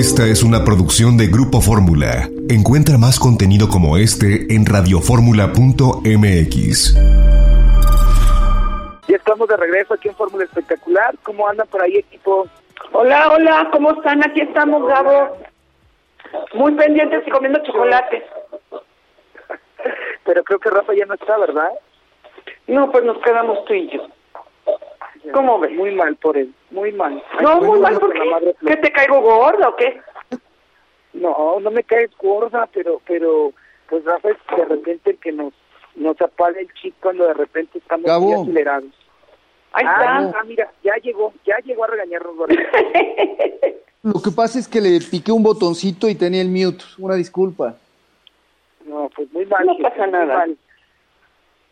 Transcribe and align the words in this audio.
Esta 0.00 0.26
es 0.26 0.42
una 0.42 0.64
producción 0.64 1.18
de 1.18 1.26
Grupo 1.26 1.60
Fórmula. 1.60 2.26
Encuentra 2.48 2.96
más 2.96 3.20
contenido 3.20 3.68
como 3.68 3.98
este 3.98 4.46
en 4.48 4.64
radioformula.mx. 4.64 6.94
Ya 9.08 9.16
estamos 9.16 9.46
de 9.46 9.58
regreso 9.58 9.92
aquí 9.92 10.08
en 10.08 10.14
Fórmula 10.14 10.44
Espectacular. 10.44 11.14
¿Cómo 11.22 11.46
andan 11.46 11.68
por 11.68 11.82
ahí, 11.82 11.98
equipo? 11.98 12.48
Hola, 12.92 13.30
hola, 13.30 13.68
¿cómo 13.72 13.92
están? 13.92 14.24
Aquí 14.24 14.40
estamos, 14.40 14.88
Gabo. 14.88 15.36
Muy 16.54 16.72
pendientes 16.76 17.22
y 17.26 17.30
comiendo 17.30 17.62
chocolate. 17.62 18.24
Pero 20.24 20.42
creo 20.44 20.60
que 20.60 20.70
Rafa 20.70 20.94
ya 20.94 21.04
no 21.04 21.12
está, 21.12 21.36
¿verdad? 21.36 21.72
No, 22.68 22.90
pues 22.90 23.04
nos 23.04 23.18
quedamos 23.18 23.66
tú 23.66 23.74
y 23.74 23.90
yo. 23.90 24.08
¿Cómo 25.32 25.58
ves? 25.58 25.72
Muy 25.72 25.94
mal 25.94 26.16
por 26.16 26.36
él, 26.36 26.52
muy 26.70 26.92
mal. 26.92 27.22
No, 27.40 27.50
Ay, 27.50 27.60
muy 27.60 27.80
mal, 27.80 27.98
¿por 27.98 28.12
qué? 28.12 28.24
madre 28.24 28.56
¿Que 28.66 28.76
te 28.76 28.92
caigo 28.92 29.20
gorda 29.20 29.68
o 29.68 29.76
qué? 29.76 30.00
No, 31.12 31.60
no 31.60 31.70
me 31.70 31.82
caes 31.82 32.10
gorda, 32.16 32.68
pero, 32.72 33.00
pero, 33.06 33.52
pues 33.88 34.04
Rafa 34.04 34.30
es 34.30 34.36
de 34.56 34.64
repente 34.64 35.10
el 35.10 35.18
que 35.18 35.32
nos, 35.32 35.52
nos 35.96 36.20
apaga 36.20 36.60
el 36.60 36.72
chip 36.74 36.94
cuando 37.00 37.26
de 37.26 37.34
repente 37.34 37.78
estamos 37.78 38.06
Gabo. 38.06 38.26
muy 38.26 38.42
acelerados. 38.42 38.90
Ahí 39.72 39.84
ah, 39.86 40.22
está. 40.24 40.38
ah, 40.40 40.44
mira, 40.44 40.72
ya 40.82 40.94
llegó, 41.02 41.32
ya 41.44 41.56
llegó 41.64 41.84
a 41.84 41.88
regañarnos. 41.88 42.36
Gorda. 42.36 42.54
Lo 44.02 44.20
que 44.22 44.30
pasa 44.30 44.58
es 44.58 44.66
que 44.66 44.80
le 44.80 44.98
piqué 45.00 45.30
un 45.30 45.42
botoncito 45.42 46.08
y 46.08 46.14
tenía 46.14 46.40
el 46.40 46.48
mute. 46.48 46.84
Una 46.98 47.14
disculpa. 47.14 47.76
No, 48.86 49.10
pues 49.14 49.30
muy 49.32 49.44
mal. 49.46 49.66
No 49.66 49.76
pasa 49.78 50.04
muy 50.04 50.12
nada. 50.12 50.38
mal. 50.38 50.56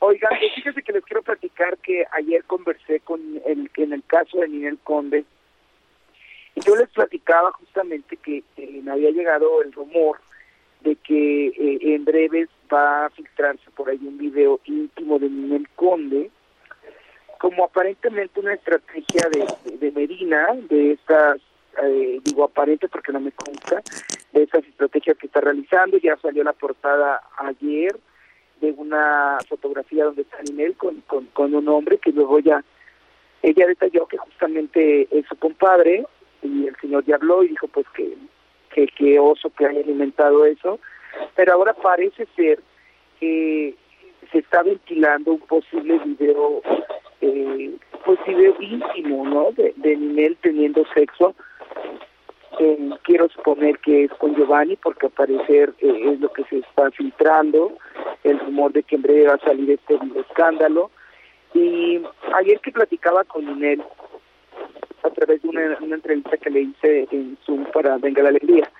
Oigan, 0.00 0.30
fíjense 0.54 0.82
que 0.82 0.92
les 0.92 1.04
quiero 1.04 1.22
platicar 1.22 1.76
que 1.78 2.04
ayer 2.12 2.44
conversé 2.44 3.00
con 3.00 3.20
el, 3.44 3.70
en 3.76 3.92
el 3.92 4.04
caso 4.04 4.38
de 4.38 4.48
Ninel 4.48 4.78
Conde 4.78 5.24
y 6.54 6.60
yo 6.60 6.76
les 6.76 6.88
platicaba 6.90 7.52
justamente 7.52 8.16
que 8.16 8.42
me 8.82 8.90
había 8.90 9.10
llegado 9.10 9.62
el 9.62 9.72
rumor 9.72 10.20
de 10.80 10.96
que 10.96 11.48
eh, 11.48 11.78
en 11.94 12.04
breves 12.04 12.48
va 12.72 13.06
a 13.06 13.10
filtrarse 13.10 13.70
por 13.72 13.88
ahí 13.90 13.98
un 14.02 14.18
video 14.18 14.60
íntimo 14.64 15.18
de 15.18 15.28
Ninel 15.28 15.68
Conde 15.74 16.30
como 17.38 17.64
aparentemente 17.64 18.40
una 18.40 18.54
estrategia 18.54 19.28
de, 19.30 19.92
Medina, 19.92 20.48
de 20.68 20.92
estas, 20.92 21.40
eh, 21.82 22.20
digo 22.24 22.44
aparente 22.44 22.88
porque 22.88 23.12
no 23.12 23.20
me 23.20 23.32
consta, 23.32 23.80
de 24.32 24.42
esas 24.42 24.64
estrategias 24.64 25.16
que 25.16 25.28
está 25.28 25.40
realizando, 25.40 25.98
ya 25.98 26.16
salió 26.16 26.42
la 26.42 26.52
portada 26.52 27.22
ayer 27.36 27.96
de 28.60 28.72
una 28.72 29.38
fotografía 29.48 30.04
donde 30.04 30.22
está 30.22 30.38
Ninel 30.42 30.76
con, 30.76 31.02
con, 31.32 31.54
un 31.54 31.68
hombre 31.68 31.98
que 31.98 32.12
luego 32.12 32.38
ya, 32.38 32.64
ella 33.42 33.66
detalló 33.66 34.06
que 34.06 34.18
justamente 34.18 35.08
es 35.10 35.26
su 35.26 35.36
compadre 35.36 36.04
y 36.42 36.66
el 36.66 36.76
señor 36.76 37.04
ya 37.04 37.16
habló 37.16 37.42
y 37.42 37.48
dijo 37.48 37.68
pues 37.68 37.86
que, 37.94 38.14
que, 38.74 38.86
que 38.88 39.18
oso 39.18 39.50
que 39.50 39.66
haya 39.66 39.80
alimentado 39.80 40.44
eso, 40.44 40.78
pero 41.34 41.54
ahora 41.54 41.74
parece 41.74 42.26
ser 42.36 42.60
que 43.18 43.74
se 44.30 44.38
está 44.38 44.62
ventilando 44.62 45.32
un 45.32 45.40
posible 45.40 45.98
video, 46.04 46.62
eh, 47.20 47.74
pues 48.04 48.18
video 48.26 48.54
íntimo, 48.60 49.24
¿no? 49.24 49.52
De, 49.52 49.72
de 49.76 49.96
Ninel 49.96 50.36
teniendo 50.40 50.84
sexo. 50.94 51.34
Eh, 52.58 52.90
quiero 53.02 53.28
suponer 53.28 53.78
que 53.78 54.04
es 54.04 54.10
con 54.12 54.34
Giovanni 54.34 54.76
porque 54.76 55.06
al 55.06 55.12
parecer 55.12 55.74
eh, 55.80 56.12
es 56.12 56.20
lo 56.20 56.32
que 56.32 56.44
se 56.44 56.58
está 56.58 56.90
filtrando, 56.90 57.76
el 58.24 58.38
rumor 58.40 58.72
de 58.72 58.82
que 58.82 58.96
en 58.96 59.02
breve 59.02 59.28
va 59.28 59.34
a 59.34 59.38
salir 59.38 59.70
este 59.70 59.98
escándalo. 60.18 60.90
Y 61.54 62.00
ayer 62.34 62.60
que 62.60 62.72
platicaba 62.72 63.24
con 63.24 63.44
Ninel, 63.44 63.82
a 65.02 65.10
través 65.10 65.42
de 65.42 65.48
una, 65.48 65.94
entrevista 65.94 66.36
que 66.36 66.50
le 66.50 66.60
hice 66.62 67.08
en 67.10 67.38
Zoom 67.44 67.64
para 67.66 67.98
Venga 67.98 68.22
la 68.22 68.30
Alegría, 68.30 68.70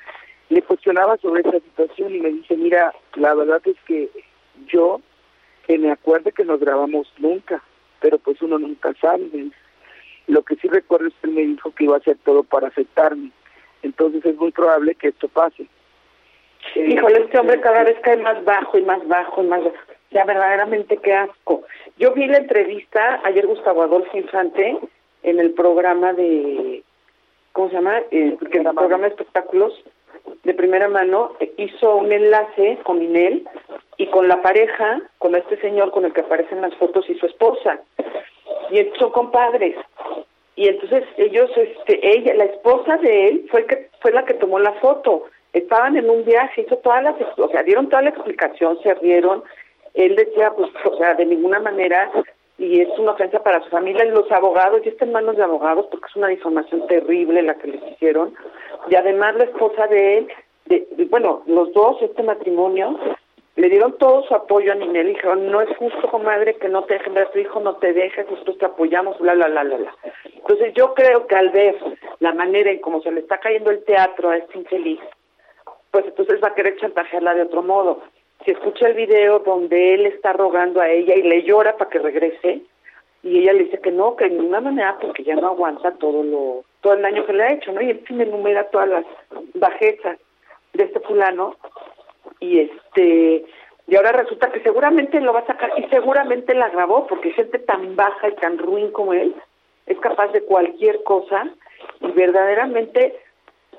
le 0.49 0.63
cuestionaba 0.63 1.17
sobre 1.19 1.43
esta 1.43 1.61
situación 1.61 2.15
y 2.15 2.21
me 2.21 2.31
dice, 2.31 2.57
mira, 2.57 2.93
la 3.15 3.35
verdad 3.35 3.61
es 3.65 3.77
que 3.87 4.11
yo, 4.67 5.01
que 5.67 5.79
me 5.79 5.91
acuerdo 5.91 6.31
que 6.33 6.45
nos 6.45 6.59
grabamos 6.59 7.13
nunca, 7.19 7.63
pero 8.01 8.19
pues 8.19 8.41
uno 8.43 8.59
nunca 8.59 8.95
sabe. 9.01 9.51
Lo 10.27 10.43
que 10.43 10.57
sí 10.57 10.69
recuerdo 10.69 11.09
es 11.09 11.15
que 11.21 11.29
él 11.29 11.35
me 11.35 11.43
dijo 11.43 11.71
que 11.73 11.85
iba 11.85 11.95
a 11.95 11.99
hacer 11.99 12.19
todo 12.25 12.43
para 12.43 12.69
aceptarme. 12.69 13.31
Entonces 13.83 14.25
es 14.25 14.37
muy 14.37 14.51
probable 14.51 14.95
que 14.95 15.09
esto 15.09 15.29
pase. 15.29 15.67
Eh, 16.75 16.87
Híjole, 16.89 17.23
este 17.23 17.39
hombre 17.39 17.61
cada 17.61 17.85
vez 17.85 17.99
cae 18.01 18.17
más 18.17 18.45
bajo 18.45 18.79
y 18.79 18.83
más 18.83 19.07
bajo 19.07 19.43
y 19.43 19.47
más 19.47 19.63
bajo. 19.65 19.77
Ya, 20.11 20.25
verdaderamente 20.25 20.97
qué 20.97 21.15
asco. 21.15 21.65
Yo 21.99 22.13
vi 22.15 22.27
la 22.27 22.39
entrevista 22.39 23.21
ayer 23.25 23.47
Gustavo 23.47 23.83
Adolfo 23.83 24.17
Infante 24.17 24.79
en 25.23 25.41
el 25.41 25.53
programa 25.53 26.15
de, 26.15 26.83
¿cómo 27.53 27.69
se 27.69 27.75
llama? 27.75 27.99
Eh, 28.11 28.37
que 28.51 28.59
el 28.59 28.65
programa 28.65 29.05
de 29.05 29.11
espectáculos 29.11 29.73
de 30.45 30.55
primera 30.55 30.89
mano 30.89 31.33
eh, 31.41 31.53
hizo 31.59 31.97
un 31.97 32.13
enlace 32.13 32.79
con 32.85 33.03
Inel 33.03 33.47
y 33.97 34.07
con 34.07 34.29
la 34.29 34.41
pareja, 34.41 35.01
con 35.19 35.35
este 35.35 35.61
señor 35.61 35.91
con 35.91 36.05
el 36.05 36.13
que 36.13 36.23
aparecen 36.23 36.63
las 36.63 36.75
fotos 36.77 37.09
y 37.11 37.15
su 37.19 37.27
esposa. 37.27 37.81
Y 38.71 38.83
son 38.99 39.11
compadres. 39.13 39.77
Y 40.59 40.67
entonces 40.67 41.05
ellos, 41.19 41.49
este, 41.57 42.01
ella, 42.03 42.35
la 42.35 42.47
esposa 42.47 42.97
de 42.97 43.29
él 43.29 43.47
fue 43.49 43.65
que 43.65 43.89
fue 44.01 44.11
la 44.11 44.25
que 44.25 44.35
tomó 44.35 44.59
la 44.59 44.73
foto. 44.81 45.27
Estaban 45.53 45.97
en 45.97 46.11
un 46.11 46.25
viaje, 46.25 46.63
hizo 46.63 46.79
todas 46.79 47.01
las, 47.05 47.15
o 47.37 47.49
sea, 47.49 47.63
dieron 47.63 47.89
toda 47.89 48.03
la 48.03 48.11
explicación, 48.11 48.77
se 48.83 48.93
rieron. 48.95 49.45
Él 49.95 50.17
decía, 50.17 50.51
pues, 50.57 50.69
o 50.85 50.97
sea, 50.99 51.15
de 51.15 51.27
ninguna 51.27 51.61
manera, 51.61 52.11
y 52.59 52.81
es 52.81 52.89
una 52.99 53.13
ofensa 53.13 53.41
para 53.45 53.63
su 53.63 53.71
familia 53.71 54.05
y 54.05 54.11
los 54.11 54.29
abogados, 54.33 54.81
y 54.85 54.89
está 54.89 55.05
en 55.05 55.13
manos 55.13 55.37
de 55.37 55.45
abogados 55.45 55.87
porque 55.93 56.07
es 56.11 56.17
una 56.17 56.27
difamación 56.27 56.85
terrible 56.89 57.41
la 57.43 57.55
que 57.55 57.69
les 57.69 57.93
hicieron. 57.93 58.35
Y 58.91 58.97
además 58.97 59.37
la 59.37 59.45
esposa 59.45 59.87
de 59.87 60.19
él, 60.19 60.29
de, 60.67 60.89
de- 60.91 61.05
bueno, 61.05 61.45
los 61.47 61.73
dos, 61.73 62.03
este 62.03 62.25
matrimonio, 62.25 62.99
le 63.59 63.69
dieron 63.69 63.99
todo 63.99 64.23
su 64.23 64.37
apoyo 64.37 64.71
a 64.71 64.77
Ninel 64.77 65.09
y 65.09 65.15
dijeron, 65.15 65.51
no 65.51 65.61
es 65.61 65.77
justo, 65.79 66.09
comadre, 66.09 66.55
que 66.55 66.69
no 66.69 66.85
te 66.85 66.95
dejen 66.95 67.15
ver 67.15 67.27
a 67.27 67.31
tu 67.33 67.41
hijo, 67.41 67.59
no 67.59 67.75
te 67.79 67.93
dejes, 67.93 68.31
nosotros 68.31 68.57
te 68.57 68.67
apoyamos, 68.67 69.19
bla, 69.19 69.35
bla, 69.35 69.49
bla, 69.49 69.65
bla, 69.65 69.77
bla. 69.79 69.95
Entonces 70.33 70.73
yo 70.75 70.95
creo 70.95 71.27
que 71.27 71.35
al 71.35 71.51
ver 71.51 71.77
la 72.21 72.33
manera 72.33 72.71
en 72.71 72.79
cómo 72.79 73.03
se 73.03 73.11
le 73.11 73.19
está 73.19 73.39
cayendo 73.39 73.73
el 73.73 73.83
teatro 73.83 74.31
a 74.31 74.37
este 74.37 74.59
infeliz, 74.59 75.01
pues 75.91 76.05
entonces 76.07 76.41
va 76.41 76.49
a 76.49 76.55
querer 76.55 76.77
chantajearla 76.77 77.35
de 77.35 77.43
otro 77.43 77.65
modo. 77.65 78.01
Si 78.45 78.53
escucha 78.53 78.87
el 78.87 78.95
video 78.95 79.41
donde 79.41 79.95
él 79.95 80.07
está 80.07 80.35
rogando 80.35 80.81
a 80.81 80.89
ella 80.89 81.17
y 81.17 81.23
le 81.23 81.43
llora 81.43 81.77
para 81.77 81.91
que 81.91 81.99
regrese, 81.99 82.63
y 83.25 83.41
ella 83.41 83.55
le 83.55 83.65
dice 83.65 83.81
que 83.81 83.91
no, 83.91 84.15
que 84.15 84.29
de 84.29 84.37
ninguna 84.37 84.61
manera, 84.61 84.99
porque 85.01 85.25
ya 85.25 85.35
no 85.35 85.49
aguanta 85.49 85.91
todo 85.97 86.23
lo 86.23 86.65
todo 86.81 86.93
el 86.93 87.03
daño 87.03 87.27
que 87.27 87.33
le 87.33 87.43
ha 87.43 87.53
hecho, 87.55 87.73
¿no? 87.73 87.83
Y 87.83 87.91
él 87.91 88.05
sí 88.07 88.15
me 88.15 88.23
enumera 88.23 88.71
todas 88.71 88.89
las 88.89 89.05
bajezas 89.55 90.17
de 90.75 90.85
este 90.85 91.01
fulano, 91.01 91.57
y 92.41 92.61
este 92.61 93.45
y 93.87 93.97
ahora 93.97 94.13
resulta 94.13 94.53
que 94.53 94.61
seguramente 94.61 95.21
lo 95.21 95.33
va 95.33 95.41
a 95.41 95.47
sacar 95.47 95.73
y 95.79 95.85
seguramente 95.89 96.55
la 96.55 96.69
grabó 96.69 97.07
porque 97.07 97.33
gente 97.33 97.59
tan 97.59 97.97
baja 97.97 98.29
y 98.29 98.35
tan 98.35 98.59
ruin 98.59 98.91
como 98.93 99.13
él 99.15 99.35
es 99.87 99.99
capaz 100.01 100.29
de 100.33 100.43
cualquier 100.43 101.03
cosa 101.05 101.49
y 102.01 102.11
verdaderamente 102.13 103.17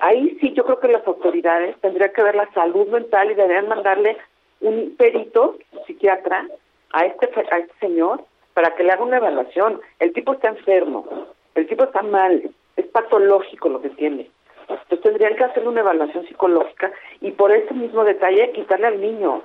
ahí 0.00 0.36
sí 0.40 0.52
yo 0.52 0.64
creo 0.64 0.80
que 0.80 0.88
las 0.88 1.06
autoridades 1.06 1.76
tendrían 1.80 2.12
que 2.12 2.22
ver 2.22 2.34
la 2.34 2.50
salud 2.52 2.88
mental 2.88 3.30
y 3.30 3.34
deberían 3.34 3.68
mandarle 3.68 4.16
un 4.60 4.96
perito 4.96 5.56
psiquiatra 5.86 6.46
a 6.92 7.04
este 7.06 7.30
a 7.50 7.58
este 7.58 7.74
señor 7.78 8.24
para 8.54 8.74
que 8.74 8.82
le 8.82 8.90
haga 8.90 9.04
una 9.04 9.18
evaluación. 9.18 9.80
El 10.00 10.12
tipo 10.12 10.32
está 10.32 10.48
enfermo 10.48 11.06
el 11.54 11.66
tipo 11.66 11.84
está 11.84 12.02
mal 12.02 12.50
es 12.76 12.86
patológico 12.86 13.68
lo 13.68 13.82
que 13.82 13.90
tiene 13.90 14.30
entonces 14.70 15.00
tendrían 15.00 15.36
que 15.36 15.44
hacerle 15.44 15.68
una 15.68 15.80
evaluación 15.80 16.26
psicológica 16.26 16.92
y 17.20 17.32
por 17.32 17.52
ese 17.52 17.74
mismo 17.74 18.04
detalle 18.04 18.52
quitarle 18.52 18.86
al 18.86 19.00
niño. 19.00 19.42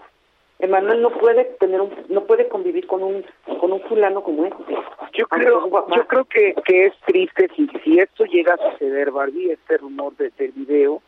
Emanuel 0.60 1.02
no 1.02 1.10
puede 1.10 1.44
tener 1.60 1.82
un, 1.82 1.92
no 2.08 2.24
puede 2.24 2.48
convivir 2.48 2.88
con 2.88 3.04
un 3.04 3.26
con 3.60 3.74
un 3.74 3.82
fulano 3.82 4.24
como 4.24 4.46
este. 4.46 4.78
Yo 5.14 5.28
creo, 5.28 5.70
yo 5.70 6.08
creo 6.08 6.26
que, 6.26 6.56
que 6.66 6.86
es 6.88 6.94
triste 7.06 7.50
si, 7.56 7.68
si 7.84 8.00
esto 8.00 8.26
llega 8.26 8.54
a 8.54 8.72
suceder, 8.72 9.12
Barbie, 9.12 9.52
este 9.52 9.78
rumor 9.78 10.16
de, 10.16 10.30
del 10.38 10.52
video, 10.52 11.02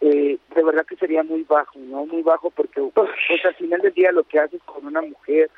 eh, 0.00 0.38
de 0.54 0.62
verdad 0.64 0.84
que 0.84 0.96
sería 0.96 1.22
muy 1.22 1.44
bajo, 1.44 1.78
¿no? 1.78 2.06
Muy 2.06 2.22
bajo 2.22 2.50
porque 2.50 2.80
pues, 2.92 3.08
al 3.44 3.54
final 3.54 3.80
del 3.80 3.94
día 3.94 4.10
lo 4.10 4.24
que 4.24 4.40
haces 4.40 4.62
con 4.64 4.84
una 4.84 5.02
mujer 5.02 5.50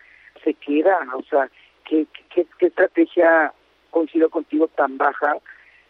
se 0.45 0.55
queda, 0.55 0.99
o 1.15 1.23
sea, 1.23 1.51
¿qué, 1.85 2.07
qué, 2.35 2.47
qué 2.59 2.67
estrategia 2.67 3.53
coincido 3.91 4.29
contigo 4.29 4.69
tan 4.69 4.99
baja 4.99 5.37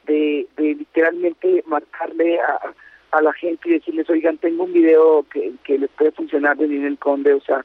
de, 0.06 0.46
literalmente 0.56 1.62
marcarle 1.66 2.40
a, 2.40 2.74
a 3.12 3.22
la 3.22 3.32
gente 3.32 3.68
y 3.68 3.72
decirles, 3.72 4.08
oigan, 4.10 4.38
tengo 4.38 4.64
un 4.64 4.72
video 4.72 5.24
que, 5.32 5.52
que 5.64 5.78
les 5.78 5.90
puede 5.90 6.12
funcionar 6.12 6.56
de 6.56 6.68
Ninel 6.68 6.98
Conde, 6.98 7.34
o 7.34 7.40
sea, 7.40 7.64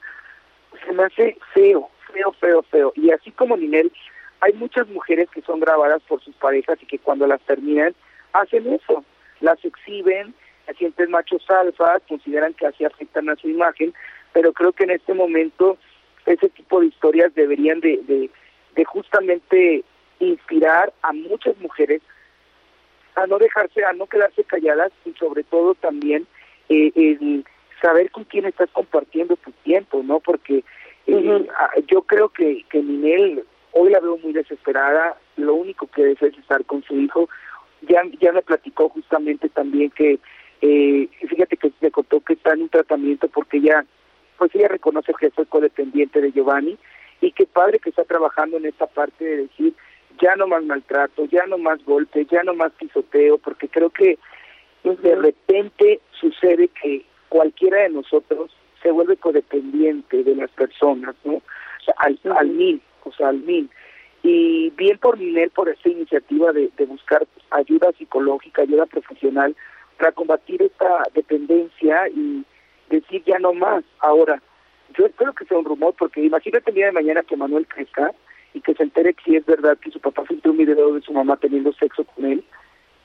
se 0.86 0.92
me 0.94 1.04
hace 1.04 1.38
feo, 1.54 1.90
feo, 2.12 2.32
feo, 2.34 2.64
feo. 2.64 2.94
Y 2.96 3.12
así 3.12 3.32
como 3.32 3.58
Ninel, 3.58 3.92
hay 4.42 4.54
muchas 4.54 4.88
mujeres 4.90 5.30
que 5.30 5.42
son 5.42 5.60
grabadas 5.60 6.02
por 6.08 6.22
sus 6.22 6.36
parejas 6.36 6.78
y 6.82 6.86
que 6.86 7.00
cuando 7.00 7.28
las 7.28 7.42
terminan 7.42 7.96
hacen 8.34 8.68
eso, 8.74 9.04
las 9.40 9.64
exhiben, 9.64 10.34
se 10.66 10.74
sienten 10.74 11.12
machos 11.12 11.50
alfa, 11.50 12.00
consideran 12.08 12.54
que 12.54 12.66
así 12.66 12.84
afectan 12.86 13.30
a 13.30 13.36
su 13.36 13.50
imagen, 13.50 13.94
pero 14.34 14.52
creo 14.52 14.74
que 14.74 14.84
en 14.84 14.92
este 14.92 15.14
momento 15.14 15.78
ese 16.26 16.50
tipo 16.50 16.82
de 16.82 16.88
historias 16.88 17.34
deberían 17.36 17.80
de, 17.80 18.00
de, 18.08 18.30
de 18.76 18.86
justamente 18.86 19.84
inspirar 20.20 20.94
a 21.02 21.14
muchas 21.14 21.58
mujeres 21.60 22.02
a 23.16 23.28
no 23.28 23.38
dejarse, 23.38 23.84
a 23.84 23.94
no 23.94 24.08
quedarse 24.08 24.44
calladas 24.44 24.92
y 25.06 25.14
sobre 25.14 25.44
todo 25.44 25.76
también 25.76 26.28
eh, 26.70 26.92
el 26.96 27.46
saber 27.82 28.12
con 28.12 28.24
quién 28.26 28.46
estás 28.46 28.70
compartiendo 28.72 29.36
tu 29.38 29.52
tiempo, 29.64 30.02
¿no? 30.04 30.20
Porque 30.20 30.64
eh, 31.08 31.48
yo 31.88 32.02
creo 32.04 32.30
que, 32.30 32.66
que 32.70 32.82
Ninel 32.82 33.46
hoy 33.72 33.90
la 33.92 34.00
veo 34.00 34.18
muy 34.18 34.34
desesperada, 34.34 35.18
lo 35.36 35.54
único 35.54 35.88
que 35.88 36.04
desea 36.04 36.30
es 36.30 36.38
estar 36.38 36.64
con 36.66 36.82
su 36.84 36.96
hijo. 36.96 37.30
Ya, 37.82 38.02
ya 38.20 38.32
me 38.32 38.42
platicó 38.42 38.90
justamente 38.90 39.50
también 39.50 39.92
que, 39.92 40.18
eh, 40.62 41.10
fíjate 41.28 41.58
que 41.58 41.72
me 41.82 41.92
contó 41.92 42.22
que 42.22 42.34
está 42.34 42.54
en 42.54 42.64
un 42.64 42.70
tratamiento 42.70 43.28
porque 43.28 43.58
ella, 43.58 43.86
pues 44.38 44.56
ella 44.56 44.70
reconoce 44.70 45.14
que 45.20 45.30
fue 45.30 45.46
codependiente 45.46 46.22
de 46.22 46.32
Giovanni 46.32 46.78
y 47.22 47.32
que 47.32 47.46
padre 47.46 47.80
que 47.80 47.90
está 47.90 48.06
trabajando 48.06 48.58
en 48.58 48.66
esta 48.66 48.88
parte 48.88 49.24
de 49.24 49.38
decir, 49.44 49.74
ya 50.22 50.36
no 50.36 50.48
más 50.48 50.64
maltrato, 50.64 51.26
ya 51.26 51.46
no 51.48 51.58
más 51.58 51.84
golpe, 51.86 52.26
ya 52.26 52.44
no 52.44 52.54
más 52.54 52.72
pisoteo, 52.74 53.38
porque 53.38 53.68
creo 53.68 53.90
que 53.90 54.18
de 54.84 55.16
repente 55.16 56.00
sucede 56.20 56.68
que 56.70 57.06
cualquiera 57.30 57.84
de 57.84 57.90
nosotros 57.90 58.52
se 58.82 58.92
vuelve 58.92 59.18
codependiente 59.18 60.24
de 60.24 60.36
las 60.36 60.52
personas, 60.52 61.16
¿no? 61.24 61.36
O 61.36 61.84
sea, 61.84 61.96
al, 61.98 62.20
al 62.38 62.50
mil, 62.50 62.82
o 63.04 63.12
sea, 63.12 63.30
al 63.30 63.40
mil. 63.40 63.70
Y 64.22 64.70
bien 64.72 64.98
por 65.00 65.18
Ninel, 65.18 65.50
por 65.52 65.70
esta 65.70 65.90
iniciativa 65.90 66.52
de, 66.52 66.70
de 66.78 66.86
buscar 66.86 67.26
ayuda 67.52 67.92
psicológica, 67.94 68.62
ayuda 68.62 68.86
profesional 68.86 69.56
para 69.98 70.12
combatir 70.12 70.62
esta 70.62 71.04
dependencia 71.14 72.08
y 72.10 72.44
decir 72.90 73.24
ya 73.26 73.40
no 73.40 73.54
más. 73.54 73.84
Ahora, 74.00 74.42
yo 74.98 75.06
espero 75.06 75.34
que 75.34 75.46
sea 75.46 75.58
un 75.58 75.66
rumor, 75.66 75.94
porque 75.98 76.22
imagínate 76.22 76.70
el 76.70 76.76
día 76.76 76.86
de 76.88 76.92
mañana 76.92 77.24
que 77.24 77.38
Manuel 77.38 77.68
crezca 77.68 78.12
y 78.56 78.62
que 78.62 78.74
se 78.74 78.84
entere 78.84 79.14
que 79.14 79.24
si 79.26 79.36
es 79.36 79.46
verdad 79.46 79.78
que 79.78 79.92
su 79.92 80.00
papá 80.00 80.24
filtró 80.26 80.52
un 80.52 80.58
video 80.58 80.94
de 80.94 81.02
su 81.02 81.12
mamá 81.12 81.36
teniendo 81.36 81.74
sexo 81.74 82.06
con 82.06 82.26
él. 82.26 82.44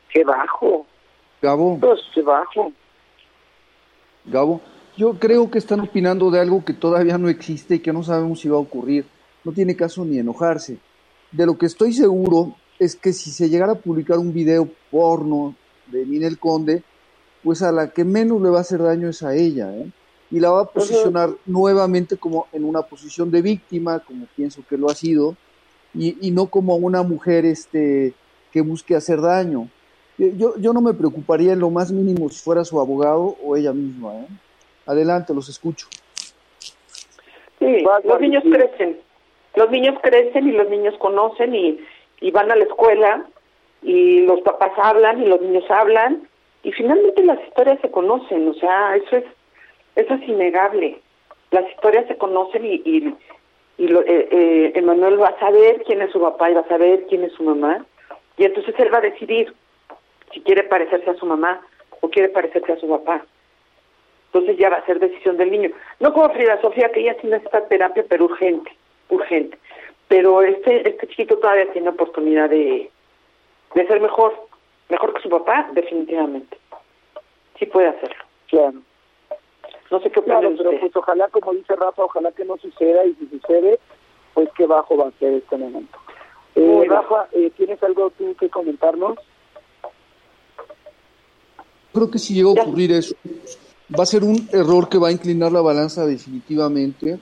¡Qué 0.09 0.23
bajo! 0.23 0.87
Gabo. 1.43 1.79
Pues, 1.81 2.01
¡Qué 2.15 2.23
bajo! 2.23 2.73
Gabo, 4.27 4.61
yo 4.97 5.19
creo 5.19 5.51
que 5.51 5.59
están 5.59 5.81
opinando 5.81 6.31
de 6.31 6.39
algo 6.39 6.65
que 6.65 6.73
todavía 6.73 7.19
no 7.19 7.29
existe 7.29 7.75
y 7.75 7.79
que 7.81 7.93
no 7.93 8.05
sabemos 8.05 8.41
si 8.41 8.49
va 8.49 8.59
a 8.59 8.61
ocurrir. 8.61 9.07
No 9.43 9.51
tiene 9.51 9.75
caso 9.75 10.05
ni 10.05 10.19
enojarse. 10.19 10.79
De 11.33 11.47
lo 11.47 11.59
que 11.59 11.67
estoy 11.67 11.93
seguro 11.93 12.55
es 12.79 12.95
que 12.95 13.13
si 13.13 13.31
se 13.31 13.49
llegara 13.49 13.73
a 13.73 13.79
publicar 13.79 14.19
un 14.19 14.33
video 14.33 14.69
porno 14.91 15.57
de 15.89 16.07
Ninel 16.07 16.39
Conde, 16.39 16.85
pues 17.43 17.63
a 17.63 17.73
la 17.73 17.91
que 17.91 18.05
menos 18.05 18.41
le 18.41 18.51
va 18.51 18.59
a 18.59 18.61
hacer 18.61 18.83
daño 18.83 19.09
es 19.09 19.23
a 19.25 19.35
ella, 19.35 19.77
¿eh? 19.77 19.91
Y 20.31 20.39
la 20.39 20.51
va 20.51 20.63
a 20.63 20.65
posicionar 20.67 21.31
nuevamente 21.47 22.17
como 22.17 22.47
en 22.53 22.65
una 22.65 22.83
posición 22.83 23.31
de 23.31 23.43
víctima, 23.43 23.99
como 23.99 24.27
pienso 24.37 24.63
que 24.69 24.77
lo 24.77 24.89
ha 24.89 24.95
sido, 24.95 25.37
y, 25.93 26.17
y 26.27 26.31
no 26.31 26.47
como 26.47 26.77
una 26.77 27.03
mujer 27.03 27.45
este, 27.45 28.15
que 28.53 28.61
busque 28.61 28.95
hacer 28.95 29.21
daño. 29.21 29.69
Yo, 30.19 30.57
yo 30.59 30.73
no 30.73 30.83
me 30.83 30.93
preocuparía 30.95 31.55
en 31.55 31.61
lo 31.61 31.71
más 31.71 31.91
mínimo 31.91 32.29
si 32.29 32.39
fuera 32.45 32.65
su 32.65 32.79
abogado 32.79 33.37
o 33.43 33.57
ella 33.57 33.73
misma. 33.73 34.15
¿eh? 34.17 34.27
Adelante, 34.87 35.35
los 35.35 35.49
escucho. 35.49 35.89
Sí, 37.59 37.85
los 38.05 38.21
niños 38.21 38.45
crecen. 38.45 38.99
Los 39.57 39.71
niños 39.71 39.99
crecen 40.03 40.49
y 40.49 40.53
los 40.53 40.69
niños 40.69 40.95
conocen 40.99 41.55
y, 41.55 41.81
y 42.21 42.31
van 42.31 42.51
a 42.51 42.57
la 42.57 42.65
escuela 42.65 43.27
y 43.83 44.21
los 44.27 44.41
papás 44.43 44.73
hablan 44.77 45.23
y 45.23 45.27
los 45.27 45.41
niños 45.41 45.65
hablan 45.71 46.29
y 46.63 46.73
finalmente 46.73 47.25
las 47.25 47.43
historias 47.49 47.81
se 47.81 47.91
conocen, 47.91 48.49
o 48.49 48.55
sea, 48.55 48.97
eso 48.97 49.17
es 49.17 49.25
eso 49.97 50.15
es 50.15 50.29
innegable. 50.29 51.01
Las 51.51 51.69
historias 51.71 52.07
se 52.07 52.17
conocen 52.17 52.65
y, 52.65 52.83
y, 52.85 53.15
y 53.79 53.89
lo, 53.89 54.01
eh, 54.03 54.29
eh, 54.31 54.73
Emanuel 54.75 55.21
va 55.21 55.29
a 55.29 55.39
saber 55.39 55.83
quién 55.85 56.03
es 56.03 56.13
su 56.13 56.21
papá 56.21 56.51
y 56.51 56.55
va 56.55 56.61
a 56.61 56.69
saber 56.69 57.07
quién 57.09 57.25
es 57.25 57.33
su 57.33 57.43
mamá. 57.43 57.85
Y 58.37 58.45
entonces 58.45 58.75
él 58.79 58.93
va 58.93 58.99
a 58.99 59.03
decidir 59.03 59.53
si 60.33 60.41
quiere 60.41 60.63
parecerse 60.65 61.11
a 61.11 61.15
su 61.15 61.27
mamá 61.27 61.61
o 62.01 62.09
quiere 62.09 62.29
parecerse 62.29 62.73
a 62.73 62.79
su 62.79 62.89
papá. 62.89 63.25
Entonces 64.33 64.57
ya 64.59 64.71
va 64.71 64.77
a 64.77 64.87
ser 64.87 65.01
decisión 65.01 65.37
del 65.37 65.51
niño. 65.51 65.71
No 65.99 66.13
como 66.13 66.33
Frida 66.33 66.61
Sofía, 66.61 66.91
que 66.93 67.01
ella 67.01 67.17
tiene 67.17 67.37
esta 67.37 67.67
terapia, 67.67 68.05
pero 68.09 68.27
urgente, 68.27 68.71
urgente. 69.09 69.59
Pero 70.07 70.43
este, 70.43 70.89
este 70.89 71.09
chiquito 71.09 71.39
todavía 71.39 71.71
tiene 71.73 71.89
oportunidad 71.89 72.49
de, 72.49 72.91
de 73.75 73.87
ser 73.87 74.01
mejor, 74.01 74.35
mejor 74.89 75.15
que 75.15 75.23
su 75.23 75.29
papá, 75.29 75.69
definitivamente. 75.73 76.57
Sí 77.59 77.67
puede 77.67 77.89
hacerlo. 77.89 78.25
Claro. 78.49 78.75
No 79.91 80.01
sé 80.01 80.11
qué 80.11 80.23
claro, 80.23 80.53
pero 80.57 80.71
pues 80.79 80.95
ojalá, 80.95 81.29
como 81.29 81.53
dice 81.53 81.75
Rafa, 81.75 82.05
ojalá 82.05 82.31
que 82.33 82.45
no 82.45 82.57
suceda 82.59 83.05
y 83.05 83.15
si 83.15 83.27
sucede, 83.27 83.79
pues 84.35 84.49
qué 84.57 84.67
bajo 84.67 84.97
va 84.97 85.09
a 85.09 85.19
ser 85.19 85.35
este 85.35 85.57
momento. 85.57 85.99
Eh, 86.55 86.85
Rafa, 86.89 87.29
eh, 87.33 87.51
¿tienes 87.57 87.83
algo 87.83 88.11
tú 88.11 88.35
que 88.39 88.49
comentarnos? 88.49 89.19
Creo 91.93 92.11
que 92.11 92.19
si 92.19 92.35
llega 92.35 92.51
a 92.51 92.65
ocurrir 92.65 92.93
eso, 92.93 93.17
va 93.99 94.05
a 94.05 94.07
ser 94.07 94.23
un 94.23 94.49
error 94.53 94.89
que 94.89 94.99
va 94.99 95.09
a 95.09 95.13
inclinar 95.13 95.51
la 95.51 95.61
balanza 95.61 96.07
definitivamente, 96.07 97.19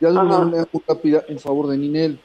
ya 0.00 0.08
de 0.08 0.18
una 0.18 0.38
manera 0.38 0.66
muy 0.72 0.82
rápida 0.88 1.22
en 1.28 1.38
favor 1.38 1.68
de 1.68 1.78
Ninel. 1.78 2.20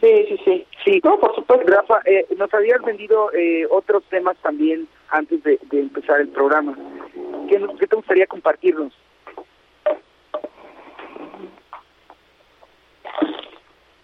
Sí, 0.00 0.26
sí, 0.28 0.40
sí. 0.44 0.66
Sí, 0.84 1.00
no, 1.04 1.18
por 1.18 1.34
supuesto. 1.34 1.66
Rafa, 1.66 2.00
eh, 2.06 2.26
nos 2.36 2.52
habías 2.54 2.82
vendido 2.82 3.32
eh, 3.32 3.66
otros 3.70 4.02
temas 4.04 4.36
también 4.42 4.88
antes 5.10 5.42
de, 5.42 5.58
de 5.70 5.80
empezar 5.80 6.20
el 6.20 6.28
programa. 6.28 6.76
¿Qué, 7.50 7.58
¿Qué, 7.80 7.86
te 7.88 7.96
gustaría 7.96 8.26
compartirnos? 8.28 8.92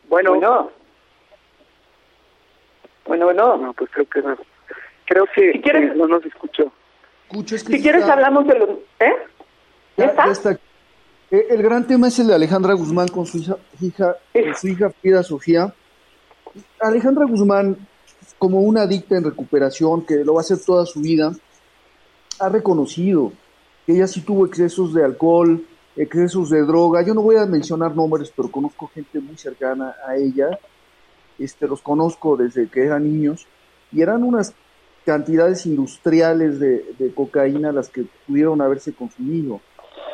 Bueno. 0.09 0.31
Bueno. 0.31 0.71
Bueno, 3.07 3.25
bueno. 3.27 3.57
No, 3.57 3.73
pues 3.73 3.89
creo 3.93 4.07
que 4.09 4.21
no. 4.21 4.37
Creo 5.05 5.27
que, 5.33 5.53
si 5.53 5.61
quieres, 5.61 5.93
que 5.93 5.97
no 5.97 6.09
nos 6.09 6.25
escuchó. 6.25 6.73
Escucho, 7.29 7.55
es 7.55 7.63
que 7.63 7.77
si 7.77 7.83
quieres 7.83 8.01
está, 8.01 8.15
hablamos 8.15 8.49
de 8.49 8.59
los... 8.59 8.69
¿Eh? 8.99 9.13
ya, 9.97 10.17
ya 10.17 10.33
está? 10.33 10.51
Eh, 11.31 11.47
El 11.51 11.63
gran 11.63 11.87
tema 11.87 12.09
es 12.09 12.19
el 12.19 12.27
de 12.27 12.35
Alejandra 12.35 12.75
Guzmán 12.75 13.07
con 13.07 13.27
su 13.27 13.39
hija, 13.39 13.57
hija 13.81 14.17
con 14.33 14.55
su 14.57 14.69
hija 14.69 14.91
Frida 14.91 15.23
Sofía. 15.23 15.73
Alejandra 16.81 17.27
Guzmán, 17.27 17.77
como 18.39 18.61
una 18.61 18.83
adicta 18.83 19.17
en 19.17 19.23
recuperación, 19.23 20.05
que 20.05 20.25
lo 20.25 20.35
va 20.35 20.41
a 20.41 20.43
hacer 20.43 20.59
toda 20.67 20.85
su 20.85 21.01
vida, 21.01 21.31
ha 22.39 22.49
reconocido 22.49 23.33
que 23.85 23.95
ella 23.95 24.07
sí 24.07 24.21
tuvo 24.21 24.47
excesos 24.47 24.93
de 24.93 25.05
alcohol, 25.05 25.65
excesos 25.97 26.51
de 26.51 26.63
droga. 26.63 27.03
Yo 27.03 27.15
no 27.15 27.23
voy 27.23 27.37
a 27.37 27.47
mencionar 27.47 27.95
nombres, 27.95 28.33
pero 28.35 28.51
conozco 28.51 28.89
gente 28.89 29.21
muy 29.21 29.37
cercana 29.37 29.95
a 30.07 30.17
ella. 30.17 30.59
Este, 31.39 31.67
los 31.67 31.83
conozco 31.83 32.37
desde 32.37 32.69
que 32.69 32.85
eran 32.85 33.05
niños 33.05 33.47
y 33.93 34.03
eran 34.03 34.23
unas 34.23 34.55
cantidades 35.05 35.67
industriales 35.67 36.59
de, 36.59 36.95
de 36.99 37.15
cocaína 37.15 37.71
las 37.73 37.89
que 37.89 38.07
pudieron 38.27 38.61
haberse 38.61 38.93
consumido. 38.93 39.61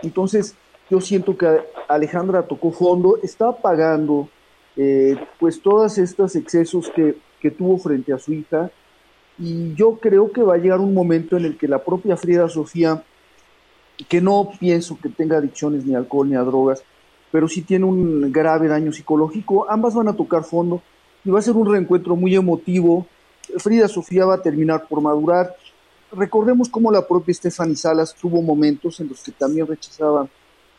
Entonces, 0.02 0.55
yo 0.91 1.00
siento 1.00 1.37
que 1.37 1.47
Alejandra 1.88 2.43
tocó 2.43 2.71
fondo, 2.73 3.19
está 3.23 3.52
pagando 3.52 4.29
eh, 4.76 5.17
pues 5.38 5.62
todos 5.62 5.97
estos 5.99 6.37
excesos 6.37 6.91
que, 6.95 7.17
que 7.41 7.50
tuvo 7.50 7.79
frente 7.79 8.12
a 8.12 8.19
su 8.19 8.33
hija 8.35 8.71
y 9.39 9.75
yo 9.75 9.99
creo 9.99 10.31
que 10.33 10.43
va 10.43 10.55
a 10.55 10.59
llegar 10.59 10.81
un 10.81 10.95
momento 10.95 11.37
en 11.37 11.45
el 11.45 11.57
que 11.57 11.69
la 11.69 11.83
propia 11.83 12.17
Frida 12.17 12.49
Sofía, 12.49 13.03
que 14.09 14.21
no 14.21 14.51
pienso 14.59 14.99
que 15.01 15.09
tenga 15.09 15.39
adicciones 15.39 15.85
ni 15.85 15.95
alcohol 15.95 16.29
ni 16.29 16.37
a 16.37 16.43
drogas, 16.43 16.83
pero 17.31 17.49
sí 17.49 17.62
tiene 17.62 17.87
un 17.87 18.31
grave 18.31 18.69
daño 18.69 18.93
psicológico, 18.93 19.69
ambas 19.71 19.95
van 19.95 20.09
a 20.09 20.17
tocar 20.17 20.45
fondo 20.45 20.83
y 21.25 21.31
va 21.31 21.39
a 21.39 21.43
ser 21.43 21.55
un 21.55 21.71
reencuentro 21.71 22.15
muy 22.15 22.35
emotivo. 22.35 23.07
Frida 23.59 23.89
Sofía 23.89 24.27
va 24.27 24.35
a 24.35 24.43
terminar 24.43 24.87
por 24.87 25.01
madurar. 25.01 25.57
Recordemos 26.12 26.69
cómo 26.69 26.93
la 26.93 27.07
propia 27.07 27.35
Stephanie 27.35 27.77
Salas 27.77 28.15
tuvo 28.15 28.43
momentos 28.43 29.01
en 29.01 29.09
los 29.09 29.23
que 29.23 29.33
también 29.33 29.67
rechazaba 29.67 30.29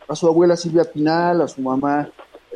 a 0.07 0.15
su 0.15 0.27
abuela 0.27 0.55
Silvia 0.55 0.83
Pinal, 0.83 1.41
a 1.41 1.47
su 1.47 1.61
mamá, 1.61 2.09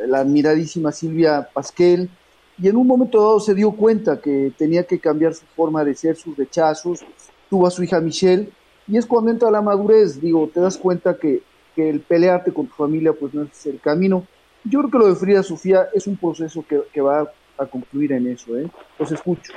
la 0.07 0.19
admiradísima 0.19 0.91
Silvia 0.91 1.47
Pasquel, 1.51 2.09
y 2.59 2.67
en 2.67 2.75
un 2.75 2.87
momento 2.87 3.19
dado 3.19 3.39
se 3.39 3.53
dio 3.53 3.71
cuenta 3.71 4.19
que 4.19 4.51
tenía 4.57 4.83
que 4.83 4.99
cambiar 4.99 5.33
su 5.33 5.45
forma 5.47 5.83
de 5.83 5.93
ser, 5.93 6.15
sus 6.15 6.35
rechazos, 6.35 7.05
tuvo 7.49 7.67
a 7.67 7.71
su 7.71 7.83
hija 7.83 7.99
Michelle, 7.99 8.49
y 8.87 8.97
es 8.97 9.05
cuando 9.05 9.31
entra 9.31 9.51
la 9.51 9.61
madurez, 9.61 10.19
digo, 10.19 10.49
te 10.53 10.59
das 10.59 10.77
cuenta 10.77 11.17
que, 11.17 11.41
que 11.75 11.89
el 11.89 11.99
pelearte 11.99 12.53
con 12.53 12.67
tu 12.67 12.73
familia 12.73 13.13
pues 13.13 13.33
no 13.33 13.43
es 13.43 13.65
el 13.65 13.79
camino. 13.79 14.23
Yo 14.63 14.79
creo 14.79 14.91
que 14.91 14.97
lo 14.97 15.07
de 15.07 15.15
Frida 15.15 15.43
Sofía 15.43 15.87
es 15.93 16.07
un 16.07 16.17
proceso 16.17 16.63
que, 16.67 16.81
que 16.93 17.01
va 17.01 17.31
a 17.57 17.65
concluir 17.65 18.13
en 18.13 18.27
eso, 18.27 18.57
¿eh? 18.57 18.67
Los 18.97 19.11
escucho. 19.11 19.53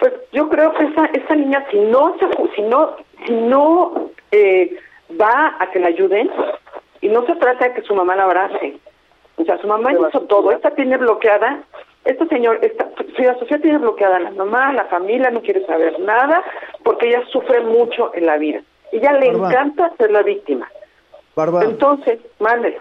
Pues 0.00 0.12
yo 0.32 0.48
creo 0.48 0.72
que 0.74 0.84
esa, 0.84 1.06
esa 1.06 1.34
niña, 1.34 1.64
si 1.70 1.78
no, 1.78 2.16
se, 2.18 2.26
si 2.54 2.62
no, 2.62 2.96
si 3.26 3.32
no 3.32 4.10
eh, 4.30 4.76
va 5.20 5.56
a 5.58 5.70
que 5.70 5.78
la 5.78 5.88
ayuden, 5.88 6.30
y 7.00 7.08
no 7.08 7.24
se 7.26 7.36
trata 7.36 7.68
de 7.68 7.74
que 7.74 7.82
su 7.82 7.94
mamá 7.94 8.16
la 8.16 8.24
abrace, 8.24 8.78
o 9.36 9.44
sea, 9.44 9.58
su 9.58 9.66
mamá 9.66 9.92
hizo 9.92 10.20
todo, 10.22 10.52
esta 10.52 10.70
tiene 10.70 10.96
bloqueada, 10.96 11.64
este 12.04 12.26
señor, 12.28 12.58
esta, 12.62 12.88
Frida 13.16 13.38
Sofía 13.38 13.60
tiene 13.60 13.78
bloqueada 13.78 14.16
a 14.16 14.20
la 14.20 14.30
mamá, 14.30 14.68
a 14.68 14.72
la 14.74 14.84
familia, 14.84 15.30
no 15.30 15.40
quiere 15.42 15.64
saber 15.66 15.98
nada, 16.00 16.42
porque 16.82 17.08
ella 17.08 17.22
sufre 17.32 17.60
mucho 17.62 18.14
en 18.14 18.26
la 18.26 18.36
vida. 18.36 18.60
Ella 18.92 19.12
le 19.12 19.32
Barba. 19.32 19.48
encanta 19.48 19.92
ser 19.96 20.10
la 20.10 20.22
víctima. 20.22 20.68
Barba, 21.34 21.64
Entonces, 21.64 22.20
mande. 22.38 22.76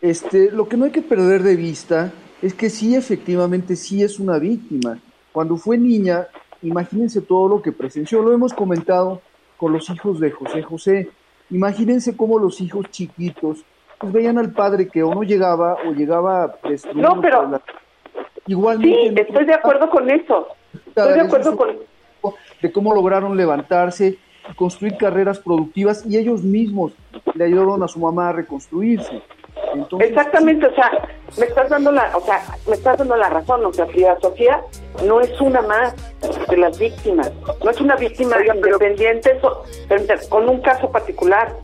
este, 0.00 0.50
lo 0.50 0.68
que 0.68 0.76
no 0.76 0.86
hay 0.86 0.90
que 0.90 1.02
perder 1.02 1.42
de 1.42 1.56
vista 1.56 2.12
es 2.42 2.54
que 2.54 2.70
sí, 2.70 2.96
efectivamente, 2.96 3.76
sí 3.76 4.02
es 4.02 4.18
una 4.18 4.38
víctima. 4.38 4.98
Cuando 5.32 5.56
fue 5.56 5.78
niña, 5.78 6.26
imagínense 6.62 7.20
todo 7.20 7.48
lo 7.48 7.62
que 7.62 7.72
presenció. 7.72 8.22
Lo 8.22 8.32
hemos 8.32 8.52
comentado 8.52 9.20
con 9.56 9.72
los 9.72 9.88
hijos 9.90 10.18
de 10.20 10.30
José 10.30 10.62
José. 10.62 11.10
Imagínense 11.50 12.16
cómo 12.16 12.38
los 12.38 12.60
hijos 12.60 12.86
chiquitos 12.90 13.64
pues 14.04 14.12
veían 14.12 14.38
al 14.38 14.52
padre 14.52 14.88
que 14.88 15.02
o 15.02 15.14
no 15.14 15.22
llegaba 15.22 15.76
o 15.86 15.92
llegaba 15.92 16.56
destruido. 16.68 17.14
No, 17.14 17.20
pero 17.20 17.60
igualmente. 18.46 19.24
Sí, 19.24 19.28
estoy 19.28 19.44
de 19.46 19.54
acuerdo 19.54 19.90
con 19.90 20.10
eso. 20.10 20.48
Estoy 20.86 21.14
de 21.14 21.20
acuerdo 21.20 21.56
con 21.56 21.68
de 22.62 22.72
cómo 22.72 22.94
lograron 22.94 23.36
levantarse, 23.36 24.18
construir 24.56 24.96
carreras 24.96 25.38
productivas 25.38 26.04
y 26.06 26.16
ellos 26.16 26.42
mismos 26.42 26.92
le 27.34 27.44
ayudaron 27.44 27.82
a 27.82 27.88
su 27.88 27.98
mamá 27.98 28.30
a 28.30 28.32
reconstruirse. 28.32 29.22
Exactamente, 30.00 30.66
o 30.66 30.74
sea, 30.74 30.90
me 31.38 31.46
estás 31.46 31.68
dando 31.68 31.92
la, 31.92 32.16
o 32.16 32.20
sea, 32.20 32.42
me 32.66 32.74
estás 32.74 32.98
dando 32.98 33.16
la 33.16 33.28
razón, 33.28 33.64
o 33.64 33.72
sea, 33.72 33.86
Frida 33.86 34.18
Sofía 34.20 34.60
no 35.04 35.20
es 35.20 35.40
una 35.40 35.62
más 35.62 35.94
de 36.48 36.56
las 36.56 36.78
víctimas, 36.78 37.32
no 37.62 37.70
es 37.70 37.80
una 37.80 37.96
víctima 37.96 38.36
independiente 38.44 39.38
con 40.28 40.48
un 40.48 40.60
caso 40.60 40.90
particular. 40.90 41.54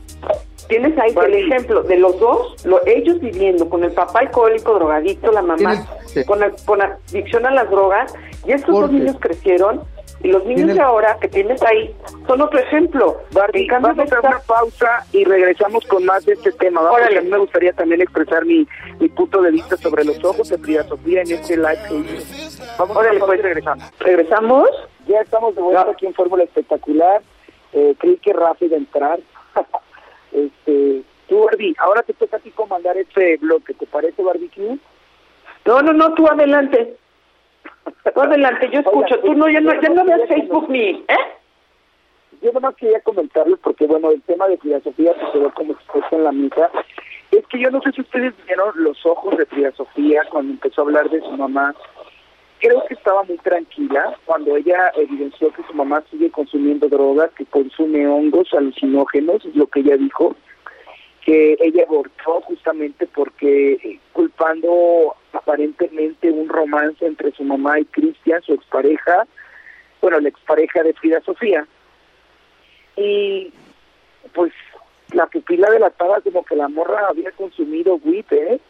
Tienes 0.71 0.97
ahí 0.99 1.13
el 1.27 1.35
ejemplo 1.35 1.83
de 1.83 1.97
los 1.97 2.19
dos, 2.21 2.65
ellos 2.87 3.21
viviendo 3.21 3.69
con 3.69 3.83
el 3.83 3.91
papá 3.91 4.21
alcohólico, 4.21 4.75
drogadicto, 4.75 5.33
la 5.33 5.43
mamá 5.43 5.85
con, 6.27 6.39
con 6.65 6.81
adicción 6.81 7.45
a 7.45 7.51
las 7.51 7.69
drogas, 7.69 8.15
y 8.47 8.53
estos 8.53 8.73
dos 8.73 8.93
niños 8.93 9.17
crecieron 9.19 9.83
y 10.23 10.29
los 10.29 10.45
niños 10.45 10.75
de 10.75 10.81
ahora 10.81 11.17
que 11.21 11.29
tienes 11.29 11.63
ahí 11.63 11.95
son 12.27 12.41
otro 12.41 12.59
ejemplo. 12.61 13.21
Vamos 13.33 13.99
a 13.99 14.03
hacer 14.03 14.19
una 14.21 14.39
pausa 14.41 15.05
y 15.13 15.25
regresamos 15.25 15.85
con 15.87 16.05
más 16.05 16.25
de 16.27 16.35
este 16.35 16.53
tema. 16.53 16.83
Vamos, 16.83 17.01
a 17.01 17.21
mí 17.21 17.29
me 17.29 17.39
gustaría 17.39 17.73
también 17.73 18.03
expresar 18.03 18.45
mi, 18.45 18.67
mi 19.01 19.09
punto 19.09 19.41
de 19.43 19.51
vista 19.51 19.77
sobre 19.77 20.05
los 20.05 20.23
ojos 20.23 20.49
de 20.51 20.59
Frida 20.59 20.85
Sofía 20.85 21.23
en 21.23 21.33
este 21.33 21.57
live 21.57 21.79
Vamos 22.79 22.97
a 22.97 23.27
pues 23.27 23.43
regresamos. 23.43 23.91
¿Regresamos? 23.99 24.69
Ya 25.09 25.21
estamos 25.21 25.57
de 25.57 25.63
vuelta 25.63 25.91
aquí 25.91 26.07
en 26.07 26.15
Fórmula 26.15 26.45
Espectacular. 26.45 27.23
Eh, 27.73 27.95
creí 27.99 28.19
que 28.19 28.33
rápido 28.33 28.77
entrar. 28.77 29.19
este, 30.33 31.03
tú, 31.29 31.45
Barbie, 31.45 31.75
ahora 31.79 32.03
te 32.03 32.13
toca 32.15 32.37
a 32.37 32.41
ti 32.41 32.51
comandar 32.51 32.97
este 32.97 33.37
bloque. 33.39 33.75
¿Te 33.75 33.87
parece, 33.87 34.23
Barbie? 34.23 34.51
No, 35.65 35.83
no, 35.83 35.93
no, 35.93 36.15
tú 36.15 36.27
adelante. 36.27 36.97
Adelante, 38.15 38.71
yo 38.73 38.81
escucho. 38.81 39.19
Tú 39.21 39.35
no, 39.35 39.49
ya 39.49 39.61
no, 39.61 39.81
ya 39.81 39.89
no 39.91 40.05
veas 40.05 40.29
Facebook 40.29 40.69
ni, 40.71 40.89
¿eh? 40.91 41.05
Yo 42.43 42.53
nomás 42.53 42.75
quería 42.77 43.01
comentarles 43.01 43.59
porque, 43.63 43.87
bueno, 43.87 44.11
el 44.11 44.23
tema 44.23 44.49
de 44.49 44.57
filosofía 44.57 45.13
se 45.15 45.33
quedó 45.33 45.53
como 45.53 45.75
expuesto 45.75 46.17
en 46.17 46.25
la 46.25 46.33
misa. 46.33 46.71
Es 47.31 47.47
que 47.47 47.59
yo 47.59 47.71
no 47.71 47.83
sé 47.83 47.93
si 47.93 48.01
ustedes 48.01 48.35
vieron 48.47 48.73
los 48.77 49.05
ojos 49.05 49.37
de 49.37 49.47
Frida 49.47 49.73
Sofía 49.73 50.23
cuando 50.31 50.53
empezó 50.53 50.81
a 50.81 50.85
hablar 50.85 51.11
de 51.11 51.21
su 51.21 51.31
mamá. 51.33 51.75
Creo 52.61 52.85
que 52.87 52.95
estaba 52.95 53.23
muy 53.25 53.39
tranquila 53.39 54.17
cuando 54.27 54.57
ella 54.57 54.93
evidenció 54.97 55.51
que 55.53 55.63
su 55.63 55.73
mamá 55.73 56.03
sigue 56.11 56.31
consumiendo 56.31 56.89
drogas, 56.89 57.31
que 57.33 57.47
consume 57.47 58.07
hongos 58.07 58.53
alucinógenos, 58.53 59.45
es 59.47 59.57
lo 59.57 59.67
que 59.67 59.81
ella 59.81 59.97
dijo 59.97 60.37
que 61.25 61.57
ella 61.61 61.85
abortó 61.85 62.41
justamente 62.43 63.07
porque 63.07 63.73
eh, 63.73 64.01
culpando 64.13 65.15
aparentemente 65.33 66.31
un 66.31 66.49
romance 66.49 67.05
entre 67.05 67.31
su 67.33 67.45
mamá 67.45 67.79
y 67.79 67.85
Cristian, 67.87 68.43
su 68.43 68.55
expareja, 68.55 69.27
bueno, 70.01 70.19
la 70.21 70.29
expareja 70.29 70.83
de 70.83 70.95
Frida 70.95 71.21
Sofía. 71.21 71.67
Y 72.97 73.53
pues 74.35 74.53
la 75.13 75.27
pupila 75.27 75.71
delatada 75.71 76.21
como 76.21 76.45
que 76.45 76.57
la 76.57 76.69
morra 76.69 77.09
había 77.09 77.31
consumido 77.33 78.01
WIP, 78.03 78.33
¿eh? 78.33 78.61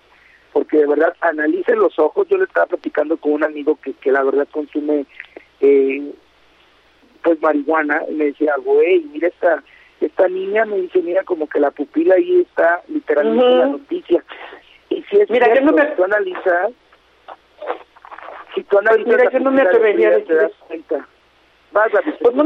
Porque 0.53 0.79
de 0.79 0.87
verdad 0.87 1.15
analice 1.21 1.75
los 1.77 1.99
ojos, 1.99 2.29
yo 2.29 2.39
le 2.39 2.45
estaba 2.45 2.67
platicando 2.67 3.17
con 3.17 3.33
un 3.33 3.45
amigo 3.45 3.79
que, 3.83 3.93
que 3.95 4.13
la 4.13 4.23
verdad 4.23 4.49
consume 4.51 5.07
eh, 5.61 6.13
pues 7.23 7.41
marihuana, 7.41 8.03
y 8.09 8.15
me 8.15 8.25
decía, 8.27 8.55
güey, 8.65 9.01
mira 9.13 9.29
esta 9.29 9.63
esta 10.01 10.29
niña 10.29 10.65
me 10.65 10.77
dice, 10.77 11.03
mira, 11.03 11.25
como 11.25 11.47
que 11.47 11.61
la 11.61 11.71
pupila 11.71 12.15
ahí 12.15 12.41
está 12.41 12.83
literalmente 12.89 13.45
en 13.45 13.59
la 13.59 13.67
noticia. 13.67 14.25
Y 14.89 15.03
si 15.03 15.21
es 15.21 15.31
mira, 15.31 15.47
cierto, 15.47 15.67
no 15.67 15.73
me... 15.73 15.85
tú 15.85 16.05
analizas, 16.05 16.73
si 18.55 18.63
tú 18.65 18.79
analizas... 18.79 19.07
Mira, 19.07 19.31
yo 19.31 19.41
no 19.41 19.51
me 19.51 19.63
atrevería 19.63 20.09
a 20.09 20.13
decir 20.13 20.37
eso. 20.37 21.05
Vas 21.73 21.95
a 21.95 22.01
pues 22.21 22.35
no, 22.35 22.45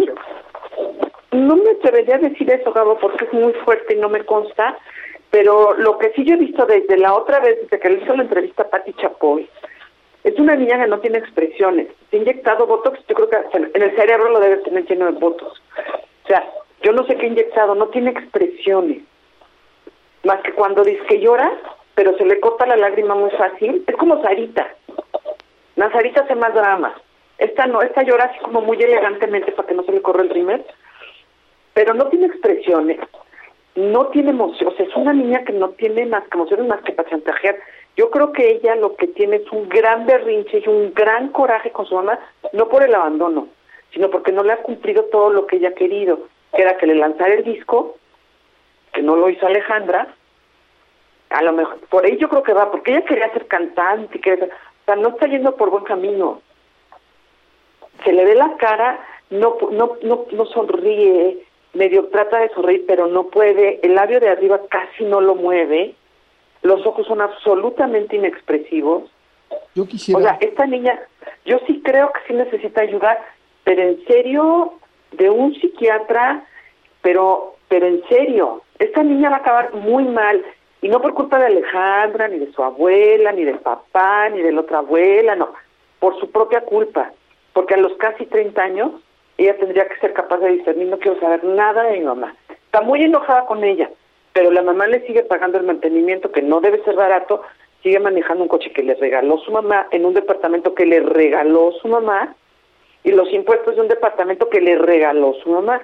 no 1.30 1.56
me 1.56 1.70
atrevería 1.70 2.16
a 2.16 2.18
decir 2.18 2.50
eso, 2.50 2.72
Gabo, 2.72 2.98
porque 2.98 3.24
es 3.24 3.32
muy 3.32 3.52
fuerte 3.64 3.94
y 3.94 3.98
no 3.98 4.08
me 4.08 4.24
consta, 4.24 4.76
pero 5.34 5.74
lo 5.74 5.98
que 5.98 6.12
sí 6.12 6.22
yo 6.22 6.34
he 6.34 6.38
visto 6.38 6.64
desde 6.64 6.96
la 6.96 7.12
otra 7.12 7.40
vez, 7.40 7.58
desde 7.62 7.80
que 7.80 7.90
le 7.90 8.00
hizo 8.00 8.14
la 8.14 8.22
entrevista 8.22 8.62
a 8.62 8.70
Patti 8.70 8.92
Chapoy, 8.92 9.50
es 10.22 10.38
una 10.38 10.54
niña 10.54 10.78
que 10.78 10.86
no 10.86 11.00
tiene 11.00 11.18
expresiones. 11.18 11.88
Se 12.08 12.16
ha 12.16 12.20
inyectado 12.20 12.68
Botox, 12.68 13.00
yo 13.08 13.16
creo 13.16 13.28
que 13.28 13.38
en 13.52 13.82
el 13.82 13.96
cerebro 13.96 14.28
lo 14.28 14.38
debe 14.38 14.58
tener 14.58 14.86
lleno 14.86 15.06
de 15.06 15.18
Botox. 15.18 15.60
O 16.22 16.28
sea, 16.28 16.48
yo 16.82 16.92
no 16.92 17.04
sé 17.06 17.16
qué 17.16 17.26
inyectado, 17.26 17.74
no 17.74 17.88
tiene 17.88 18.10
expresiones. 18.10 19.02
Más 20.22 20.40
que 20.42 20.52
cuando 20.52 20.84
dice 20.84 21.04
que 21.08 21.18
llora, 21.18 21.50
pero 21.96 22.16
se 22.16 22.26
le 22.26 22.38
corta 22.38 22.64
la 22.66 22.76
lágrima 22.76 23.16
muy 23.16 23.30
fácil. 23.32 23.82
Es 23.88 23.96
como 23.96 24.22
Sarita. 24.22 24.72
La 25.74 25.90
Sarita 25.90 26.20
hace 26.20 26.36
más 26.36 26.54
drama. 26.54 26.94
Esta 27.38 27.66
no, 27.66 27.82
esta 27.82 28.04
llora 28.04 28.26
así 28.26 28.38
como 28.38 28.60
muy 28.60 28.80
elegantemente 28.80 29.50
para 29.50 29.66
que 29.66 29.74
no 29.74 29.82
se 29.82 29.90
le 29.90 30.00
corra 30.00 30.22
el 30.22 30.28
primer. 30.28 30.64
Pero 31.72 31.92
no 31.92 32.06
tiene 32.06 32.26
expresiones, 32.26 33.00
no 33.74 34.06
tiene 34.08 34.30
emociones. 34.30 34.78
es 34.78 34.94
una 34.96 35.12
niña 35.12 35.44
que 35.44 35.52
no 35.52 35.70
tiene 35.70 36.06
más 36.06 36.24
que 36.24 36.36
emociones 36.36 36.66
más 36.66 36.82
que 36.82 36.92
para 36.92 37.10
chantajear. 37.10 37.56
Yo 37.96 38.10
creo 38.10 38.32
que 38.32 38.50
ella 38.50 38.74
lo 38.76 38.96
que 38.96 39.08
tiene 39.08 39.36
es 39.36 39.52
un 39.52 39.68
gran 39.68 40.06
berrinche 40.06 40.62
y 40.64 40.68
un 40.68 40.92
gran 40.94 41.28
coraje 41.28 41.70
con 41.70 41.86
su 41.86 41.94
mamá, 41.94 42.18
no 42.52 42.68
por 42.68 42.82
el 42.82 42.94
abandono, 42.94 43.48
sino 43.92 44.10
porque 44.10 44.32
no 44.32 44.42
le 44.42 44.52
ha 44.52 44.62
cumplido 44.62 45.04
todo 45.04 45.30
lo 45.30 45.46
que 45.46 45.56
ella 45.56 45.68
ha 45.68 45.74
querido 45.74 46.34
que 46.54 46.62
era 46.62 46.76
que 46.76 46.86
le 46.86 46.94
lanzara 46.94 47.34
el 47.34 47.44
disco, 47.44 47.96
que 48.92 49.02
no 49.02 49.16
lo 49.16 49.28
hizo 49.28 49.46
Alejandra, 49.46 50.14
a 51.30 51.42
lo 51.42 51.52
mejor, 51.52 51.78
por 51.88 52.04
ahí 52.04 52.16
yo 52.16 52.28
creo 52.28 52.42
que 52.42 52.52
va, 52.52 52.70
porque 52.70 52.92
ella 52.92 53.04
quería 53.04 53.32
ser 53.32 53.46
cantante, 53.46 54.20
que, 54.20 54.34
o 54.34 54.84
sea, 54.86 54.96
no 54.96 55.08
está 55.08 55.26
yendo 55.26 55.56
por 55.56 55.70
buen 55.70 55.84
camino. 55.84 56.40
Se 58.04 58.12
le 58.12 58.24
ve 58.24 58.34
la 58.34 58.56
cara, 58.56 59.04
no, 59.30 59.56
no, 59.72 59.96
no, 60.02 60.26
no 60.30 60.46
sonríe, 60.46 61.44
medio 61.74 62.06
trata 62.06 62.38
de 62.38 62.48
sonreír, 62.50 62.84
pero 62.86 63.06
no 63.06 63.28
puede, 63.28 63.80
el 63.82 63.94
labio 63.94 64.20
de 64.20 64.28
arriba 64.28 64.60
casi 64.68 65.04
no 65.04 65.20
lo 65.20 65.34
mueve, 65.34 65.94
los 66.62 66.86
ojos 66.86 67.06
son 67.06 67.20
absolutamente 67.20 68.16
inexpresivos. 68.16 69.10
Yo 69.74 69.86
quisiera. 69.86 70.18
O 70.18 70.22
sea, 70.22 70.38
esta 70.40 70.66
niña, 70.66 70.98
yo 71.44 71.58
sí 71.66 71.82
creo 71.84 72.10
que 72.12 72.20
sí 72.26 72.32
necesita 72.32 72.80
ayudar, 72.80 73.20
pero 73.64 73.82
en 73.82 74.04
serio, 74.06 74.74
de 75.12 75.30
un 75.30 75.54
psiquiatra, 75.54 76.44
pero, 77.02 77.56
pero 77.68 77.86
en 77.86 78.02
serio, 78.08 78.62
esta 78.78 79.02
niña 79.02 79.30
va 79.30 79.36
a 79.36 79.40
acabar 79.40 79.74
muy 79.74 80.04
mal, 80.04 80.44
y 80.80 80.88
no 80.88 81.00
por 81.00 81.14
culpa 81.14 81.38
de 81.38 81.46
Alejandra, 81.46 82.28
ni 82.28 82.38
de 82.38 82.52
su 82.52 82.62
abuela, 82.62 83.32
ni 83.32 83.44
del 83.44 83.58
papá, 83.58 84.28
ni 84.28 84.42
de 84.42 84.52
la 84.52 84.60
otra 84.60 84.78
abuela, 84.78 85.34
no, 85.34 85.54
por 85.98 86.18
su 86.20 86.30
propia 86.30 86.60
culpa, 86.62 87.12
porque 87.52 87.74
a 87.74 87.78
los 87.78 87.94
casi 87.94 88.26
30 88.26 88.62
años 88.62 88.92
ella 89.38 89.56
tendría 89.58 89.88
que 89.88 89.98
ser 89.98 90.12
capaz 90.12 90.38
de 90.38 90.52
discernir, 90.52 90.88
no 90.88 90.98
quiero 90.98 91.18
saber 91.20 91.42
nada 91.44 91.84
de 91.84 91.98
mi 91.98 92.04
mamá. 92.04 92.34
Está 92.48 92.80
muy 92.80 93.02
enojada 93.02 93.46
con 93.46 93.64
ella, 93.64 93.90
pero 94.32 94.50
la 94.50 94.62
mamá 94.62 94.86
le 94.86 95.06
sigue 95.06 95.22
pagando 95.22 95.58
el 95.58 95.64
mantenimiento, 95.64 96.30
que 96.30 96.42
no 96.42 96.60
debe 96.60 96.82
ser 96.84 96.94
barato, 96.94 97.42
sigue 97.82 97.98
manejando 97.98 98.42
un 98.42 98.48
coche 98.48 98.72
que 98.72 98.82
le 98.82 98.94
regaló 98.94 99.38
su 99.38 99.52
mamá, 99.52 99.86
en 99.90 100.04
un 100.04 100.14
departamento 100.14 100.74
que 100.74 100.86
le 100.86 101.00
regaló 101.00 101.72
su 101.72 101.88
mamá, 101.88 102.34
y 103.02 103.12
los 103.12 103.30
impuestos 103.32 103.76
de 103.76 103.82
un 103.82 103.88
departamento 103.88 104.48
que 104.48 104.60
le 104.60 104.78
regaló 104.78 105.34
su 105.34 105.50
mamá. 105.50 105.82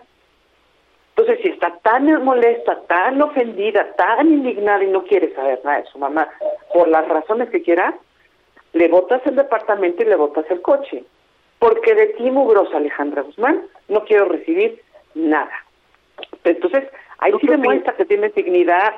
Entonces, 1.11 1.40
si 1.42 1.49
está 1.50 1.76
tan 1.83 2.25
molesta, 2.25 2.80
tan 2.87 3.21
ofendida, 3.21 3.92
tan 3.92 4.26
indignada 4.33 4.83
y 4.83 4.87
no 4.87 5.04
quiere 5.04 5.35
saber 5.35 5.61
nada 5.62 5.83
de 5.83 5.87
su 5.87 5.99
mamá, 5.99 6.28
por 6.73 6.88
las 6.88 7.07
razones 7.07 7.50
que 7.50 7.62
quiera, 7.62 7.95
le 8.73 8.88
botas 8.88 9.21
el 9.26 9.37
departamento 9.37 10.02
y 10.02 10.07
le 10.07 10.16
botas 10.16 10.47
el 10.50 10.62
coche. 10.62 11.04
Porque 11.61 11.95
de 11.95 12.07
ti, 12.07 12.31
mugrosa 12.31 12.79
Alejandra 12.79 13.23
Guzmán, 13.23 13.62
no 13.88 14.05
quiero 14.05 14.25
recibir 14.25 14.83
nada. 15.14 15.52
Entonces, 16.43 16.85
ahí 17.19 17.33
sí 17.40 17.47
demuestra 17.47 17.95
que 17.95 18.07
tiene 18.07 18.31
dignidad 18.31 18.95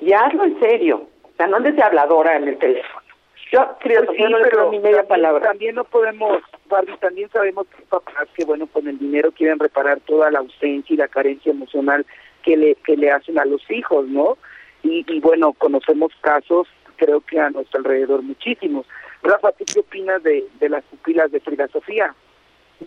y 0.00 0.12
hazlo 0.12 0.44
en 0.44 0.58
serio. 0.58 1.06
O 1.22 1.36
sea, 1.36 1.46
no 1.46 1.58
andes 1.58 1.76
de 1.76 1.82
habladora 1.82 2.36
en 2.36 2.48
el 2.48 2.58
teléfono. 2.58 3.06
Yo, 3.52 3.76
creo 3.80 4.04
pues 4.04 4.18
no 4.18 4.38
pero 4.42 4.70
ni 4.70 4.78
media 4.78 5.06
palabra. 5.06 5.48
También 5.48 5.74
no 5.74 5.84
podemos, 5.84 6.42
Barbie, 6.68 6.96
también 6.98 7.30
sabemos 7.30 7.66
que 7.68 7.82
papás 7.82 8.28
que, 8.34 8.44
bueno, 8.44 8.66
con 8.66 8.88
el 8.88 8.98
dinero 8.98 9.30
quieren 9.32 9.58
reparar 9.58 10.00
toda 10.00 10.30
la 10.30 10.40
ausencia 10.40 10.94
y 10.94 10.96
la 10.96 11.08
carencia 11.08 11.52
emocional 11.52 12.04
que 12.42 12.56
le, 12.56 12.74
que 12.76 12.96
le 12.96 13.10
hacen 13.10 13.38
a 13.38 13.44
los 13.44 13.62
hijos, 13.70 14.06
¿no? 14.06 14.36
Y, 14.82 15.04
y 15.08 15.20
bueno, 15.20 15.52
conocemos 15.52 16.12
casos, 16.20 16.68
creo 16.96 17.20
que 17.20 17.40
a 17.40 17.50
nuestro 17.50 17.78
alrededor 17.78 18.22
muchísimos. 18.22 18.86
Rafa, 19.22 19.52
¿tú 19.52 19.64
qué 19.64 19.80
opinas 19.80 20.22
de, 20.22 20.46
de 20.60 20.68
las 20.68 20.84
pupilas 20.84 21.30
de 21.30 21.40
Frida 21.40 21.68
Sofía? 21.68 22.14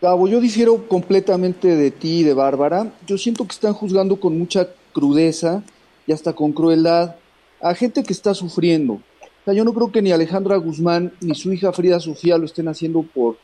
Gabo, 0.02 0.28
yo 0.28 0.40
difiero 0.40 0.88
completamente 0.88 1.76
de 1.76 1.92
ti 1.92 2.20
y 2.20 2.24
de 2.24 2.34
Bárbara. 2.34 2.92
Yo 3.06 3.18
siento 3.18 3.46
que 3.46 3.52
están 3.52 3.74
juzgando 3.74 4.20
con 4.20 4.38
mucha 4.38 4.70
crudeza 4.94 5.64
y 6.08 6.14
hasta 6.14 6.34
con 6.34 6.54
crueldad 6.54 7.16
a 7.60 7.76
gente 7.76 8.04
que 8.04 8.14
está 8.14 8.34
sufriendo 8.34 9.02
yo 9.48 9.64
no 9.64 9.74
creo 9.74 9.92
que 9.92 10.02
ni 10.02 10.12
Alejandra 10.12 10.56
Guzmán 10.58 11.14
ni 11.20 11.36
su 11.36 11.52
hija 11.52 11.72
Frida 11.72 12.00
Sofía 12.00 12.38
lo 12.38 12.46
estén 12.46 12.68
haciendo 12.68 13.04
por, 13.04 13.38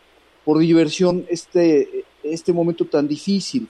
por 0.46 0.60
diversión. 0.60 1.26
Este, 1.30 2.06
este 2.24 2.54
momento 2.54 2.86
tan 2.86 3.08
difícil. 3.08 3.68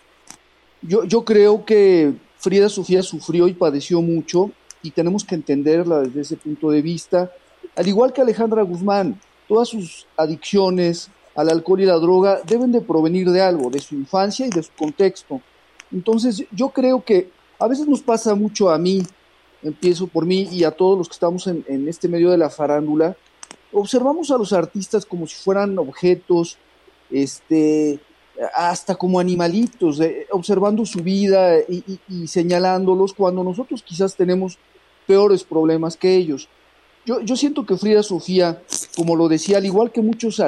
Yo, 0.82 1.04
yo 1.06 1.24
creo 1.24 1.66
que 1.66 2.14
Frida 2.38 2.70
Sofía 2.70 3.02
sufrió 3.02 3.48
y 3.48 3.54
padeció 3.54 4.02
mucho 4.02 4.52
y 4.84 4.92
tenemos 4.92 5.24
que 5.24 5.36
entenderla 5.36 6.02
desde 6.02 6.22
ese 6.22 6.38
punto 6.38 6.70
de 6.70 6.82
vista, 6.82 7.32
al 7.76 7.88
igual 7.88 8.14
que 8.14 8.22
Alejandra 8.22 8.62
Guzmán, 8.64 9.20
todas 9.48 9.70
sus 9.70 10.08
adicciones 10.16 11.10
al 11.36 11.50
alcohol 11.50 11.82
y 11.82 11.86
la 11.86 11.96
droga 11.96 12.42
deben 12.46 12.72
de 12.72 12.82
provenir 12.82 13.30
de 13.30 13.42
algo, 13.42 13.70
de 13.70 13.80
su 13.80 13.96
infancia 13.96 14.46
y 14.46 14.50
de 14.50 14.64
su 14.64 14.72
contexto. 14.74 15.42
Entonces 15.92 16.44
yo 16.52 16.70
creo 16.70 17.04
que 17.04 17.30
a 17.60 17.68
veces 17.68 17.88
nos 17.88 18.02
pasa 18.02 18.36
mucho 18.36 18.70
a 18.70 18.78
mí, 18.78 19.04
empiezo 19.64 20.08
por 20.08 20.26
mí 20.26 20.48
y 20.52 20.64
a 20.64 20.72
todos 20.72 20.98
los 20.98 21.08
que 21.08 21.14
estamos 21.14 21.48
en, 21.48 21.88
este 21.88 22.08
medio 22.08 22.32
de 22.32 22.38
la 22.38 22.50
farándula, 22.50 23.16
observamos 23.72 24.32
a 24.32 24.38
los 24.38 24.54
artistas 24.54 25.06
como 25.06 25.28
si 25.28 25.36
fueran 25.36 25.78
objetos, 25.78 26.58
este, 27.10 28.00
hasta 28.54 28.96
como 28.96 29.20
animalitos, 29.20 30.00
eh, 30.00 30.28
observando 30.32 30.86
su 30.86 31.00
vida 31.00 31.60
y, 31.60 32.28
señalándolos 32.28 33.14
cuando 33.14 33.44
nosotros 33.44 33.82
quizás 33.84 34.16
tenemos 34.16 34.58
peores 35.06 35.44
problemas 35.44 35.98
que 35.98 36.16
ellos. 36.16 36.50
Yo, 37.08 37.22
yo 37.22 37.38
siento 37.38 37.66
que 37.66 37.78
Frida 37.78 38.04
Sofía, 38.04 38.62
como 38.98 39.16
lo 39.16 39.30
decía, 39.30 39.60
al 39.60 39.66
igual 39.66 39.94
que 39.94 40.02
muchos 40.02 40.42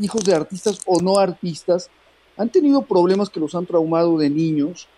hijos 0.00 0.24
de 0.24 0.34
artistas 0.34 0.80
o 0.86 1.02
no 1.02 1.18
artistas, 1.18 1.90
han 2.38 2.48
tenido 2.48 2.80
problemas 2.82 3.28
que 3.28 3.40
los 3.40 3.54
han 3.54 3.66
traumado 3.66 4.16
de 4.16 4.30
niños. 4.30 4.88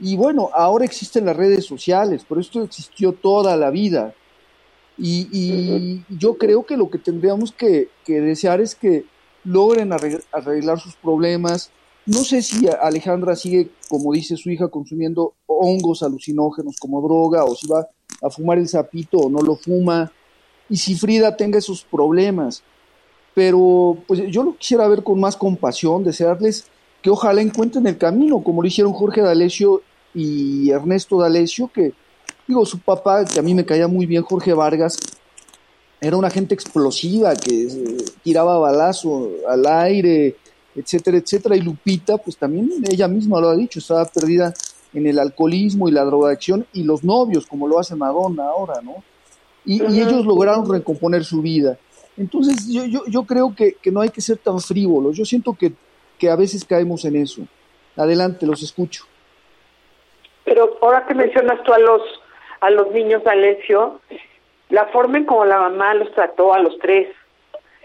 Y 0.00 0.16
bueno, 0.16 0.50
ahora 0.52 0.84
existen 0.84 1.24
las 1.24 1.36
redes 1.36 1.64
sociales, 1.64 2.26
pero 2.28 2.40
esto 2.40 2.62
existió 2.64 3.12
toda 3.12 3.56
la 3.56 3.70
vida. 3.70 4.12
Y, 4.98 6.02
yo 6.08 6.36
creo 6.36 6.66
que 6.66 6.76
lo 6.76 6.90
que 6.90 6.98
tendríamos 6.98 7.52
que, 7.52 7.90
desear 8.06 8.60
es 8.60 8.74
que 8.74 9.04
logren 9.44 9.92
arreglar 9.92 10.80
sus 10.80 10.96
problemas. 10.96 11.70
No 12.06 12.24
sé 12.24 12.42
si 12.42 12.66
Alejandra 12.68 13.36
sigue, 13.36 13.68
como 13.88 14.12
dice 14.12 14.36
su 14.36 14.50
hija, 14.50 14.66
consumiendo 14.66 15.34
hongos 15.46 16.02
alucinógenos 16.02 16.76
como 16.80 17.00
droga 17.02 17.44
o 17.44 17.54
si 17.54 17.68
va 17.68 17.86
a 18.20 18.30
fumar 18.30 18.58
el 18.58 18.66
sapito 18.66 19.18
o 19.18 19.30
no 19.30 19.40
lo 19.40 19.54
fuma. 19.54 20.10
Y 20.68 20.76
si 20.76 20.94
Frida 20.94 21.36
tenga 21.36 21.58
esos 21.58 21.84
problemas. 21.84 22.62
Pero 23.34 23.98
pues 24.06 24.22
yo 24.28 24.42
lo 24.42 24.56
quisiera 24.56 24.88
ver 24.88 25.02
con 25.02 25.20
más 25.20 25.36
compasión, 25.36 26.02
desearles 26.02 26.64
que 27.02 27.10
ojalá 27.10 27.42
encuentren 27.42 27.86
el 27.86 27.98
camino, 27.98 28.42
como 28.42 28.62
lo 28.62 28.68
hicieron 28.68 28.92
Jorge 28.92 29.20
D'Alessio 29.20 29.82
y 30.14 30.70
Ernesto 30.70 31.18
D'Alessio, 31.20 31.70
que 31.72 31.92
Digo, 32.46 32.64
su 32.64 32.78
papá, 32.78 33.24
que 33.24 33.40
a 33.40 33.42
mí 33.42 33.54
me 33.54 33.64
caía 33.64 33.88
muy 33.88 34.06
bien, 34.06 34.22
Jorge 34.22 34.54
Vargas, 34.54 34.96
era 36.00 36.16
una 36.16 36.30
gente 36.30 36.54
explosiva 36.54 37.34
que 37.34 37.64
eh, 37.64 37.96
tiraba 38.22 38.58
balazo 38.58 39.30
al 39.48 39.66
aire, 39.66 40.36
etcétera, 40.76 41.18
etcétera. 41.18 41.56
Y 41.56 41.62
Lupita, 41.62 42.18
pues 42.18 42.36
también 42.36 42.70
ella 42.88 43.08
misma 43.08 43.40
lo 43.40 43.48
ha 43.48 43.56
dicho, 43.56 43.80
estaba 43.80 44.04
perdida 44.04 44.54
en 44.94 45.06
el 45.06 45.18
alcoholismo 45.18 45.88
y 45.88 45.92
la 45.92 46.04
drogadicción 46.04 46.66
y 46.72 46.84
los 46.84 47.02
novios, 47.02 47.46
como 47.46 47.66
lo 47.66 47.80
hace 47.80 47.96
Madonna 47.96 48.44
ahora, 48.44 48.80
¿no? 48.80 49.02
Y, 49.66 49.82
ellos 49.82 50.24
lograron 50.24 50.70
recomponer 50.70 51.24
su 51.24 51.42
vida. 51.42 51.76
Entonces, 52.16 52.72
yo, 52.72 52.86
yo, 52.86 53.02
yo 53.08 53.24
creo 53.24 53.54
que, 53.54 53.74
que, 53.74 53.90
no 53.90 54.00
hay 54.00 54.08
que 54.08 54.20
ser 54.20 54.38
tan 54.38 54.60
frívolos. 54.60 55.16
Yo 55.16 55.24
siento 55.24 55.54
que, 55.58 55.72
que 56.18 56.30
a 56.30 56.36
veces 56.36 56.64
caemos 56.64 57.04
en 57.04 57.16
eso. 57.16 57.42
Adelante, 57.96 58.46
los 58.46 58.62
escucho. 58.62 59.04
Pero 60.44 60.78
ahora 60.80 61.04
que 61.06 61.14
mencionas 61.14 61.62
tú 61.64 61.72
a 61.72 61.78
los 61.78 62.00
a 62.60 62.70
los 62.70 62.90
niños 62.92 63.26
Alessio, 63.26 64.00
la 64.70 64.86
forma 64.86 65.18
en 65.18 65.24
como 65.24 65.44
la 65.44 65.58
mamá 65.58 65.94
los 65.94 66.12
trató 66.12 66.54
a 66.54 66.58
los 66.58 66.78
tres, 66.78 67.08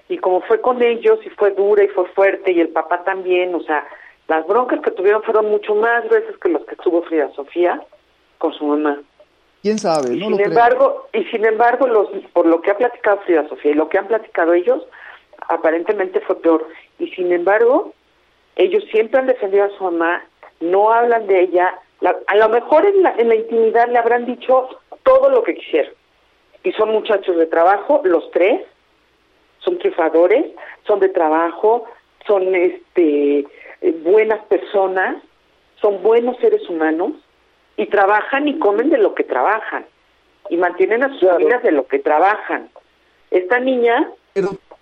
y 0.09 0.17
como 0.17 0.41
fue 0.41 0.61
con 0.61 0.81
ellos 0.81 1.19
y 1.25 1.29
fue 1.29 1.51
dura 1.51 1.83
y 1.83 1.88
fue 1.89 2.07
fuerte, 2.09 2.51
y 2.51 2.59
el 2.59 2.69
papá 2.69 3.03
también, 3.03 3.53
o 3.55 3.61
sea, 3.61 3.85
las 4.27 4.45
broncas 4.47 4.81
que 4.81 4.91
tuvieron 4.91 5.23
fueron 5.23 5.50
mucho 5.50 5.75
más 5.75 6.07
veces 6.09 6.38
que 6.38 6.50
las 6.50 6.63
que 6.63 6.75
tuvo 6.77 7.01
Frida 7.03 7.31
Sofía 7.33 7.81
con 8.38 8.53
su 8.53 8.65
mamá. 8.65 9.00
¿Quién 9.61 9.77
sabe? 9.77 10.15
No 10.15 10.25
sin 10.25 10.39
embargo, 10.39 11.07
y 11.13 11.24
sin 11.25 11.45
embargo, 11.45 11.87
los, 11.87 12.09
por 12.33 12.47
lo 12.47 12.61
que 12.61 12.71
ha 12.71 12.77
platicado 12.77 13.19
Frida 13.19 13.47
Sofía 13.47 13.71
y 13.71 13.75
lo 13.75 13.89
que 13.89 14.00
han 14.00 14.07
platicado 14.07 14.53
ellos, 14.53 14.83
aparentemente 15.47 16.19
fue 16.21 16.41
peor. 16.41 16.67
Y 16.97 17.09
sin 17.11 17.31
embargo, 17.31 17.93
ellos 18.55 18.83
siempre 18.91 19.19
han 19.19 19.27
defendido 19.27 19.65
a 19.65 19.77
su 19.77 19.83
mamá, 19.83 20.24
no 20.59 20.91
hablan 20.91 21.27
de 21.27 21.41
ella, 21.41 21.77
a 22.27 22.35
lo 22.35 22.50
mejor 22.50 22.85
en 22.85 23.03
la, 23.03 23.13
en 23.17 23.29
la 23.29 23.35
intimidad 23.35 23.87
le 23.87 24.00
habrán 24.00 24.25
dicho 24.25 24.69
todo 25.03 25.29
lo 25.29 25.43
que 25.43 25.53
quisieron. 25.53 25.93
Y 26.63 26.71
son 26.74 26.91
muchachos 26.91 27.37
de 27.37 27.45
trabajo, 27.45 28.01
los 28.03 28.29
tres, 28.31 28.61
son 29.59 29.77
trifadores, 29.77 30.45
son 30.87 31.00
de 31.00 31.09
trabajo, 31.09 31.85
son 32.25 32.55
este 32.55 33.45
eh, 33.81 33.91
buenas 34.03 34.43
personas, 34.45 35.17
son 35.79 36.01
buenos 36.01 36.37
seres 36.37 36.67
humanos 36.67 37.13
y 37.77 37.88
trabajan 37.88 38.48
y 38.48 38.60
comen 38.60 38.90
de 38.90 38.98
lo 38.98 39.16
que 39.16 39.24
trabajan 39.24 39.86
y 40.50 40.57
mantienen 40.57 41.03
a 41.03 41.10
sus 41.10 41.29
familias 41.29 41.64
de 41.64 41.72
lo 41.72 41.88
que 41.88 42.00
trabajan. 42.00 42.70
Esta 43.29 43.60
niña 43.60 44.12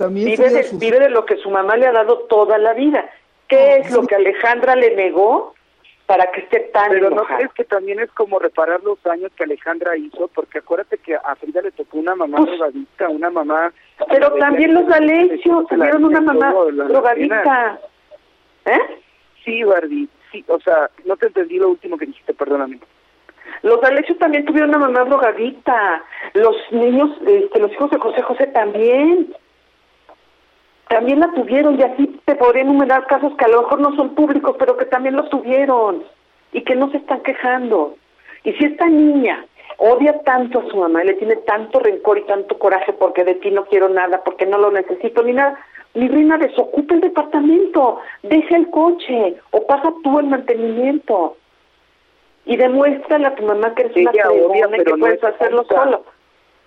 vive, 0.10 0.50
de, 0.50 0.68
vive 0.74 1.00
de 1.00 1.10
lo 1.10 1.26
que 1.26 1.38
su 1.38 1.50
mamá 1.50 1.78
le 1.78 1.88
ha 1.88 1.92
dado 1.92 2.20
toda 2.30 2.58
la 2.58 2.74
vida. 2.74 3.10
¿Qué 3.48 3.78
es 3.78 3.92
lo 3.92 4.06
que 4.06 4.16
Alejandra 4.16 4.76
le 4.76 4.96
negó? 4.96 5.54
para 6.10 6.32
que 6.32 6.42
esté 6.42 6.62
tan 6.74 6.90
Pero 6.90 7.12
no 7.12 7.24
crees 7.24 7.54
que 7.54 7.64
también 7.64 8.00
es 8.00 8.12
como 8.14 8.40
reparar 8.40 8.82
los 8.82 9.00
daños 9.04 9.32
que 9.36 9.44
Alejandra 9.44 9.96
hizo, 9.96 10.28
porque 10.30 10.58
acuérdate 10.58 10.98
que 10.98 11.14
a 11.14 11.36
Frida 11.36 11.62
le 11.62 11.70
tocó 11.70 12.00
una 12.00 12.16
mamá 12.16 12.38
pues, 12.38 12.50
drogadicta, 12.50 13.10
una 13.10 13.30
mamá... 13.30 13.72
Pero 14.10 14.34
también 14.40 14.74
los 14.74 14.92
Alessio 14.92 15.68
tuvieron 15.70 16.06
una 16.06 16.20
mamá 16.20 16.52
drogadicta. 16.52 17.80
¿Eh? 18.66 18.80
Sí, 19.46 19.64
Barbie, 19.64 20.10
sí, 20.32 20.44
o 20.48 20.60
sea, 20.60 20.90
no 21.06 21.18
te 21.18 21.28
entendí 21.28 21.58
lo 21.58 21.70
último 21.70 21.98
que 21.98 22.06
dijiste, 22.06 22.34
perdóname. 22.34 22.80
Los 23.62 23.84
Alessio 23.84 24.16
también 24.18 24.46
tuvieron 24.46 24.70
una 24.70 24.80
mamá 24.80 25.04
drogadicta. 25.06 26.04
Los 26.34 26.56
niños, 26.72 27.10
este, 27.26 27.60
los 27.60 27.72
hijos 27.72 27.90
de 27.92 28.00
José 28.00 28.22
José 28.22 28.48
también 28.48 29.34
también 30.90 31.20
la 31.20 31.32
tuvieron 31.34 31.80
y 31.80 31.84
así 31.84 32.20
te 32.26 32.36
podría 32.36 32.64
enumerar 32.64 33.06
casos 33.06 33.34
que 33.38 33.46
a 33.46 33.48
lo 33.48 33.62
mejor 33.62 33.80
no 33.80 33.96
son 33.96 34.16
públicos, 34.16 34.56
pero 34.58 34.76
que 34.76 34.86
también 34.86 35.16
lo 35.16 35.30
tuvieron 35.30 36.04
y 36.52 36.64
que 36.64 36.76
no 36.76 36.90
se 36.90 36.98
están 36.98 37.22
quejando. 37.22 37.96
Y 38.44 38.54
si 38.54 38.66
esta 38.66 38.88
niña 38.88 39.46
odia 39.78 40.20
tanto 40.24 40.60
a 40.60 40.70
su 40.70 40.78
mamá 40.78 41.04
y 41.04 41.08
le 41.08 41.14
tiene 41.14 41.36
tanto 41.38 41.80
rencor 41.80 42.18
y 42.18 42.26
tanto 42.26 42.58
coraje 42.58 42.92
porque 42.94 43.24
de 43.24 43.36
ti 43.36 43.52
no 43.52 43.66
quiero 43.66 43.88
nada, 43.88 44.24
porque 44.24 44.48
no 44.48 44.58
lo 44.58 44.72
necesito 44.72 45.22
ni 45.22 45.34
nada, 45.34 45.60
mi 45.96 46.08
reina, 46.08 46.38
desocupa 46.38 46.96
el 46.96 47.02
departamento, 47.02 48.00
deja 48.24 48.56
el 48.56 48.70
coche 48.70 49.36
o 49.52 49.66
pasa 49.66 49.92
tú 50.04 50.20
el 50.20 50.28
mantenimiento 50.28 51.38
y 52.46 52.58
demuéstrale 52.58 53.28
a 53.28 53.36
tu 53.36 53.44
mamá 53.44 53.74
que 53.76 53.84
eres 53.84 53.98
una 53.98 54.12
fregona 54.12 54.78
y 54.78 54.84
que 54.84 54.98
puedes 54.98 55.24
hacerlo 55.24 55.66
solo. 55.66 56.04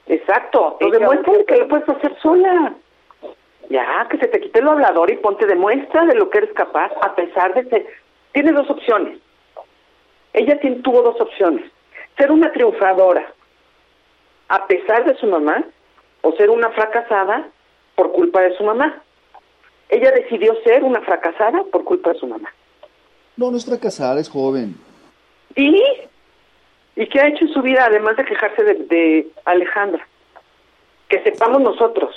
Exacto, 0.06 0.76
demuéstrale 0.80 1.44
que 1.44 1.56
lo 1.56 1.68
puedes 1.68 1.88
hacer 1.88 2.16
sola. 2.20 2.74
Ya, 3.70 4.06
que 4.10 4.18
se 4.18 4.28
te 4.28 4.40
quite 4.40 4.58
el 4.58 4.68
hablador 4.68 5.10
y 5.10 5.16
ponte 5.16 5.46
de 5.46 5.54
muestra 5.54 6.04
de 6.04 6.14
lo 6.14 6.28
que 6.28 6.38
eres 6.38 6.52
capaz, 6.52 6.90
a 7.00 7.14
pesar 7.14 7.54
de 7.54 7.64
ser. 7.70 7.86
Tiene 8.32 8.52
dos 8.52 8.68
opciones. 8.68 9.18
Ella 10.34 10.58
tiene, 10.60 10.76
tuvo 10.82 11.02
dos 11.02 11.20
opciones. 11.20 11.70
Ser 12.18 12.30
una 12.30 12.52
triunfadora, 12.52 13.32
a 14.48 14.66
pesar 14.66 15.04
de 15.04 15.14
su 15.14 15.26
mamá, 15.26 15.64
o 16.22 16.32
ser 16.32 16.50
una 16.50 16.70
fracasada 16.70 17.48
por 17.94 18.12
culpa 18.12 18.42
de 18.42 18.56
su 18.56 18.64
mamá. 18.64 19.02
Ella 19.92 20.10
decidió 20.10 20.54
ser 20.64 20.82
una 20.82 21.02
fracasada 21.02 21.62
por 21.70 21.84
culpa 21.84 22.14
de 22.14 22.18
su 22.18 22.26
mamá. 22.26 22.48
No, 23.36 23.50
no 23.50 23.58
es 23.58 23.66
fracasada, 23.66 24.18
es 24.18 24.28
joven. 24.30 24.74
¿Y? 25.54 25.78
¿Y 26.96 27.06
qué 27.08 27.20
ha 27.20 27.28
hecho 27.28 27.44
en 27.44 27.52
su 27.52 27.60
vida 27.60 27.84
además 27.84 28.16
de 28.16 28.24
quejarse 28.24 28.64
de, 28.64 28.74
de 28.86 29.28
Alejandra? 29.44 30.08
Que 31.10 31.22
sepamos 31.22 31.60
nosotros. 31.60 32.10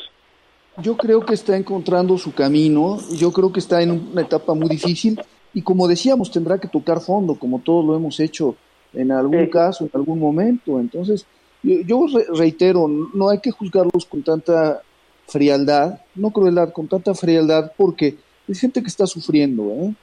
Yo 0.77 0.95
creo 0.95 1.25
que 1.25 1.33
está 1.33 1.57
encontrando 1.57 2.17
su 2.17 2.33
camino, 2.33 2.97
yo 3.17 3.33
creo 3.33 3.51
que 3.51 3.59
está 3.59 3.81
en 3.81 3.91
una 3.91 4.21
etapa 4.21 4.53
muy 4.53 4.69
difícil 4.69 5.19
y 5.53 5.61
como 5.61 5.85
decíamos, 5.89 6.31
tendrá 6.31 6.57
que 6.57 6.69
tocar 6.69 7.01
fondo, 7.01 7.35
como 7.35 7.59
todos 7.59 7.83
lo 7.83 7.93
hemos 7.93 8.21
hecho 8.21 8.55
en 8.93 9.11
algún 9.11 9.47
caso, 9.47 9.83
en 9.83 9.91
algún 9.93 10.19
momento. 10.19 10.79
Entonces, 10.79 11.25
yo, 11.61 12.05
reitero, 12.33 12.87
no 12.87 13.29
hay 13.29 13.39
que 13.39 13.51
juzgarlos 13.51 14.05
con 14.05 14.23
tanta 14.23 14.81
frialdad, 15.27 16.01
no 16.15 16.31
crueldad, 16.31 16.71
con 16.71 16.87
tanta 16.87 17.13
frialdad, 17.13 17.71
porque 17.77 18.17
es 18.47 18.59
gente 18.59 18.81
que 18.81 18.87
está 18.87 19.07
sufriendo, 19.07 19.69
¿eh? 19.71 19.93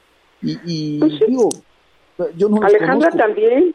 Y, 0.43 0.99
pues 0.99 1.13
digo, 1.27 1.49
yo 2.37 2.49
no 2.49 2.61
Alejandra 2.63 3.11
también. 3.11 3.73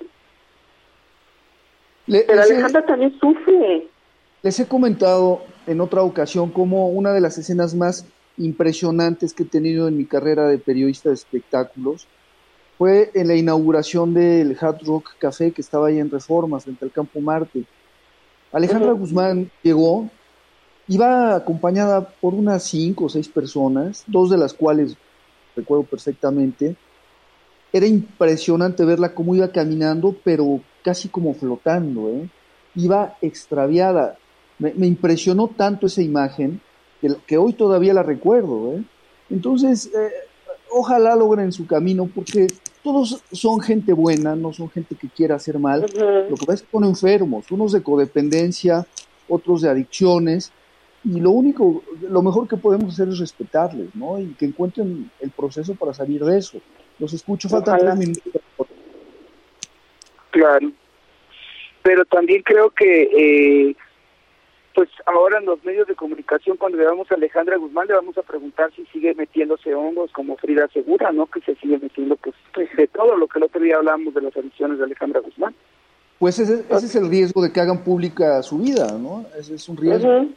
Pero 2.05 2.41
Alejandra 2.41 2.85
también 2.85 3.17
sufre. 3.19 3.87
Les 4.43 4.59
he 4.59 4.67
comentado 4.67 5.43
en 5.65 5.79
otra 5.79 6.01
ocasión 6.01 6.51
como 6.51 6.89
una 6.89 7.13
de 7.13 7.21
las 7.21 7.37
escenas 7.37 7.73
más 7.73 8.05
impresionantes 8.37 9.33
que 9.33 9.43
he 9.43 9.45
tenido 9.45 9.87
en 9.87 9.97
mi 9.97 10.05
carrera 10.05 10.47
de 10.47 10.57
periodista 10.57 11.09
de 11.09 11.15
espectáculos 11.15 12.07
fue 12.77 13.09
en 13.15 13.27
la 13.27 13.35
inauguración 13.35 14.13
del 14.13 14.55
Hard 14.59 14.83
Rock 14.85 15.15
Café 15.17 15.51
que 15.51 15.61
estaba 15.61 15.87
ahí 15.87 15.99
en 15.99 16.11
Reforma, 16.11 16.59
frente 16.59 16.85
al 16.85 16.91
Campo 16.91 17.19
Marte. 17.19 17.63
Alejandra 18.51 18.91
Guzmán 18.91 19.49
llegó, 19.63 20.09
iba 20.87 21.35
acompañada 21.35 22.07
por 22.09 22.33
unas 22.33 22.63
cinco 22.63 23.05
o 23.05 23.09
seis 23.09 23.27
personas, 23.27 24.03
dos 24.07 24.29
de 24.29 24.37
las 24.37 24.53
cuales 24.53 24.95
recuerdo 25.55 25.83
perfectamente, 25.83 26.75
era 27.73 27.85
impresionante 27.85 28.85
verla 28.85 29.13
cómo 29.13 29.35
iba 29.35 29.49
caminando, 29.49 30.15
pero 30.23 30.61
casi 30.83 31.09
como 31.09 31.33
flotando, 31.33 32.09
¿eh? 32.09 32.29
iba 32.75 33.17
extraviada. 33.21 34.17
Me, 34.59 34.87
impresionó 34.87 35.49
tanto 35.49 35.85
esa 35.87 36.01
imagen 36.01 36.61
que, 37.01 37.15
que, 37.27 37.37
hoy 37.37 37.53
todavía 37.53 37.93
la 37.93 38.03
recuerdo. 38.03 38.73
¿eh? 38.73 38.83
Entonces, 39.29 39.87
eh, 39.87 40.11
ojalá 40.71 41.15
logren 41.15 41.51
su 41.51 41.67
camino, 41.67 42.09
porque 42.13 42.47
todos 42.83 43.21
son 43.31 43.59
gente 43.59 43.93
buena, 43.93 44.35
no 44.35 44.53
son 44.53 44.69
gente 44.69 44.95
que 44.95 45.09
quiera 45.09 45.35
hacer 45.35 45.59
mal. 45.59 45.81
Lo 45.81 46.35
que 46.35 46.45
pasa 46.45 46.53
es 46.53 46.61
que 46.61 46.71
son 46.71 46.85
enfermos, 46.85 47.51
unos 47.51 47.73
de 47.73 47.83
codependencia, 47.83 48.87
otros 49.27 49.61
de 49.61 49.69
adicciones, 49.69 50.51
y 51.09 51.21
lo 51.21 51.31
único, 51.31 51.83
lo 52.01 52.21
mejor 52.21 52.49
que 52.49 52.57
podemos 52.57 52.93
hacer 52.93 53.07
es 53.07 53.19
respetarles, 53.19 53.95
¿no? 53.95 54.19
Y 54.19 54.33
que 54.33 54.45
encuentren 54.45 55.09
el 55.21 55.31
proceso 55.31 55.73
para 55.75 55.93
salir 55.93 56.23
de 56.25 56.37
eso. 56.37 56.59
Los 56.99 57.13
escucho, 57.13 57.47
faltan 57.47 57.79
tres 57.79 57.95
minutos. 57.95 58.41
Claro. 60.31 60.69
Pero 61.81 62.03
también 62.05 62.41
creo 62.43 62.71
que, 62.71 63.03
eh, 63.03 63.75
pues 64.75 64.89
ahora 65.05 65.37
en 65.39 65.45
los 65.45 65.63
medios 65.63 65.87
de 65.87 65.95
comunicación, 65.95 66.57
cuando 66.57 66.77
veamos 66.77 67.09
a 67.09 67.15
Alejandra 67.15 67.55
Guzmán, 67.55 67.87
le 67.87 67.93
vamos 67.93 68.17
a 68.17 68.23
preguntar 68.23 68.73
si 68.75 68.85
sigue 68.87 69.15
metiéndose 69.15 69.73
hongos 69.73 70.11
como 70.11 70.35
Frida 70.35 70.67
Segura, 70.73 71.13
¿no? 71.13 71.27
Que 71.27 71.39
se 71.39 71.55
sigue 71.55 71.79
metiendo, 71.79 72.17
pues, 72.17 72.35
de 72.75 72.87
todo 72.87 73.15
lo 73.15 73.27
que 73.27 73.39
el 73.39 73.45
otro 73.45 73.61
día 73.61 73.77
hablamos 73.77 74.13
de 74.13 74.23
las 74.23 74.35
adicciones 74.35 74.77
de 74.77 74.83
Alejandra 74.83 75.21
Guzmán. 75.21 75.55
Pues 76.19 76.37
ese, 76.39 76.65
es 76.69 76.95
el 76.95 77.09
riesgo 77.09 77.41
de 77.41 77.53
que 77.53 77.61
hagan 77.61 77.85
pública 77.85 78.43
su 78.43 78.57
vida, 78.57 78.91
¿no? 78.99 79.25
Ese 79.39 79.55
es 79.55 79.69
un 79.69 79.77
riesgo. 79.77 80.27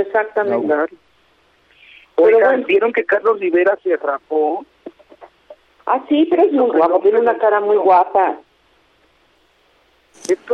Exactamente. 0.00 0.96
Oigan, 2.16 2.64
¿vieron 2.64 2.92
que 2.92 3.04
Carlos 3.04 3.38
Rivera 3.40 3.78
se 3.82 3.96
rapó? 3.96 4.64
Ah, 5.84 6.04
sí, 6.08 6.26
pero 6.28 6.42
es 6.42 6.52
muy 6.52 6.70
guapo, 6.70 7.00
tiene 7.00 7.20
una 7.20 7.38
cara 7.38 7.60
muy 7.60 7.76
guapa. 7.76 8.40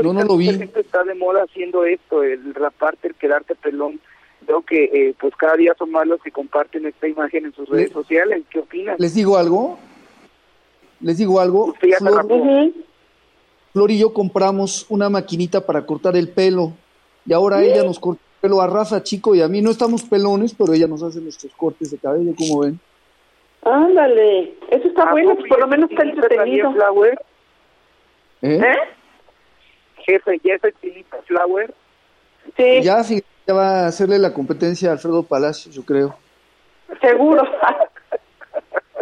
no, 0.02 0.12
no 0.12 0.24
lo 0.24 0.36
vi. 0.36 0.52
gente 0.52 0.80
está 0.80 1.04
de 1.04 1.14
moda 1.14 1.44
haciendo 1.44 1.84
esto, 1.84 2.22
el 2.22 2.54
raparte, 2.54 3.08
el 3.08 3.14
quedarte 3.14 3.54
pelón. 3.54 4.00
Veo 4.46 4.62
que 4.62 4.84
eh, 4.84 5.14
pues 5.20 5.34
cada 5.36 5.56
día 5.56 5.72
son 5.78 5.92
más 5.92 6.06
los 6.06 6.20
que 6.20 6.32
comparten 6.32 6.84
esta 6.84 7.06
imagen 7.06 7.46
en 7.46 7.54
sus 7.54 7.68
redes 7.68 7.92
sociales. 7.92 8.42
¿Qué 8.50 8.58
opinan? 8.58 8.96
¿Les 8.98 9.14
digo 9.14 9.36
algo? 9.36 9.78
¿Les 11.00 11.16
digo 11.18 11.40
algo? 11.40 11.74
Flor, 13.72 13.90
y 13.90 13.98
yo 13.98 14.12
compramos 14.12 14.84
una 14.88 15.08
maquinita 15.08 15.64
para 15.64 15.86
cortar 15.86 16.16
el 16.16 16.28
pelo 16.28 16.74
y 17.24 17.32
ahora 17.32 17.62
ella 17.62 17.84
nos 17.84 17.98
corta 17.98 18.22
pelo 18.42 18.60
a 18.60 18.66
Rafa 18.66 19.02
Chico 19.04 19.34
y 19.36 19.40
a 19.40 19.48
mí 19.48 19.62
no 19.62 19.70
estamos 19.70 20.02
pelones, 20.02 20.52
pero 20.52 20.74
ella 20.74 20.88
nos 20.88 21.02
hace 21.02 21.20
nuestros 21.20 21.54
cortes 21.54 21.92
de 21.92 21.98
cabello, 21.98 22.34
como 22.36 22.62
ven. 22.62 22.80
Ándale, 23.64 24.54
eso 24.68 24.88
está 24.88 25.04
ah, 25.04 25.12
bueno, 25.12 25.36
pues 25.36 25.48
por 25.48 25.60
lo 25.60 25.68
menos 25.68 25.88
está 25.88 26.02
entretenido. 26.02 26.72
Flower? 26.72 27.18
¿Eh? 28.42 28.60
¿Eh? 28.60 28.78
Jefe, 29.98 30.40
¿ya 30.42 30.54
es 30.54 30.60
Flower? 31.26 31.72
Sí. 32.56 32.82
Ya, 32.82 33.04
sí, 33.04 33.22
ya 33.46 33.54
va 33.54 33.84
a 33.84 33.86
hacerle 33.86 34.18
la 34.18 34.34
competencia 34.34 34.90
a 34.90 34.92
Alfredo 34.94 35.22
Palacios, 35.22 35.72
yo 35.72 35.84
creo. 35.84 36.16
Seguro. 37.00 37.42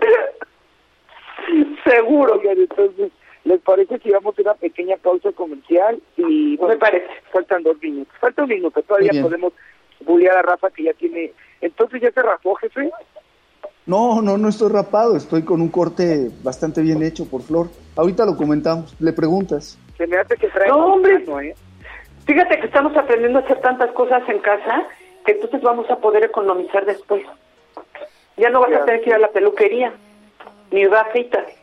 Seguro. 1.84 2.38
que 2.40 2.52
entonces 2.52 3.10
¿Les 3.50 3.60
parece 3.62 3.98
si 3.98 4.10
vamos 4.12 4.38
a 4.38 4.42
una 4.42 4.54
pequeña 4.54 4.96
pausa 4.96 5.32
comercial? 5.32 6.00
Y 6.16 6.56
me 6.56 6.76
parece. 6.76 7.08
Faltan 7.32 7.64
dos 7.64 7.82
minutos. 7.82 8.14
Falta 8.20 8.44
un 8.44 8.48
minuto. 8.48 8.80
Todavía 8.82 9.20
podemos 9.20 9.52
bullear 10.06 10.36
a 10.36 10.42
Rafa 10.42 10.70
que 10.70 10.84
ya 10.84 10.92
tiene. 10.92 11.32
Entonces 11.60 12.00
ya 12.00 12.12
se 12.12 12.22
rapó, 12.22 12.54
jefe. 12.54 12.88
No, 13.86 14.22
no, 14.22 14.38
no 14.38 14.48
estoy 14.48 14.70
rapado. 14.70 15.16
Estoy 15.16 15.42
con 15.42 15.60
un 15.60 15.68
corte 15.68 16.30
bastante 16.44 16.80
bien 16.80 17.02
hecho 17.02 17.28
por 17.28 17.42
Flor. 17.42 17.70
Ahorita 17.96 18.24
lo 18.24 18.36
comentamos. 18.36 18.94
Le 19.00 19.12
preguntas. 19.12 19.76
Se 19.98 20.06
me 20.06 20.16
hace 20.16 20.36
que 20.36 20.46
trae. 20.46 20.68
No, 20.68 20.94
hombre. 20.94 21.16
¿eh? 21.16 21.54
Fíjate 22.26 22.60
que 22.60 22.66
estamos 22.66 22.96
aprendiendo 22.96 23.40
a 23.40 23.42
hacer 23.42 23.60
tantas 23.62 23.90
cosas 23.94 24.22
en 24.28 24.38
casa 24.38 24.86
que 25.26 25.32
entonces 25.32 25.60
vamos 25.60 25.90
a 25.90 25.96
poder 25.96 26.22
economizar 26.22 26.86
después. 26.86 27.24
Ya 28.36 28.48
no 28.48 28.60
vas 28.60 28.72
a 28.74 28.84
tener 28.84 29.00
que 29.00 29.10
ir 29.10 29.16
a 29.16 29.18
la 29.18 29.28
peluquería 29.32 29.92
ni 30.70 30.84
citas 31.12 31.59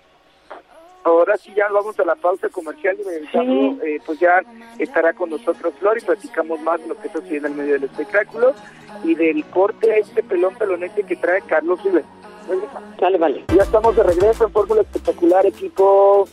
Ahora 1.07 1.37
sí 1.37 1.53
ya 1.55 1.69
vamos 1.69 1.97
a 1.97 2.03
la 2.03 2.15
pausa 2.15 2.49
comercial 2.49 2.97
y 2.99 3.03
regresando, 3.03 3.81
eh, 3.81 3.97
pues 4.05 4.19
ya 4.19 4.43
estará 4.77 5.13
con 5.13 5.29
nosotros 5.29 5.73
Flor 5.79 5.97
y 5.97 6.01
platicamos 6.03 6.59
más 6.59 6.81
de 6.81 6.87
lo 6.89 6.99
que 6.99 7.07
sucede 7.07 7.37
en 7.37 7.45
el 7.45 7.53
medio 7.53 7.73
del 7.75 7.85
espectáculo 7.85 8.53
y 9.05 9.15
del 9.15 9.45
corte 9.45 9.89
a 9.89 9.97
este 9.99 10.21
pelón 10.21 10.53
pelonete 10.55 11.03
que 11.03 11.15
trae 11.15 11.41
Carlos 11.43 11.81
Rivera. 11.81 12.05
Vale, 12.99 13.17
vale. 13.17 13.45
Ya 13.55 13.63
estamos 13.63 13.95
de 13.95 14.03
regreso 14.03 14.47
en 14.47 14.51
Fórmula 14.51 14.81
Espectacular, 14.81 15.45
equipo. 15.45 16.27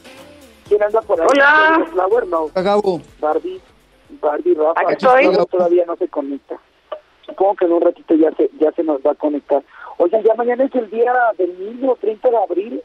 ¿Quién 0.68 0.82
anda 0.82 1.00
por 1.02 1.20
ahí? 1.20 1.28
Hola. 1.30 1.86
Flower, 1.92 2.26
no. 2.26 2.50
Acabo. 2.52 3.00
Barbie, 3.20 3.60
Barbie, 4.20 4.54
Rafa. 4.54 4.80
Aquí 4.80 4.92
estoy. 4.94 5.46
Todavía 5.52 5.84
no 5.86 5.94
se 5.94 6.08
conecta. 6.08 6.58
Supongo 7.26 7.54
que 7.54 7.64
en 7.66 7.72
un 7.74 7.80
ratito 7.80 8.14
ya 8.16 8.32
se, 8.32 8.50
ya 8.58 8.72
se 8.72 8.82
nos 8.82 9.00
va 9.02 9.12
a 9.12 9.14
conectar. 9.14 9.62
Oigan, 9.98 10.24
ya 10.24 10.34
mañana 10.34 10.64
es 10.64 10.74
el 10.74 10.90
día 10.90 11.12
del 11.38 11.56
niño, 11.60 11.94
30 12.00 12.28
de 12.28 12.36
abril. 12.36 12.82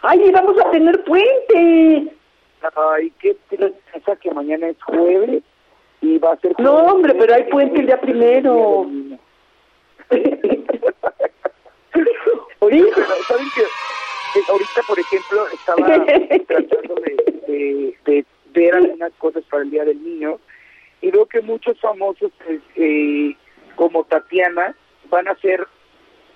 ¡Ay, 0.00 0.30
vamos 0.30 0.58
a 0.58 0.70
tener 0.70 1.04
puente! 1.04 2.12
Ay, 2.76 3.12
qué 3.20 3.36
tristeza 3.48 4.16
que 4.16 4.30
mañana 4.30 4.68
es 4.68 4.82
jueves 4.82 5.42
y 6.00 6.18
va 6.18 6.32
a 6.32 6.36
ser... 6.38 6.58
No, 6.58 6.76
hombre, 6.76 7.14
pero 7.14 7.34
hay 7.34 7.44
puente 7.44 7.80
el 7.80 7.86
día 7.86 8.00
primero. 8.00 8.86
ahorita, 12.60 13.06
¿saben 13.28 13.46
que 13.54 13.62
ahorita, 14.48 14.82
por 14.86 14.98
ejemplo, 14.98 15.46
estaba 15.48 15.86
tratando 16.46 16.94
de, 16.94 17.96
de, 18.04 18.24
ver 18.54 18.74
algunas 18.74 19.12
cosas 19.14 19.42
para 19.50 19.62
el 19.62 19.70
Día 19.70 19.84
del 19.84 20.02
Niño 20.02 20.38
y 21.00 21.10
veo 21.10 21.26
que 21.26 21.40
muchos 21.40 21.78
famosos 21.80 22.30
pues, 22.44 22.60
eh, 22.76 23.34
como 23.76 24.04
Tatiana 24.04 24.76
van 25.08 25.26
a 25.28 25.32
hacer 25.32 25.66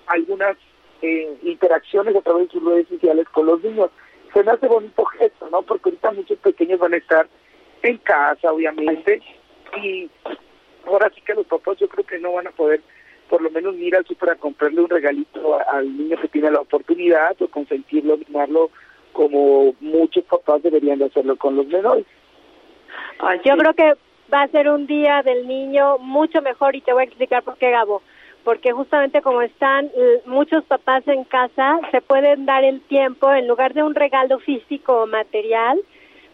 algunas 0.07 0.57
eh, 1.01 1.37
interacciones 1.43 2.15
a 2.15 2.21
través 2.21 2.47
de 2.47 2.53
sus 2.53 2.63
redes 2.63 2.87
sociales 2.87 3.27
con 3.29 3.45
los 3.45 3.63
niños. 3.63 3.89
Se 4.33 4.43
me 4.43 4.51
hace 4.51 4.67
bonito 4.67 5.05
gesto, 5.05 5.49
¿no? 5.49 5.61
Porque 5.61 5.89
ahorita 5.89 6.11
muchos 6.11 6.37
pequeños 6.39 6.79
van 6.79 6.93
a 6.93 6.97
estar 6.97 7.27
en 7.83 7.97
casa, 7.97 8.51
obviamente, 8.51 9.21
y 9.81 10.09
ahora 10.85 11.11
sí 11.13 11.21
que 11.21 11.35
los 11.35 11.45
papás 11.45 11.77
yo 11.77 11.87
creo 11.87 12.05
que 12.05 12.19
no 12.19 12.33
van 12.33 12.47
a 12.47 12.51
poder 12.51 12.81
por 13.29 13.41
lo 13.41 13.49
menos 13.49 13.75
ir 13.75 13.95
al 13.95 14.05
súper 14.05 14.31
a 14.31 14.35
comprarle 14.35 14.81
un 14.81 14.89
regalito 14.89 15.59
al 15.69 15.97
niño 15.97 16.17
que 16.21 16.29
tiene 16.29 16.49
la 16.49 16.61
oportunidad 16.61 17.35
o 17.41 17.47
consentirlo, 17.49 18.17
mimarlo 18.17 18.71
como 19.11 19.75
muchos 19.81 20.23
papás 20.25 20.63
deberían 20.63 20.99
de 20.99 21.05
hacerlo 21.05 21.35
con 21.35 21.55
los 21.55 21.67
menores. 21.67 22.05
yo 23.43 23.57
creo 23.57 23.73
que 23.73 23.93
va 24.33 24.43
a 24.43 24.47
ser 24.47 24.69
un 24.69 24.87
día 24.87 25.23
del 25.23 25.47
niño 25.47 25.97
mucho 25.97 26.41
mejor 26.41 26.75
y 26.75 26.81
te 26.81 26.93
voy 26.93 27.01
a 27.01 27.05
explicar 27.05 27.43
por 27.43 27.57
qué, 27.57 27.71
Gabo 27.71 28.01
porque 28.47 28.71
justamente 28.71 29.21
como 29.21 29.41
están 29.41 29.91
muchos 30.25 30.63
papás 30.63 31.05
en 31.09 31.25
casa, 31.25 31.81
se 31.91 31.99
pueden 31.99 32.45
dar 32.45 32.63
el 32.63 32.79
tiempo, 32.79 33.29
en 33.33 33.45
lugar 33.45 33.73
de 33.73 33.83
un 33.83 33.93
regalo 33.93 34.39
físico 34.39 35.01
o 35.01 35.05
material, 35.05 35.77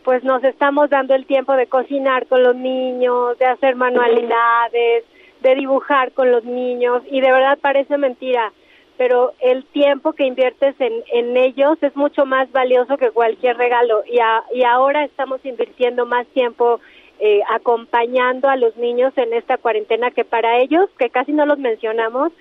pues 0.03 0.23
nos 0.23 0.43
estamos 0.43 0.91
dando 0.91 1.15
el 1.15 1.25
tiempo 1.25 1.53
de 1.53 1.65
cocinar 1.65 2.27
con 2.27 2.43
los 2.43 2.55
niños, 2.55 3.39
de 3.39 3.47
hacer 3.47 3.75
manualidades, 3.75 5.05
de 5.41 5.55
dibujar 5.55 6.11
con 6.11 6.31
los 6.31 6.43
niños, 6.43 7.01
y 7.09 7.19
de 7.19 7.31
verdad 7.31 7.57
parece 7.59 7.97
mentira, 7.97 8.53
pero 8.95 9.33
el 9.39 9.65
tiempo 9.65 10.13
que 10.13 10.27
inviertes 10.27 10.75
en, 10.77 10.93
en 11.13 11.35
ellos 11.35 11.81
es 11.81 11.95
mucho 11.95 12.27
más 12.27 12.51
valioso 12.51 12.95
que 12.95 13.09
cualquier 13.09 13.57
regalo, 13.57 14.03
y, 14.05 14.19
y 14.55 14.63
ahora 14.63 15.03
estamos 15.03 15.43
invirtiendo 15.43 16.05
más 16.05 16.27
tiempo 16.27 16.79
eh, 17.19 17.41
acompañando 17.49 18.49
a 18.49 18.55
los 18.55 18.75
niños 18.77 19.13
en 19.17 19.33
esta 19.33 19.57
cuarentena 19.57 20.11
que 20.11 20.25
para 20.25 20.59
ellos, 20.59 20.89
que 20.97 21.09
casi 21.09 21.31
no 21.31 21.45
los 21.45 21.59
mencionamos, 21.59 22.31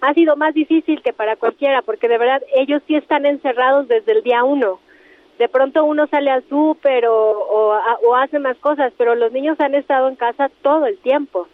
ha 0.00 0.14
sido 0.14 0.36
más 0.36 0.54
difícil 0.54 1.02
que 1.02 1.12
para 1.12 1.36
cualquiera, 1.36 1.82
porque 1.82 2.08
de 2.08 2.18
verdad 2.18 2.42
ellos 2.54 2.82
sí 2.86 2.96
están 2.96 3.26
encerrados 3.26 3.88
desde 3.88 4.12
el 4.12 4.22
día 4.22 4.44
uno. 4.44 4.80
De 5.38 5.48
pronto 5.48 5.84
uno 5.84 6.06
sale 6.06 6.30
al 6.30 6.46
súper 6.48 7.06
o, 7.06 7.72
o, 8.02 8.14
hace 8.16 8.38
más 8.38 8.56
cosas, 8.58 8.92
pero 8.96 9.14
los 9.14 9.32
niños 9.32 9.58
han 9.60 9.74
estado 9.74 10.08
en 10.08 10.16
casa 10.16 10.50
todo 10.62 10.86
el 10.86 10.98
tiempo. 10.98 11.48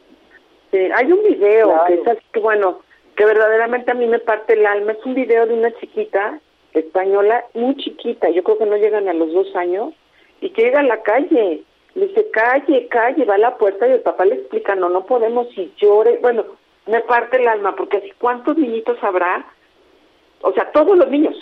hay 0.73 1.12
un 1.12 1.23
video 1.23 1.73
que 1.87 1.95
es 1.95 2.19
que, 2.33 2.41
bueno, 2.41 2.81
que 3.17 3.25
verdaderamente 3.25 3.91
a 3.91 3.95
mí 3.95 4.07
me 4.07 4.19
parte 4.19 4.55
el 4.55 4.67
alma. 4.67 4.93
Es 4.93 5.05
un 5.05 5.15
video 5.15 5.47
de 5.47 5.55
una 5.55 5.73
chiquita 5.79 6.41
española, 6.73 7.45
muy 7.55 7.77
chiquita, 7.77 8.29
yo 8.31 8.43
creo 8.43 8.59
que 8.59 8.67
no 8.67 8.77
llegan 8.77 9.09
a 9.09 9.15
los 9.15 9.33
dos 9.33 9.55
años, 9.57 9.95
y 10.41 10.51
que 10.51 10.62
llega 10.62 10.81
a 10.81 10.85
la 10.85 11.03
calle 11.03 11.62
le 11.97 12.09
dice, 12.09 12.31
calle, 12.31 12.89
calle, 12.89 13.25
va 13.25 13.37
a 13.37 13.39
la 13.39 13.57
puerta 13.57 13.89
y 13.89 13.93
el 13.93 14.01
papá 14.01 14.27
le 14.27 14.35
explica, 14.35 14.75
no, 14.75 14.91
no 14.91 15.07
podemos 15.07 15.49
y 15.57 15.73
llore. 15.79 16.19
Bueno, 16.21 16.45
me 16.87 17.01
parte 17.01 17.39
el 17.39 17.49
alma, 17.49 17.75
porque 17.75 17.97
así, 17.97 18.13
¿cuántos 18.19 18.59
niñitos 18.59 19.03
habrá? 19.03 19.47
O 20.43 20.53
sea, 20.53 20.71
todos 20.73 20.97
los 20.99 21.09
niños 21.09 21.35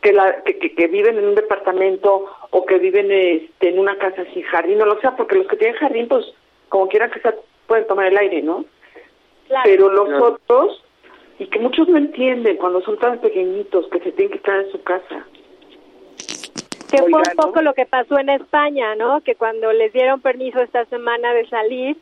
que, 0.00 0.14
la, 0.14 0.42
que, 0.42 0.58
que, 0.58 0.86
viven 0.86 1.18
en 1.18 1.26
un 1.26 1.34
departamento 1.34 2.24
o 2.50 2.64
que 2.64 2.78
viven 2.78 3.10
este, 3.10 3.68
en 3.68 3.78
una 3.78 3.98
casa 3.98 4.24
sin 4.32 4.42
jardín, 4.44 4.78
no 4.78 4.86
lo 4.86 4.98
sé, 5.00 5.08
porque 5.18 5.36
los 5.36 5.46
que 5.46 5.56
tienen 5.56 5.76
jardín, 5.76 6.08
pues, 6.08 6.24
como 6.70 6.88
quieran 6.88 7.10
que 7.10 7.20
sea, 7.20 7.34
pueden 7.66 7.86
tomar 7.86 8.06
el 8.06 8.16
aire, 8.16 8.40
¿no? 8.40 8.64
Pero 9.64 9.90
los 9.90 10.22
otros, 10.22 10.82
y 11.38 11.46
que 11.46 11.58
muchos 11.58 11.88
no 11.88 11.98
entienden 11.98 12.56
cuando 12.56 12.80
son 12.80 12.98
tan 12.98 13.18
pequeñitos 13.18 13.86
que 13.88 14.00
se 14.00 14.12
tienen 14.12 14.30
que 14.30 14.38
estar 14.38 14.60
en 14.60 14.72
su 14.72 14.82
casa. 14.82 15.26
Que 16.90 16.98
fue 16.98 17.20
un 17.20 17.36
poco 17.36 17.62
lo 17.62 17.74
que 17.74 17.86
pasó 17.86 18.18
en 18.18 18.30
España, 18.30 18.94
¿no? 18.94 19.20
Que 19.20 19.34
cuando 19.34 19.72
les 19.72 19.92
dieron 19.92 20.20
permiso 20.20 20.60
esta 20.60 20.84
semana 20.86 21.32
de 21.34 21.46
salir, 21.48 21.96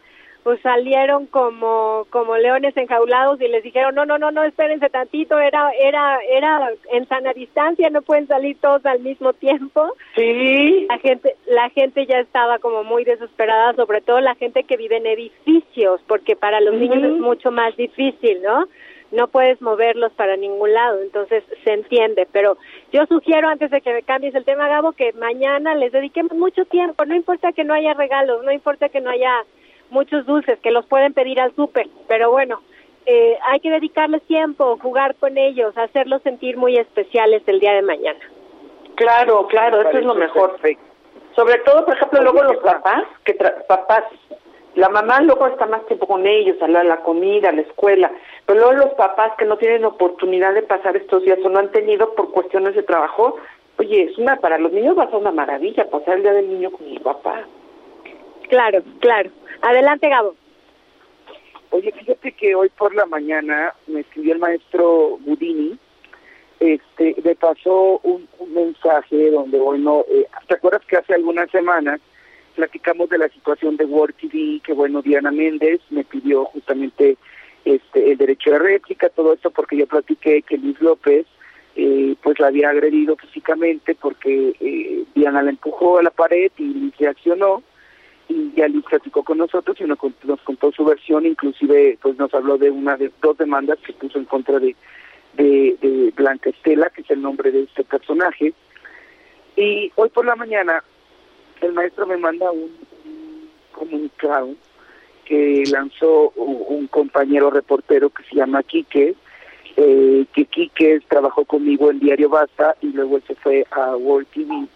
pues 0.47 0.61
salieron 0.61 1.27
como 1.27 2.07
como 2.11 2.37
leones 2.37 2.77
enjaulados 2.77 3.41
y 3.41 3.49
les 3.49 3.65
dijeron 3.65 3.97
no 3.97 4.07
no 4.07 4.17
no 4.17 4.31
no 4.31 4.45
espérense 4.45 4.89
tantito 4.91 5.41
era 5.41 5.73
era 5.73 6.21
era 6.31 6.71
en 6.93 7.09
sana 7.09 7.33
distancia 7.33 7.91
no 7.91 8.01
pueden 8.01 8.29
salir 8.29 8.57
todos 8.61 8.87
al 8.87 9.01
mismo 9.01 9.33
tiempo 9.33 9.95
sí. 10.15 10.87
La 10.89 10.99
gente 11.01 11.35
la 11.49 11.69
gente 11.71 12.07
ya 12.07 12.21
estaba 12.21 12.61
como 12.61 12.85
muy 12.85 13.03
desesperada 13.03 13.75
sobre 13.75 14.03
todo 14.03 14.21
la 14.21 14.37
gente 14.37 14.63
que 14.63 14.77
vive 14.77 14.99
en 14.99 15.09
edificios 15.09 16.01
porque 16.07 16.37
para 16.37 16.61
los 16.61 16.75
niños 16.75 17.03
es 17.03 17.19
mucho 17.19 17.51
más 17.51 17.77
difícil 17.77 18.41
no 18.41 18.69
no 19.17 19.29
puedes 19.29 19.61
moverlos 19.61 20.13
para 20.13 20.37
ningún 20.37 20.73
lado, 20.73 21.01
entonces 21.01 21.43
se 21.65 21.73
entiende, 21.73 22.29
pero 22.31 22.57
yo 22.93 23.07
sugiero 23.07 23.49
antes 23.49 23.71
de 23.71 23.81
que 23.81 23.93
me 23.93 24.03
cambies 24.03 24.35
el 24.35 24.45
tema, 24.45 24.69
Gabo, 24.69 24.93
que 24.93 25.13
mañana 25.15 25.75
les 25.75 25.91
dediquemos 25.91 26.33
mucho 26.33 26.65
tiempo, 26.67 27.05
no 27.05 27.15
importa 27.15 27.53
que 27.53 27.65
no 27.65 27.75
haya 27.75 27.95
regalos, 27.95 28.45
no 28.45 28.53
importa 28.53 28.89
que 28.89 29.01
no 29.01 29.11
haya 29.11 29.45
muchos 29.91 30.27
dulces 30.27 30.59
que 30.61 30.71
los 30.71 30.87
pueden 30.87 31.15
pedir 31.15 31.41
al 31.41 31.55
súper, 31.57 31.89
pero 32.07 32.31
bueno, 32.31 32.61
eh, 33.07 33.39
hay 33.47 33.61
que 33.61 33.71
dedicarles 33.71 34.23
tiempo, 34.25 34.79
jugar 34.83 35.15
con 35.17 35.39
ellos, 35.39 35.77
hacerlos 35.79 36.23
sentir 36.23 36.57
muy 36.57 36.77
especiales 36.77 37.43
el 37.47 37.61
día 37.61 37.73
de 37.73 37.83
mañana. 37.83 38.19
Claro, 38.97 39.47
claro, 39.47 39.81
eso 39.83 39.99
es 39.99 40.05
lo 40.05 40.15
mejor. 40.15 40.59
Sobre 41.37 41.59
todo, 41.59 41.85
por 41.85 41.95
ejemplo, 41.95 42.23
luego 42.23 42.43
los 42.43 42.57
papás, 42.57 43.05
que 43.25 43.35
papás, 43.69 44.05
la 44.77 44.91
mamá 44.91 45.21
luego 45.23 45.47
está 45.47 45.67
más 45.67 45.85
tiempo 45.87 46.07
con 46.07 46.27
ellos, 46.27 46.61
a 46.61 46.69
la, 46.69 46.85
la 46.85 46.99
comida, 46.99 47.49
a 47.49 47.53
la 47.53 47.63
escuela, 47.63 48.13
pero 48.45 48.61
luego 48.61 48.85
los 48.85 48.95
papás 48.95 49.33
que 49.39 49.47
no 49.47 49.57
tienen 49.57 49.87
oportunidad 49.87 50.53
de 50.53 50.63
pasar 50.63 50.97
estos 50.97 51.25
días 51.25 51.39
o 51.45 51.49
no 51.49 51.59
han 51.59 51.73
tenido 51.73 52.15
por 52.15 52.31
cuestiones 52.31 52.75
de 52.75 52.83
trabajo, 52.83 53.37
oye, 53.79 54.05
es 54.05 54.19
una, 54.19 54.37
para 54.37 54.59
los 54.59 54.73
niños 54.73 54.97
va 54.97 55.05
a 55.05 55.11
ser 55.11 55.17
una 55.17 55.33
maravilla 55.33 55.89
pasar 55.89 56.17
el 56.17 56.23
día 56.23 56.35
del 56.35 56.49
niño 56.49 56.71
con 56.71 56.87
el 56.87 57.01
papá. 57.01 57.43
Claro, 58.49 58.83
claro. 59.01 59.31
Adelante, 59.63 60.11
Gabo. 60.11 60.35
Oye, 61.71 61.91
fíjate 61.93 62.33
que 62.33 62.55
hoy 62.55 62.69
por 62.69 62.95
la 62.95 63.07
mañana 63.07 63.75
me 63.87 64.01
escribió 64.01 64.35
el 64.35 64.39
maestro 64.39 65.17
Budini, 65.21 65.79
este, 66.61 67.17
me 67.25 67.35
pasó 67.35 67.99
un, 68.03 68.29
mensaje 68.49 69.31
donde, 69.31 69.59
bueno, 69.59 70.05
eh, 70.09 70.27
¿te 70.49 70.55
acuerdas 70.55 70.83
que 70.87 70.97
hace 70.97 71.15
algunas 71.15 71.51
semanas 71.51 72.01
platicamos 72.57 73.09
de 73.11 73.19
la 73.19 73.29
situación 73.29 73.77
de 73.77 73.85
World 73.85 74.17
TV, 74.17 74.61
que 74.65 74.73
bueno, 74.73 75.03
Diana 75.03 75.31
Méndez 75.31 75.81
me 75.91 76.05
pidió 76.05 76.47
justamente 76.47 77.17
este, 77.65 78.13
el 78.13 78.19
derecho 78.19 78.51
de 78.51 78.59
réplica, 78.59 79.09
todo 79.11 79.35
esto 79.35 79.51
porque 79.51 79.77
yo 79.77 79.87
platiqué 79.87 80.43
que 80.43 80.59
Luis 80.59 80.81
López 80.81 81.27
eh, 81.77 82.17
pues 82.23 82.41
la 82.41 82.47
había 82.47 82.71
agredido 82.71 83.17
físicamente 83.17 83.95
porque 83.95 84.57
eh, 84.61 85.05
Diana 85.15 85.43
la 85.43 85.51
empujó 85.51 85.99
a 85.99 86.03
la 86.03 86.11
pared 86.11 86.51
y 86.57 86.65
Luis 86.65 86.97
reaccionó 86.97 87.63
y 88.29 88.53
ya 88.57 88.67
Liz 88.67 88.85
platicó 88.89 89.23
con 89.23 89.39
nosotros 89.39 89.77
y 89.81 89.85
nos, 89.85 89.99
contó 89.99 90.73
su 90.73 90.85
versión, 90.85 91.27
inclusive 91.27 91.99
pues 92.01 92.17
nos 92.19 92.33
habló 92.35 92.57
de 92.59 92.71
una 92.71 92.97
de 92.97 93.13
dos 93.23 93.37
demandas 93.39 93.79
que 93.87 93.93
puso 93.93 94.19
en 94.19 94.25
contra 94.25 94.59
de, 94.59 94.75
de, 95.35 96.13
Blanca 96.17 96.51
Estela, 96.51 96.91
que 96.91 97.03
es 97.03 97.11
el 97.11 97.21
nombre 97.21 97.53
de 97.53 97.65
este 97.65 97.85
personaje. 97.85 98.53
Y 99.55 99.93
hoy 99.95 100.09
por 100.09 100.25
la 100.25 100.35
mañana 100.35 100.83
el 101.67 101.73
maestro 101.73 102.07
me 102.07 102.17
manda 102.17 102.51
un, 102.51 102.71
comunicado 103.73 104.55
que 105.27 105.65
lanzó 105.71 106.31
un, 106.37 106.87
compañero 106.87 107.51
reportero 107.51 108.09
que 108.09 108.23
se 108.25 108.37
llama 108.37 108.63
Quique, 108.63 109.15
eh, 109.77 110.25
que 110.33 110.45
Quique 110.47 111.01
trabajó 111.09 111.45
conmigo 111.45 111.91
en 111.91 111.99
Diario 111.99 112.31
Basta 112.31 112.75
y 112.81 112.87
luego 112.87 113.21
se 113.27 113.35
fue 113.35 113.67
a 113.71 113.97
World 113.97 114.29
TV 114.29 114.67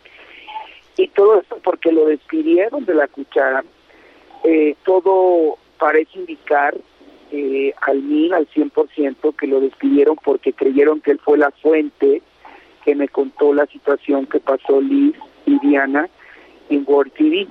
y 0.97 1.09
todo 1.09 1.41
esto 1.41 1.59
porque 1.63 1.93
lo 1.93 2.05
despidieron 2.07 2.85
de 2.85 2.95
la 2.95 3.09
cuchara. 3.09 3.65
Eh, 4.45 4.75
todo 4.85 5.57
parece 5.79 6.19
indicar 6.19 6.77
eh, 7.33 7.73
al 7.81 8.03
mil, 8.03 8.35
al 8.35 8.47
100%, 8.49 9.37
que 9.37 9.47
lo 9.47 9.61
despidieron 9.61 10.17
porque 10.23 10.53
creyeron 10.53 11.01
que 11.01 11.13
él 11.13 11.21
fue 11.25 11.39
la 11.39 11.51
fuente 11.51 12.23
que 12.85 12.95
me 12.95 13.09
contó 13.09 13.55
la 13.55 13.67
situación 13.67 14.27
que 14.27 14.41
pasó 14.41 14.81
Liz 14.81 15.15
y 15.47 15.59
Diana 15.61 16.09
en 16.71 16.85
World 16.87 17.13
TV. 17.13 17.47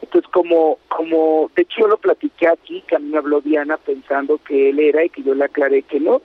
Entonces, 0.00 0.30
como, 0.30 0.78
como, 0.88 1.50
de 1.54 1.62
hecho 1.62 1.80
yo 1.80 1.88
lo 1.88 1.96
platiqué 1.98 2.48
aquí, 2.48 2.82
que 2.86 2.96
a 2.96 2.98
mí 2.98 3.10
me 3.10 3.18
habló 3.18 3.40
Diana 3.40 3.76
pensando 3.76 4.38
que 4.38 4.70
él 4.70 4.78
era 4.78 5.04
y 5.04 5.10
que 5.10 5.22
yo 5.22 5.34
le 5.34 5.44
aclaré 5.44 5.82
que 5.82 6.00
no, 6.00 6.22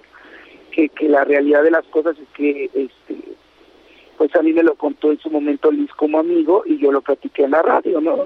que, 0.72 0.90
que 0.90 1.10
la 1.10 1.24
realidad 1.24 1.64
de 1.64 1.72
las 1.72 1.86
cosas 1.86 2.18
es 2.18 2.28
que 2.36 2.66
este, 2.74 3.16
pues 4.18 4.34
a 4.36 4.42
mí 4.42 4.54
me 4.54 4.64
lo 4.64 4.76
contó 4.76 5.12
en 5.12 5.20
su 5.20 5.30
momento 5.30 5.72
Liz 5.72 5.92
como 5.92 6.20
amigo 6.20 6.64
y 6.66 6.78
yo 6.78 6.92
lo 6.92 7.02
platiqué 7.02 7.44
en 7.44 7.52
la 7.52 7.62
radio, 7.62 8.00
¿no? 8.00 8.26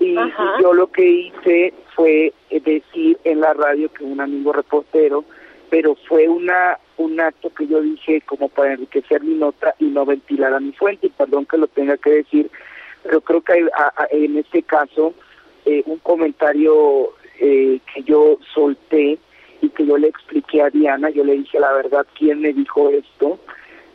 Y, 0.00 0.14
yo 0.60 0.72
lo 0.72 0.88
que 0.88 1.06
hice 1.06 1.74
fue 1.94 2.32
eh, 2.50 2.60
decir 2.60 3.18
en 3.24 3.40
la 3.40 3.52
radio 3.52 3.92
que 3.92 4.04
un 4.04 4.20
amigo 4.20 4.52
reportero, 4.52 5.24
pero 5.68 5.94
fue 6.08 6.28
una 6.28 6.78
un 6.96 7.18
acto 7.18 7.50
que 7.54 7.66
yo 7.66 7.80
dije 7.80 8.20
como 8.22 8.48
para 8.48 8.74
enriquecer 8.74 9.22
mi 9.22 9.34
nota 9.34 9.74
y 9.78 9.86
no 9.86 10.04
ventilar 10.04 10.52
a 10.52 10.60
mi 10.60 10.72
fuente, 10.72 11.06
y 11.06 11.10
perdón 11.10 11.46
que 11.46 11.56
lo 11.56 11.66
tenga 11.66 11.96
que 11.96 12.10
decir, 12.10 12.50
pero 13.02 13.20
creo 13.20 13.40
que 13.42 13.52
hay, 13.52 13.64
en 14.10 14.38
este 14.38 14.62
caso 14.62 15.14
eh, 15.64 15.82
un 15.86 15.98
comentario 15.98 17.10
eh, 17.38 17.80
que 17.92 18.02
yo 18.02 18.38
solté 18.54 19.18
y 19.62 19.68
que 19.70 19.86
yo 19.86 19.98
le 19.98 20.08
expliqué 20.08 20.62
a 20.62 20.70
Diana, 20.70 21.10
yo 21.10 21.24
le 21.24 21.34
dije 21.34 21.60
la 21.60 21.72
verdad 21.72 22.06
quién 22.18 22.40
me 22.40 22.52
dijo 22.52 22.90
esto, 22.90 23.38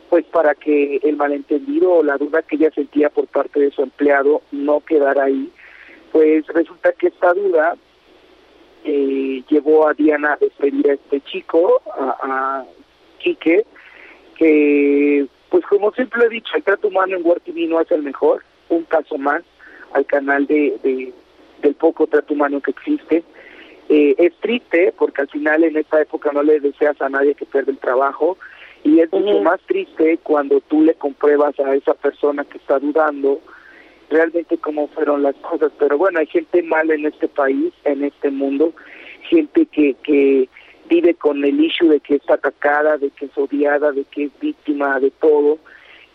pues 0.08 0.24
para 0.26 0.54
que 0.54 1.00
el 1.02 1.16
malentendido 1.16 1.92
o 1.92 2.02
la 2.02 2.16
duda 2.16 2.42
que 2.42 2.56
ella 2.56 2.70
sentía 2.70 3.10
por 3.10 3.26
parte 3.26 3.60
de 3.60 3.70
su 3.70 3.82
empleado 3.82 4.42
no 4.52 4.80
quedara 4.80 5.24
ahí, 5.24 5.50
pues 6.12 6.46
resulta 6.48 6.92
que 6.92 7.08
esta 7.08 7.34
duda 7.34 7.76
eh, 8.84 9.42
llevó 9.48 9.88
a 9.88 9.94
Diana 9.94 10.34
a 10.34 10.36
despedir 10.36 10.90
a 10.90 10.94
este 10.94 11.20
chico, 11.22 11.82
a, 11.98 12.16
a 12.22 12.64
Quique, 13.18 13.64
que 14.36 15.26
pues 15.50 15.64
como 15.66 15.90
siempre 15.92 16.24
he 16.26 16.28
dicho, 16.28 16.56
el 16.56 16.62
trato 16.62 16.88
humano 16.88 17.16
en 17.16 17.26
Word 17.26 17.42
no 17.46 17.80
es 17.80 17.90
el 17.90 18.02
mejor, 18.02 18.42
un 18.68 18.84
caso 18.84 19.18
más 19.18 19.42
al 19.92 20.06
canal 20.06 20.46
de, 20.46 20.78
de 20.82 21.12
del 21.62 21.74
poco 21.74 22.06
trato 22.06 22.34
humano 22.34 22.60
que 22.60 22.70
existe. 22.70 23.24
Eh, 23.88 24.14
es 24.18 24.34
triste 24.40 24.92
porque 24.96 25.22
al 25.22 25.28
final 25.28 25.64
en 25.64 25.76
esta 25.76 26.00
época 26.00 26.30
no 26.32 26.42
le 26.42 26.60
deseas 26.60 27.00
a 27.00 27.08
nadie 27.08 27.34
que 27.34 27.46
pierda 27.46 27.70
el 27.70 27.78
trabajo, 27.78 28.36
y 28.82 29.00
es 29.00 29.12
mucho 29.12 29.40
más 29.40 29.60
triste 29.62 30.18
cuando 30.22 30.60
tú 30.60 30.82
le 30.82 30.94
compruebas 30.94 31.58
a 31.60 31.74
esa 31.74 31.94
persona 31.94 32.44
que 32.44 32.58
está 32.58 32.78
dudando 32.78 33.40
realmente 34.10 34.58
cómo 34.58 34.86
fueron 34.88 35.22
las 35.22 35.34
cosas. 35.36 35.72
Pero 35.78 35.98
bueno, 35.98 36.20
hay 36.20 36.26
gente 36.26 36.62
mala 36.62 36.94
en 36.94 37.06
este 37.06 37.26
país, 37.26 37.72
en 37.84 38.04
este 38.04 38.30
mundo, 38.30 38.72
gente 39.22 39.66
que, 39.66 39.94
que 40.04 40.48
vive 40.88 41.14
con 41.14 41.44
el 41.44 41.60
issue 41.60 41.88
de 41.88 42.00
que 42.00 42.16
está 42.16 42.34
atacada, 42.34 42.96
de 42.96 43.10
que 43.10 43.24
es 43.26 43.36
odiada, 43.36 43.90
de 43.90 44.04
que 44.04 44.24
es 44.24 44.30
víctima 44.40 45.00
de 45.00 45.10
todo, 45.10 45.58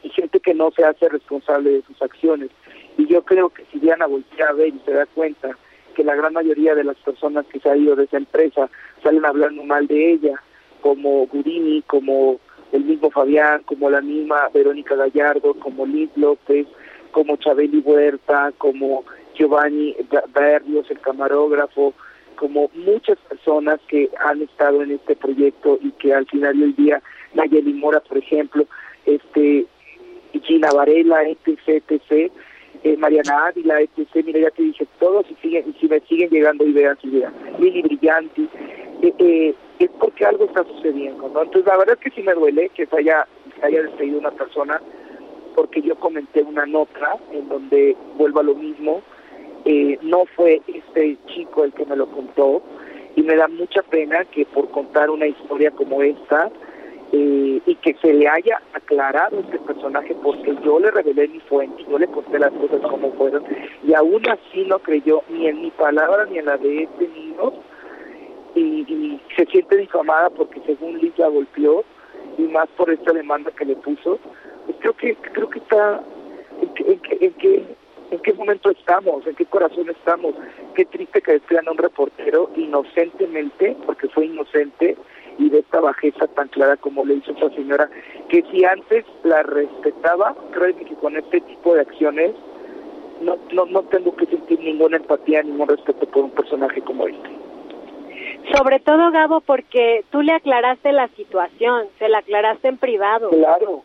y 0.03 0.09
gente 0.09 0.39
que 0.39 0.53
no 0.53 0.71
se 0.71 0.83
hace 0.83 1.09
responsable 1.09 1.71
de 1.71 1.81
sus 1.83 2.01
acciones. 2.01 2.49
Y 2.97 3.07
yo 3.07 3.23
creo 3.23 3.49
que 3.49 3.65
si 3.71 3.79
Diana 3.79 4.05
voltea 4.05 4.47
a 4.49 4.53
ver 4.53 4.69
y 4.69 4.81
se 4.85 4.91
da 4.91 5.05
cuenta 5.05 5.57
que 5.95 6.03
la 6.03 6.15
gran 6.15 6.33
mayoría 6.33 6.75
de 6.75 6.83
las 6.83 6.97
personas 6.97 7.45
que 7.47 7.59
se 7.59 7.69
han 7.69 7.81
ido 7.81 7.95
de 7.95 8.05
esa 8.05 8.17
empresa 8.17 8.69
salen 9.03 9.25
hablando 9.25 9.63
mal 9.63 9.87
de 9.87 10.13
ella, 10.13 10.41
como 10.81 11.27
Gurini, 11.27 11.81
como 11.83 12.39
el 12.71 12.85
mismo 12.85 13.11
Fabián, 13.11 13.63
como 13.63 13.89
la 13.89 14.01
misma 14.01 14.49
Verónica 14.53 14.95
Gallardo, 14.95 15.53
como 15.55 15.85
Liz 15.85 16.09
López, 16.15 16.67
como 17.11 17.35
Chabeli 17.37 17.79
Huerta, 17.79 18.53
como 18.57 19.03
Giovanni 19.35 19.95
Berrios, 20.33 20.89
el 20.89 20.99
camarógrafo, 20.99 21.93
como 22.35 22.69
muchas 22.73 23.17
personas 23.29 23.79
que 23.87 24.09
han 24.25 24.41
estado 24.41 24.81
en 24.81 24.91
este 24.91 25.15
proyecto 25.15 25.77
y 25.81 25.91
que 25.91 26.13
al 26.13 26.25
final 26.27 26.59
del 26.59 26.75
día, 26.75 27.01
Nayeli 27.33 27.73
Mora, 27.73 27.99
por 27.99 28.17
ejemplo, 28.17 28.65
este 29.05 29.67
Gina 30.39 30.69
Varela, 30.71 31.23
etc., 31.23 31.83
etc., 31.87 32.31
eh, 32.83 32.97
Mariana 32.97 33.47
Ávila, 33.47 33.81
etc., 33.81 34.25
mira, 34.25 34.39
ya 34.39 34.51
te 34.51 34.63
dije 34.63 34.87
todos 34.99 35.25
y, 35.29 35.35
siguen, 35.35 35.69
y 35.69 35.79
si 35.79 35.87
me 35.87 35.99
siguen 36.01 36.29
llegando 36.29 36.65
ideas, 36.65 36.97
ideas. 37.03 37.31
Lili 37.59 37.81
Brillanti, 37.81 38.49
eh, 39.01 39.13
eh, 39.19 39.55
es 39.79 39.89
porque 39.99 40.25
algo 40.25 40.45
está 40.45 40.63
sucediendo, 40.63 41.29
¿no? 41.29 41.43
Entonces 41.43 41.65
la 41.65 41.77
verdad 41.77 41.97
es 41.99 42.03
que 42.03 42.15
sí 42.15 42.21
me 42.21 42.33
duele 42.33 42.69
que 42.69 42.85
se 42.85 42.97
haya, 42.97 43.27
haya 43.61 43.83
despedido 43.83 44.19
una 44.19 44.31
persona 44.31 44.81
porque 45.55 45.81
yo 45.81 45.95
comenté 45.95 46.41
una 46.43 46.65
nota 46.65 47.17
en 47.31 47.49
donde 47.49 47.95
vuelvo 48.17 48.39
a 48.39 48.43
lo 48.43 48.55
mismo, 48.55 49.01
eh, 49.65 49.97
no 50.01 50.25
fue 50.35 50.61
este 50.67 51.17
chico 51.27 51.63
el 51.63 51.73
que 51.73 51.85
me 51.85 51.95
lo 51.95 52.07
contó 52.07 52.61
y 53.15 53.21
me 53.21 53.35
da 53.35 53.47
mucha 53.47 53.83
pena 53.83 54.25
que 54.25 54.45
por 54.45 54.69
contar 54.71 55.09
una 55.09 55.27
historia 55.27 55.71
como 55.71 56.01
esta 56.01 56.49
eh, 57.11 57.61
y 57.65 57.75
que 57.75 57.93
se 57.95 58.13
le 58.13 58.27
haya 58.27 58.61
aclarado 58.73 59.39
este 59.39 59.59
personaje 59.59 60.15
porque 60.23 60.55
yo 60.63 60.79
le 60.79 60.91
revelé 60.91 61.27
mi 61.27 61.39
fuente, 61.41 61.83
yo 61.89 61.99
le 61.99 62.07
conté 62.07 62.39
las 62.39 62.51
cosas 62.53 62.81
como 62.81 63.11
fueron 63.13 63.43
y 63.83 63.93
aún 63.93 64.21
así 64.29 64.63
no 64.65 64.79
creyó 64.79 65.21
ni 65.29 65.47
en 65.47 65.61
mi 65.61 65.71
palabra 65.71 66.25
ni 66.25 66.37
en 66.37 66.45
la 66.45 66.57
de 66.57 66.83
este 66.83 67.07
niño 67.07 67.53
y, 68.55 69.19
se 69.35 69.45
siente 69.45 69.77
difamada 69.77 70.29
porque 70.29 70.61
según 70.65 70.99
Liz 70.99 71.13
la 71.17 71.27
golpeó 71.27 71.83
y 72.37 72.43
más 72.43 72.67
por 72.77 72.91
esta 72.91 73.13
demanda 73.13 73.51
que 73.51 73.65
le 73.65 73.75
puso, 73.77 74.19
pues 74.65 74.77
creo 74.79 74.93
que 74.93 75.15
creo 75.15 75.49
que 75.49 75.59
está 75.59 76.03
en, 76.61 77.01
en, 77.21 77.33
qué 77.33 77.65
en 78.11 78.19
qué 78.19 78.33
momento 78.33 78.69
estamos, 78.69 79.25
en 79.25 79.35
qué 79.35 79.45
corazón 79.45 79.89
estamos. 79.89 80.35
Qué 80.75 80.85
triste 80.85 81.21
que 81.21 81.33
despidan 81.33 81.67
a 81.67 81.71
un 81.71 81.77
reportero 81.77 82.51
inocentemente, 82.55 83.75
porque 83.85 84.09
fue 84.09 84.25
inocente, 84.25 84.97
y 85.37 85.49
de 85.49 85.59
esta 85.59 85.79
bajeza 85.79 86.27
tan 86.27 86.47
clara 86.49 86.77
como 86.77 87.05
le 87.05 87.15
hizo 87.15 87.31
esa 87.31 87.49
señora, 87.49 87.89
que 88.29 88.43
si 88.51 88.63
antes 88.65 89.05
la 89.23 89.43
respetaba, 89.43 90.35
creo 90.51 90.75
que 90.75 90.95
con 90.95 91.17
este 91.17 91.41
tipo 91.41 91.73
de 91.73 91.81
acciones 91.81 92.31
no, 93.21 93.37
no, 93.51 93.65
no 93.65 93.83
tengo 93.83 94.15
que 94.15 94.25
sentir 94.25 94.59
ninguna 94.59 94.97
empatía, 94.97 95.43
ningún 95.43 95.67
respeto 95.67 96.05
por 96.07 96.25
un 96.25 96.31
personaje 96.31 96.81
como 96.81 97.07
este. 97.07 97.29
Sobre 98.55 98.79
todo, 98.79 99.11
Gabo, 99.11 99.41
porque 99.41 100.03
tú 100.09 100.21
le 100.21 100.33
aclaraste 100.33 100.91
la 100.91 101.07
situación, 101.09 101.85
se 101.99 102.09
la 102.09 102.19
aclaraste 102.19 102.67
en 102.67 102.77
privado. 102.77 103.29
Claro. 103.29 103.83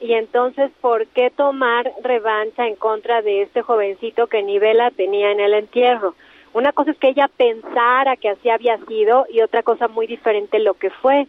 Y 0.00 0.14
entonces, 0.14 0.70
¿por 0.80 1.06
qué 1.08 1.30
tomar 1.30 1.92
revancha 2.02 2.66
en 2.66 2.76
contra 2.76 3.20
de 3.22 3.42
este 3.42 3.62
jovencito 3.62 4.28
que 4.28 4.42
ni 4.42 4.58
vela 4.58 4.90
tenía 4.90 5.30
en 5.30 5.40
el 5.40 5.54
entierro? 5.54 6.14
Una 6.52 6.72
cosa 6.72 6.90
es 6.90 6.98
que 6.98 7.08
ella 7.08 7.28
pensara 7.36 8.16
que 8.16 8.28
así 8.28 8.50
había 8.50 8.76
sido 8.86 9.26
y 9.30 9.40
otra 9.40 9.62
cosa 9.62 9.86
muy 9.88 10.06
diferente 10.06 10.58
lo 10.58 10.74
que 10.74 10.90
fue. 10.90 11.26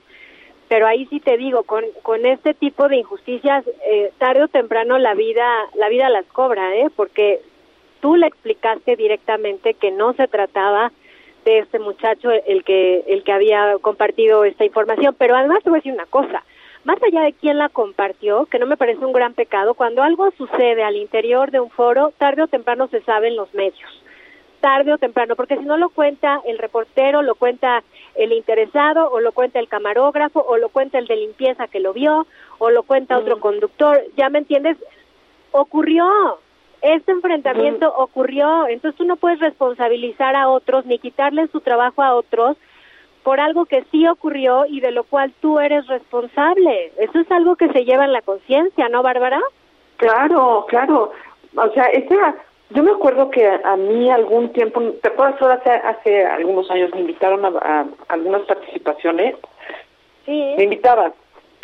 Pero 0.68 0.88
ahí 0.88 1.06
sí 1.08 1.20
te 1.20 1.38
digo, 1.38 1.64
con, 1.64 1.84
con 2.02 2.26
este 2.26 2.54
tipo 2.54 2.88
de 2.88 2.98
injusticias, 2.98 3.66
eh, 3.86 4.12
tarde 4.18 4.44
o 4.44 4.48
temprano 4.48 4.98
la 4.98 5.14
vida, 5.14 5.46
la 5.76 5.90
vida 5.90 6.10
las 6.10 6.26
cobra, 6.28 6.76
¿eh? 6.76 6.88
Porque 6.96 7.42
tú 8.00 8.16
le 8.16 8.26
explicaste 8.28 8.96
directamente 8.96 9.74
que 9.76 9.92
no 9.92 10.14
se 10.14 10.28
trataba 10.28 10.92
de 11.46 11.60
este 11.60 11.78
muchacho 11.78 12.32
el 12.32 12.64
que 12.64 13.04
el 13.08 13.24
que 13.24 13.32
había 13.32 13.76
compartido 13.82 14.46
esta 14.46 14.64
información, 14.64 15.16
pero 15.18 15.36
además 15.36 15.64
te 15.64 15.70
voy 15.70 15.78
a 15.78 15.82
decir 15.82 15.94
una 15.94 16.06
cosa, 16.06 16.44
más 16.84 17.02
allá 17.04 17.22
de 17.22 17.34
quién 17.34 17.58
la 17.58 17.70
compartió, 17.70 18.46
que 18.46 18.60
no 18.60 18.66
me 18.66 18.78
parece 18.78 19.04
un 19.04 19.12
gran 19.12 19.34
pecado, 19.34 19.74
cuando 19.74 20.04
algo 20.04 20.30
sucede 20.38 20.84
al 20.84 20.96
interior 20.96 21.52
de 21.52 21.60
un 21.60 21.70
foro, 21.72 22.14
tarde 22.18 22.44
o 22.44 22.48
temprano 22.48 22.88
se 22.88 23.02
sabe 23.02 23.28
en 23.28 23.36
los 23.36 23.54
medios 23.54 23.90
tarde 24.62 24.94
o 24.94 24.98
temprano, 24.98 25.36
porque 25.36 25.58
si 25.58 25.66
no 25.66 25.76
lo 25.76 25.90
cuenta 25.90 26.42
el 26.46 26.58
reportero, 26.58 27.22
lo 27.22 27.36
cuenta 27.36 27.84
el 28.16 28.32
interesado, 28.32 29.12
o 29.12 29.20
lo 29.20 29.34
cuenta 29.34 29.60
el 29.60 29.68
camarógrafo, 29.68 30.40
o 30.48 30.58
lo 30.58 30.70
cuenta 30.70 30.98
el 30.98 31.08
de 31.08 31.18
limpieza 31.18 31.68
que 31.68 31.80
lo 31.80 31.92
vio, 31.92 32.26
o 32.60 32.70
lo 32.70 32.84
cuenta 32.84 33.18
otro 33.18 33.40
conductor, 33.40 34.02
¿ya 34.16 34.30
me 34.30 34.40
entiendes? 34.40 34.78
Ocurrió, 35.52 36.40
este 36.82 37.12
enfrentamiento 37.12 37.94
ocurrió, 37.96 38.68
entonces 38.68 38.98
tú 38.98 39.04
no 39.04 39.18
puedes 39.18 39.40
responsabilizar 39.40 40.36
a 40.36 40.48
otros 40.48 40.86
ni 40.86 40.98
quitarle 41.00 41.48
su 41.48 41.60
trabajo 41.60 42.02
a 42.02 42.16
otros 42.16 42.58
por 43.24 43.40
algo 43.40 43.66
que 43.66 43.84
sí 43.92 44.08
ocurrió 44.08 44.66
y 44.66 44.80
de 44.80 44.92
lo 44.92 45.04
cual 45.04 45.32
tú 45.42 45.60
eres 45.60 45.86
responsable. 45.88 46.92
Eso 46.98 47.20
es 47.20 47.32
algo 47.32 47.56
que 47.56 47.70
se 47.70 47.86
lleva 47.86 48.06
en 48.06 48.14
la 48.14 48.22
conciencia, 48.22 48.90
¿no, 48.90 49.04
Bárbara? 49.04 49.40
Claro, 49.98 50.66
claro. 50.68 51.12
O 51.56 51.70
sea, 51.70 51.84
esa 51.86 52.36
yo 52.74 52.84
me 52.84 52.92
acuerdo 52.92 53.30
que 53.30 53.46
a, 53.48 53.76
mí 53.76 54.10
algún 54.10 54.54
tiempo, 54.54 54.82
¿te 55.02 55.10
acuerdas? 55.10 55.42
Hace, 55.42 55.70
hace 55.70 56.26
algunos 56.26 56.70
años 56.72 56.92
me 56.94 57.02
invitaron 57.02 57.46
a, 57.46 57.86
algunas 58.08 58.44
participaciones. 58.44 59.36
Sí. 60.26 60.54
Me 60.58 60.64
invitaba. 60.64 61.12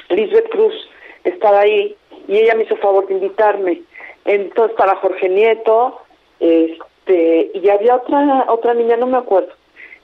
Lisbeth 0.10 0.50
Cruz 0.50 0.74
estaba 1.24 1.62
ahí 1.62 1.96
y 2.28 2.38
ella 2.38 2.56
me 2.56 2.64
hizo 2.64 2.76
favor 2.78 3.08
de 3.08 3.14
invitarme. 3.14 3.82
Entonces 4.26 4.72
estaba 4.72 4.98
Jorge 4.98 5.30
Nieto, 5.30 6.02
este, 6.40 7.52
y 7.54 7.70
había 7.70 7.96
otra 7.96 8.46
otra 8.50 8.74
niña, 8.74 8.98
no 8.98 9.08
me 9.08 9.18
acuerdo. 9.18 9.54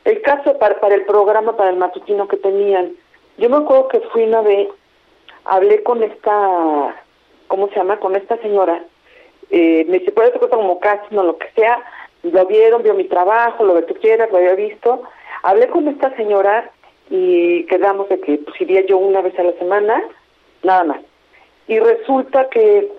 El 0.06 0.22
caso 0.22 0.58
para, 0.58 0.80
para 0.80 0.96
el 0.96 1.06
programa, 1.06 1.58
para 1.58 1.72
el 1.72 1.78
matutino 1.78 2.28
que 2.28 2.38
tenían. 2.38 2.94
Yo 3.38 3.50
me 3.50 3.58
acuerdo 3.58 3.88
que 3.90 4.00
fui 4.12 4.24
una 4.24 4.42
vez, 4.42 4.70
hablé 5.44 5.84
con 5.84 6.04
esta, 6.04 6.96
¿cómo 7.48 7.68
se 7.70 7.76
llama? 7.76 8.00
Con 8.00 8.16
esta 8.16 8.38
señora 8.38 8.84
eh, 9.56 9.86
me 9.88 10.00
dice, 10.00 10.12
puede 10.12 10.32
ser 10.32 10.50
como 10.50 10.80
casting 10.80 11.16
o 11.16 11.24
lo 11.24 11.38
que 11.38 11.48
sea, 11.56 11.78
lo 12.24 12.44
vieron, 12.48 12.82
vio 12.82 12.96
mi 12.96 13.04
trabajo, 13.04 13.64
lo 13.64 13.76
que 13.76 13.84
tú 13.84 13.94
quieras, 14.02 14.32
lo 14.32 14.40
había 14.40 14.56
visto. 14.56 15.04
Hablé 15.44 15.68
con 15.68 15.88
esta 15.88 16.16
señora 16.16 16.72
y 17.12 17.64
quedamos 17.66 18.10
de 18.10 18.20
que 18.20 18.40
pues, 18.40 18.60
iría 18.60 18.84
yo 18.88 18.98
una 18.98 19.22
vez 19.22 19.38
a 19.38 19.44
la 19.44 19.54
semana, 19.54 20.04
nada 20.64 20.84
más. 20.86 21.02
Y 21.68 21.78
resulta 21.78 22.50
que 22.50 22.92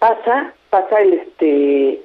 pasa, 0.00 0.52
pasa 0.68 1.00
el 1.00 1.12
este, 1.12 2.02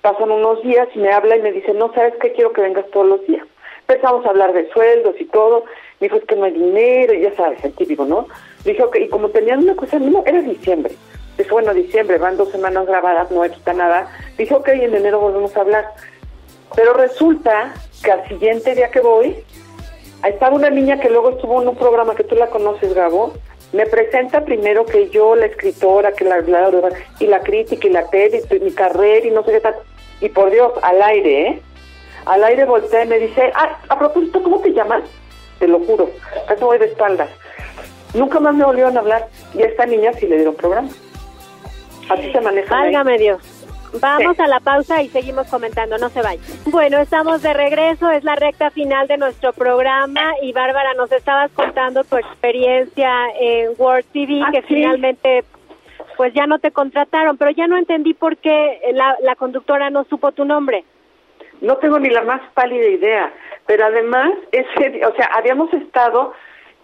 pasan 0.00 0.30
unos 0.30 0.62
días 0.62 0.88
y 0.94 0.98
me 0.98 1.12
habla 1.12 1.36
y 1.36 1.42
me 1.42 1.52
dice, 1.52 1.74
no 1.74 1.92
sabes 1.92 2.14
qué, 2.22 2.32
quiero 2.32 2.54
que 2.54 2.62
vengas 2.62 2.88
todos 2.90 3.06
los 3.06 3.26
días. 3.26 3.46
Empezamos 3.86 4.24
a 4.24 4.30
hablar 4.30 4.54
de 4.54 4.70
sueldos 4.70 5.14
y 5.20 5.26
todo, 5.26 5.66
me 6.00 6.06
dijo 6.06 6.16
es 6.16 6.24
que 6.24 6.36
no 6.36 6.44
hay 6.44 6.52
dinero, 6.52 7.12
y 7.12 7.20
ya 7.20 7.34
sabes, 7.36 7.62
el 7.66 7.74
típico, 7.74 8.06
¿no? 8.06 8.28
Dijo 8.64 8.90
que, 8.90 9.00
y 9.00 9.08
como 9.10 9.28
tenían 9.28 9.58
una 9.58 9.76
cosa, 9.76 9.98
no, 9.98 10.22
era 10.24 10.40
diciembre, 10.40 10.94
Dijo, 11.36 11.54
bueno, 11.54 11.74
diciembre, 11.74 12.18
van 12.18 12.36
dos 12.36 12.50
semanas 12.50 12.86
grabadas, 12.86 13.30
no 13.30 13.42
quita 13.42 13.72
nada. 13.72 14.08
Dijo, 14.38 14.56
ok, 14.56 14.68
en 14.68 14.94
enero 14.94 15.20
volvemos 15.20 15.56
a 15.56 15.60
hablar. 15.60 15.92
Pero 16.76 16.92
resulta 16.94 17.74
que 18.02 18.12
al 18.12 18.26
siguiente 18.28 18.74
día 18.74 18.90
que 18.90 19.00
voy, 19.00 19.36
estaba 20.26 20.54
una 20.54 20.70
niña 20.70 21.00
que 21.00 21.10
luego 21.10 21.30
estuvo 21.30 21.60
en 21.60 21.68
un 21.68 21.76
programa 21.76 22.14
que 22.14 22.24
tú 22.24 22.34
la 22.34 22.48
conoces, 22.48 22.94
Gabo, 22.94 23.32
me 23.72 23.86
presenta 23.86 24.44
primero 24.44 24.86
que 24.86 25.10
yo, 25.10 25.34
la 25.34 25.46
escritora, 25.46 26.12
que 26.12 26.24
la, 26.24 26.42
y 27.18 27.26
la 27.26 27.40
crítica 27.40 27.86
y 27.86 27.90
la 27.90 28.08
tele, 28.08 28.42
y 28.48 28.60
mi 28.60 28.72
carrera 28.72 29.26
y 29.26 29.30
no 29.30 29.44
sé 29.44 29.52
qué 29.52 29.60
tal. 29.60 29.74
Y 30.20 30.28
por 30.28 30.50
Dios, 30.50 30.72
al 30.82 31.02
aire, 31.02 31.48
¿eh? 31.48 31.62
Al 32.24 32.42
aire 32.44 32.64
voltea 32.64 33.04
y 33.04 33.08
me 33.08 33.18
dice, 33.18 33.52
ah, 33.54 33.78
a 33.88 33.98
propósito, 33.98 34.42
¿cómo 34.42 34.60
te 34.60 34.72
llamas? 34.72 35.02
Te 35.58 35.68
lo 35.68 35.80
juro, 35.80 36.08
casi 36.46 36.62
voy 36.62 36.78
de 36.78 36.86
espaldas. 36.86 37.28
Nunca 38.14 38.38
más 38.40 38.54
me 38.54 38.64
volvieron 38.64 38.96
a 38.96 39.00
hablar 39.00 39.28
y 39.54 39.62
a 39.62 39.66
esta 39.66 39.86
niña 39.86 40.12
sí 40.14 40.26
le 40.26 40.36
dieron 40.36 40.54
programa. 40.54 40.88
Así 42.08 42.32
se 42.32 42.40
maneja. 42.40 42.74
Válgame 42.74 43.18
Dios. 43.18 43.64
Vamos 44.00 44.40
a 44.40 44.48
la 44.48 44.58
pausa 44.60 45.02
y 45.02 45.08
seguimos 45.08 45.48
comentando, 45.48 45.98
no 45.98 46.08
se 46.08 46.22
vayan. 46.22 46.44
Bueno, 46.66 46.98
estamos 46.98 47.42
de 47.42 47.52
regreso, 47.52 48.10
es 48.10 48.24
la 48.24 48.34
recta 48.34 48.70
final 48.70 49.06
de 49.06 49.16
nuestro 49.16 49.52
programa 49.52 50.34
y 50.42 50.52
Bárbara, 50.52 50.94
nos 50.94 51.12
estabas 51.12 51.52
contando 51.52 52.02
tu 52.02 52.16
experiencia 52.16 53.10
en 53.38 53.70
World 53.78 54.06
TV, 54.12 54.42
ah, 54.44 54.50
que 54.50 54.62
finalmente 54.62 55.44
pues 56.16 56.32
ya 56.34 56.46
no 56.46 56.58
te 56.58 56.72
contrataron, 56.72 57.36
pero 57.36 57.50
ya 57.52 57.66
no 57.66 57.76
entendí 57.76 58.14
por 58.14 58.36
qué 58.36 58.80
la, 58.92 59.16
la 59.22 59.36
conductora 59.36 59.90
no 59.90 60.04
supo 60.04 60.32
tu 60.32 60.44
nombre. 60.44 60.84
No 61.60 61.76
tengo 61.76 61.98
ni 61.98 62.10
la 62.10 62.22
más 62.22 62.40
pálida 62.54 62.86
idea, 62.86 63.32
pero 63.66 63.86
además, 63.86 64.32
ese, 64.52 65.04
o 65.06 65.14
sea, 65.14 65.30
habíamos 65.34 65.72
estado 65.72 66.32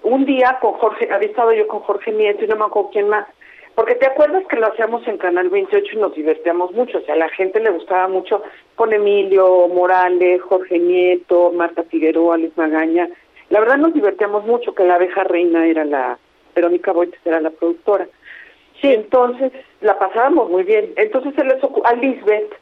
un 0.03 0.25
día 0.25 0.59
con 0.61 0.75
Jorge, 0.75 1.09
había 1.13 1.29
estado 1.29 1.53
yo 1.53 1.67
con 1.67 1.81
Jorge 1.81 2.13
Nieto 2.13 2.45
y 2.45 2.49
no 2.49 2.57
me 2.57 2.65
acuerdo 2.65 2.91
quién 2.93 3.09
más, 3.09 3.27
porque 3.75 3.95
te 3.95 4.07
acuerdas 4.07 4.45
que 4.49 4.57
lo 4.57 4.67
hacíamos 4.67 5.07
en 5.09 5.19
Canal 5.19 5.49
28 5.49 5.87
y 5.93 5.97
nos 5.97 6.15
divertíamos 6.15 6.73
mucho, 6.73 6.99
o 6.99 7.01
sea, 7.03 7.15
a 7.15 7.19
la 7.19 7.29
gente 7.31 7.61
le 7.61 7.71
gustaba 7.71 8.09
mucho 8.09 8.43
con 8.75 8.93
Emilio 8.93 9.69
Morales, 9.69 10.43
Jorge 10.43 10.79
Nieto, 10.79 11.53
Marta 11.53 11.83
Figueroa, 11.85 12.37
Luis 12.39 12.57
Magaña. 12.57 13.09
La 13.49 13.61
verdad 13.61 13.79
nos 13.79 13.95
divertíamos 13.95 14.45
mucho, 14.45 14.75
que 14.75 14.85
la 14.85 14.97
abeja 14.97 15.25
reina 15.25 15.67
era 15.67 15.85
la, 15.85 16.19
Verónica 16.55 16.93
Boites 16.93 17.21
era 17.25 17.41
la 17.41 17.51
productora. 17.51 18.09
Sí, 18.81 18.93
entonces 18.93 19.53
la 19.81 19.99
pasábamos 19.99 20.51
muy 20.51 20.63
bien. 20.63 20.93
Entonces 20.97 21.35
se 21.35 21.45
les 21.45 21.63
a 21.85 21.95
Lisbeth, 21.95 22.53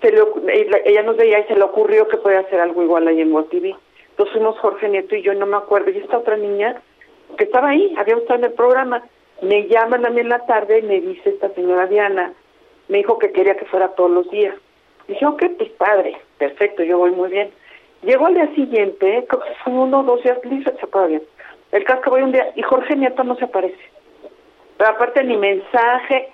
se 0.00 0.12
le, 0.12 0.22
ella 0.84 1.02
nos 1.02 1.16
veía 1.16 1.40
y 1.40 1.44
se 1.44 1.56
le 1.56 1.62
ocurrió 1.62 2.08
que 2.08 2.16
podía 2.16 2.40
hacer 2.40 2.60
algo 2.60 2.82
igual 2.82 3.06
ahí 3.08 3.20
en 3.20 3.32
TV. 3.48 3.74
Entonces 4.10 4.32
fuimos 4.32 4.58
Jorge 4.58 4.88
Nieto 4.88 5.14
y 5.14 5.22
yo, 5.22 5.34
no 5.34 5.46
me 5.46 5.56
acuerdo, 5.56 5.90
y 5.90 5.98
esta 5.98 6.18
otra 6.18 6.36
niña 6.36 6.80
que 7.36 7.44
estaba 7.44 7.68
ahí, 7.68 7.94
habíamos 7.96 8.22
estado 8.22 8.40
en 8.40 8.46
el 8.46 8.52
programa 8.52 9.04
me 9.42 9.68
llaman 9.68 10.04
a 10.06 10.10
mí 10.10 10.20
en 10.20 10.28
la 10.28 10.44
tarde 10.46 10.78
y 10.78 10.82
me 10.82 11.00
dice 11.00 11.30
esta 11.30 11.48
señora 11.50 11.86
Diana, 11.86 12.32
me 12.88 12.98
dijo 12.98 13.18
que 13.18 13.32
quería 13.32 13.56
que 13.56 13.66
fuera 13.66 13.88
todos 13.88 14.10
los 14.10 14.30
días. 14.30 14.54
Dije, 15.06 15.24
ok, 15.24 15.42
pues 15.56 15.70
padre, 15.70 16.16
perfecto, 16.38 16.82
yo 16.82 16.98
voy 16.98 17.12
muy 17.12 17.30
bien. 17.30 17.50
Llegó 18.02 18.26
al 18.26 18.34
día 18.34 18.54
siguiente, 18.54 19.24
creo 19.28 19.42
que 19.42 19.54
fue 19.64 19.72
uno 19.72 20.00
o 20.00 20.02
dos 20.02 20.22
días, 20.22 20.38
listo, 20.44 20.70
se 20.78 20.84
acuerda 20.84 21.08
bien. 21.08 21.22
El 21.72 21.84
que 21.84 22.10
voy 22.10 22.22
un 22.22 22.32
día 22.32 22.52
y 22.54 22.62
Jorge 22.62 22.96
Nieto 22.96 23.24
no 23.24 23.36
se 23.36 23.44
aparece. 23.44 23.78
Pero 24.76 24.90
aparte 24.90 25.24
ni 25.24 25.36
mensaje, 25.36 26.28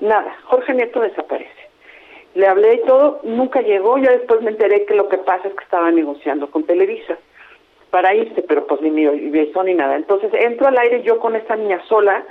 nada, 0.00 0.36
Jorge 0.44 0.74
Nieto 0.74 1.00
desaparece. 1.00 1.50
Le 2.34 2.46
hablé 2.46 2.74
y 2.74 2.86
todo, 2.86 3.20
nunca 3.22 3.60
llegó, 3.60 3.96
ya 3.98 4.10
después 4.10 4.42
me 4.42 4.50
enteré 4.50 4.84
que 4.86 4.94
lo 4.94 5.08
que 5.08 5.18
pasa 5.18 5.46
es 5.48 5.54
que 5.54 5.64
estaba 5.64 5.90
negociando 5.90 6.50
con 6.50 6.64
Televisa 6.64 7.16
para 7.90 8.12
irse, 8.12 8.42
pero 8.42 8.66
pues 8.66 8.80
ni 8.80 8.90
mi 8.90 9.06
beso 9.30 9.62
ni 9.62 9.72
nada. 9.72 9.94
Entonces 9.94 10.32
entro 10.34 10.66
al 10.66 10.76
aire 10.78 11.02
yo 11.02 11.20
con 11.20 11.36
esta 11.36 11.54
niña 11.54 11.80
sola, 11.86 12.24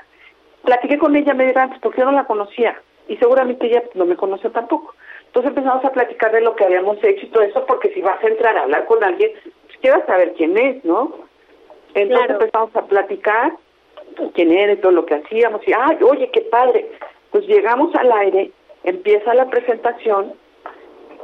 platiqué 0.64 0.98
con 0.98 1.16
ella 1.16 1.34
medio 1.34 1.58
antes 1.60 1.80
porque 1.80 2.00
yo 2.00 2.06
no 2.06 2.12
la 2.12 2.26
conocía 2.26 2.80
y 3.08 3.18
seguramente 3.18 3.68
ella 3.68 3.84
no 3.94 4.06
me 4.06 4.16
conoce 4.16 4.50
tampoco. 4.50 4.96
Entonces 5.28 5.50
empezamos 5.50 5.84
a 5.84 5.92
platicar 5.92 6.32
de 6.32 6.42
lo 6.42 6.56
que 6.56 6.64
habíamos 6.64 7.04
hecho 7.04 7.26
y 7.26 7.30
todo 7.30 7.44
eso 7.44 7.66
porque 7.66 7.90
si 7.94 8.02
vas 8.02 8.24
a 8.24 8.28
entrar 8.28 8.58
a 8.58 8.64
hablar 8.64 8.86
con 8.86 9.04
alguien, 9.04 9.32
pues 9.66 9.78
quieras 9.82 10.06
saber 10.06 10.34
quién 10.34 10.58
es, 10.58 10.84
¿no? 10.86 11.12
Entonces 11.94 12.30
empezamos 12.30 12.76
a 12.76 12.86
platicar 12.86 13.54
quién 14.34 14.52
era 14.52 14.74
y 14.74 14.78
todo 14.78 14.92
lo 14.92 15.06
que 15.06 15.16
hacíamos 15.16 15.68
y, 15.68 15.74
ay, 15.74 15.98
oye, 16.02 16.30
qué 16.32 16.42
padre. 16.42 16.90
Pues 17.32 17.46
llegamos 17.48 17.94
al 17.96 18.12
aire, 18.12 18.52
empieza 18.84 19.34
la 19.34 19.50
presentación 19.50 20.34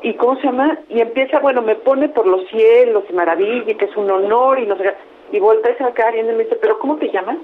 y 0.01 0.13
¿cómo 0.15 0.35
se 0.37 0.43
llama? 0.43 0.79
Y 0.89 1.01
empieza, 1.01 1.39
bueno, 1.39 1.61
me 1.61 1.75
pone 1.75 2.09
por 2.09 2.25
los 2.25 2.47
cielos 2.49 3.03
y 3.09 3.13
maravilla, 3.13 3.77
que 3.77 3.85
es 3.85 3.95
un 3.95 4.09
honor 4.09 4.59
y 4.59 4.65
no 4.65 4.77
sé 4.77 4.83
qué. 4.83 5.37
Y 5.37 5.39
voltea 5.39 5.73
a 5.73 5.77
sacar 5.77 6.15
y 6.15 6.23
me 6.23 6.43
dice, 6.43 6.55
¿pero 6.55 6.79
cómo 6.79 6.97
te 6.97 7.11
llamas? 7.11 7.37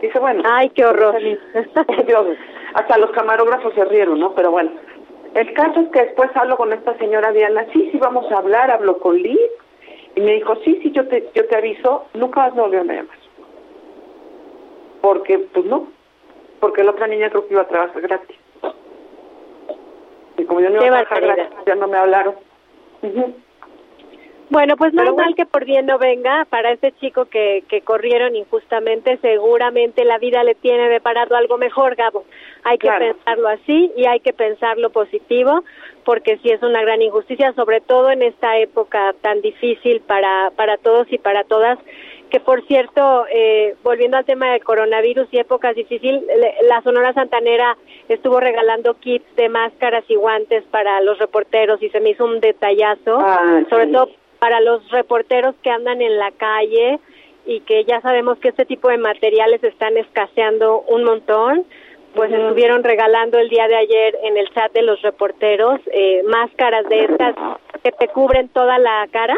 Dice, 0.00 0.18
bueno. 0.18 0.42
Ay, 0.44 0.70
qué 0.70 0.84
horror. 0.84 1.16
hasta 2.74 2.98
los 2.98 3.10
camarógrafos 3.10 3.74
se 3.74 3.84
rieron, 3.84 4.20
¿no? 4.20 4.34
Pero 4.34 4.50
bueno. 4.50 4.70
El 5.34 5.52
caso 5.52 5.80
es 5.80 5.88
que 5.90 6.00
después 6.00 6.30
hablo 6.34 6.56
con 6.56 6.72
esta 6.72 6.96
señora 6.98 7.32
Diana, 7.32 7.66
sí, 7.72 7.90
sí, 7.92 7.98
vamos 7.98 8.30
a 8.32 8.38
hablar, 8.38 8.70
hablo 8.70 8.98
con 8.98 9.16
Liz. 9.16 9.38
Y 10.16 10.20
me 10.20 10.34
dijo, 10.34 10.56
sí, 10.64 10.80
sí, 10.82 10.90
yo 10.90 11.06
te, 11.06 11.28
yo 11.34 11.46
te 11.46 11.56
aviso, 11.56 12.06
nunca 12.14 12.40
más 12.40 12.54
me 12.54 12.62
volvió 12.62 12.80
a 12.80 12.84
llamar. 12.84 13.18
Porque, 15.00 15.38
pues 15.38 15.64
no, 15.66 15.88
porque 16.60 16.82
la 16.82 16.90
otra 16.90 17.06
niña 17.06 17.30
creo 17.30 17.46
que 17.46 17.54
iba 17.54 17.62
a 17.62 17.68
trabajar 17.68 18.00
gratis. 18.02 18.36
Y 20.38 20.44
como 20.44 20.60
yo 20.60 20.70
no 20.70 20.84
iba 20.84 20.98
a 20.98 21.04
trabajar 21.04 21.20
gratis, 21.20 21.58
ya 21.66 21.74
no 21.74 21.88
me 21.88 21.98
hablaron. 21.98 22.34
Bueno, 24.50 24.76
pues 24.76 24.94
no 24.94 25.14
mal 25.14 25.34
que 25.34 25.44
por 25.44 25.64
bien 25.64 25.86
no 25.86 25.98
venga. 25.98 26.46
Para 26.46 26.72
ese 26.72 26.92
chico 26.92 27.26
que, 27.26 27.64
que 27.68 27.82
corrieron 27.82 28.34
injustamente, 28.34 29.18
seguramente 29.18 30.04
la 30.04 30.18
vida 30.18 30.42
le 30.42 30.54
tiene 30.54 30.88
deparado 30.88 31.36
algo 31.36 31.58
mejor, 31.58 31.96
Gabo. 31.96 32.24
Hay 32.64 32.78
que 32.78 32.90
pensarlo 32.90 33.48
así 33.48 33.92
y 33.96 34.06
hay 34.06 34.20
que 34.20 34.32
pensarlo 34.32 34.90
positivo, 34.90 35.64
porque 36.04 36.38
sí 36.38 36.50
es 36.50 36.62
una 36.62 36.80
gran 36.82 37.02
injusticia, 37.02 37.52
sobre 37.52 37.80
todo 37.80 38.10
en 38.10 38.22
esta 38.22 38.58
época 38.58 39.14
tan 39.20 39.42
difícil 39.42 40.00
para, 40.00 40.50
para 40.56 40.78
todos 40.78 41.06
y 41.12 41.18
para 41.18 41.44
todas 41.44 41.78
que 42.30 42.40
por 42.40 42.62
cierto, 42.66 43.24
eh, 43.32 43.74
volviendo 43.82 44.16
al 44.16 44.24
tema 44.24 44.52
del 44.52 44.62
coronavirus 44.62 45.28
y 45.30 45.38
épocas 45.38 45.74
difíciles, 45.74 46.22
la 46.68 46.82
Sonora 46.82 47.14
Santanera 47.14 47.76
estuvo 48.08 48.38
regalando 48.38 48.94
kits 48.94 49.24
de 49.36 49.48
máscaras 49.48 50.04
y 50.08 50.14
guantes 50.14 50.62
para 50.64 51.00
los 51.00 51.18
reporteros 51.18 51.82
y 51.82 51.88
se 51.88 52.00
me 52.00 52.10
hizo 52.10 52.26
un 52.26 52.40
detallazo, 52.40 53.18
ah, 53.18 53.62
sobre 53.70 53.86
todo 53.86 54.10
para 54.38 54.60
los 54.60 54.88
reporteros 54.90 55.54
que 55.62 55.70
andan 55.70 56.00
en 56.02 56.18
la 56.18 56.30
calle 56.32 56.98
y 57.46 57.60
que 57.60 57.84
ya 57.84 58.00
sabemos 58.00 58.38
que 58.38 58.48
este 58.48 58.66
tipo 58.66 58.88
de 58.88 58.98
materiales 58.98 59.62
están 59.64 59.96
escaseando 59.96 60.80
un 60.82 61.04
montón, 61.04 61.64
pues 62.14 62.32
estuvieron 62.32 62.84
regalando 62.84 63.38
el 63.38 63.48
día 63.48 63.68
de 63.68 63.76
ayer 63.76 64.18
en 64.22 64.36
el 64.36 64.48
chat 64.50 64.72
de 64.72 64.82
los 64.82 65.00
reporteros 65.02 65.80
eh, 65.92 66.22
máscaras 66.24 66.88
de 66.88 67.04
estas 67.04 67.34
que 67.82 67.92
te 67.92 68.08
cubren 68.08 68.48
toda 68.48 68.78
la 68.78 69.06
cara 69.10 69.36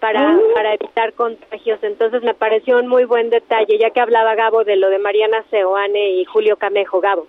para, 0.00 0.38
para 0.54 0.74
evitar 0.74 1.12
contagios. 1.14 1.78
Entonces 1.82 2.22
me 2.22 2.34
pareció 2.34 2.78
un 2.78 2.88
muy 2.88 3.04
buen 3.04 3.30
detalle, 3.30 3.78
ya 3.78 3.90
que 3.90 4.00
hablaba 4.00 4.34
Gabo 4.34 4.64
de 4.64 4.76
lo 4.76 4.88
de 4.90 4.98
Mariana 4.98 5.44
Seoane 5.50 6.10
y 6.12 6.24
Julio 6.24 6.56
Camejo. 6.56 7.00
Gabo. 7.00 7.26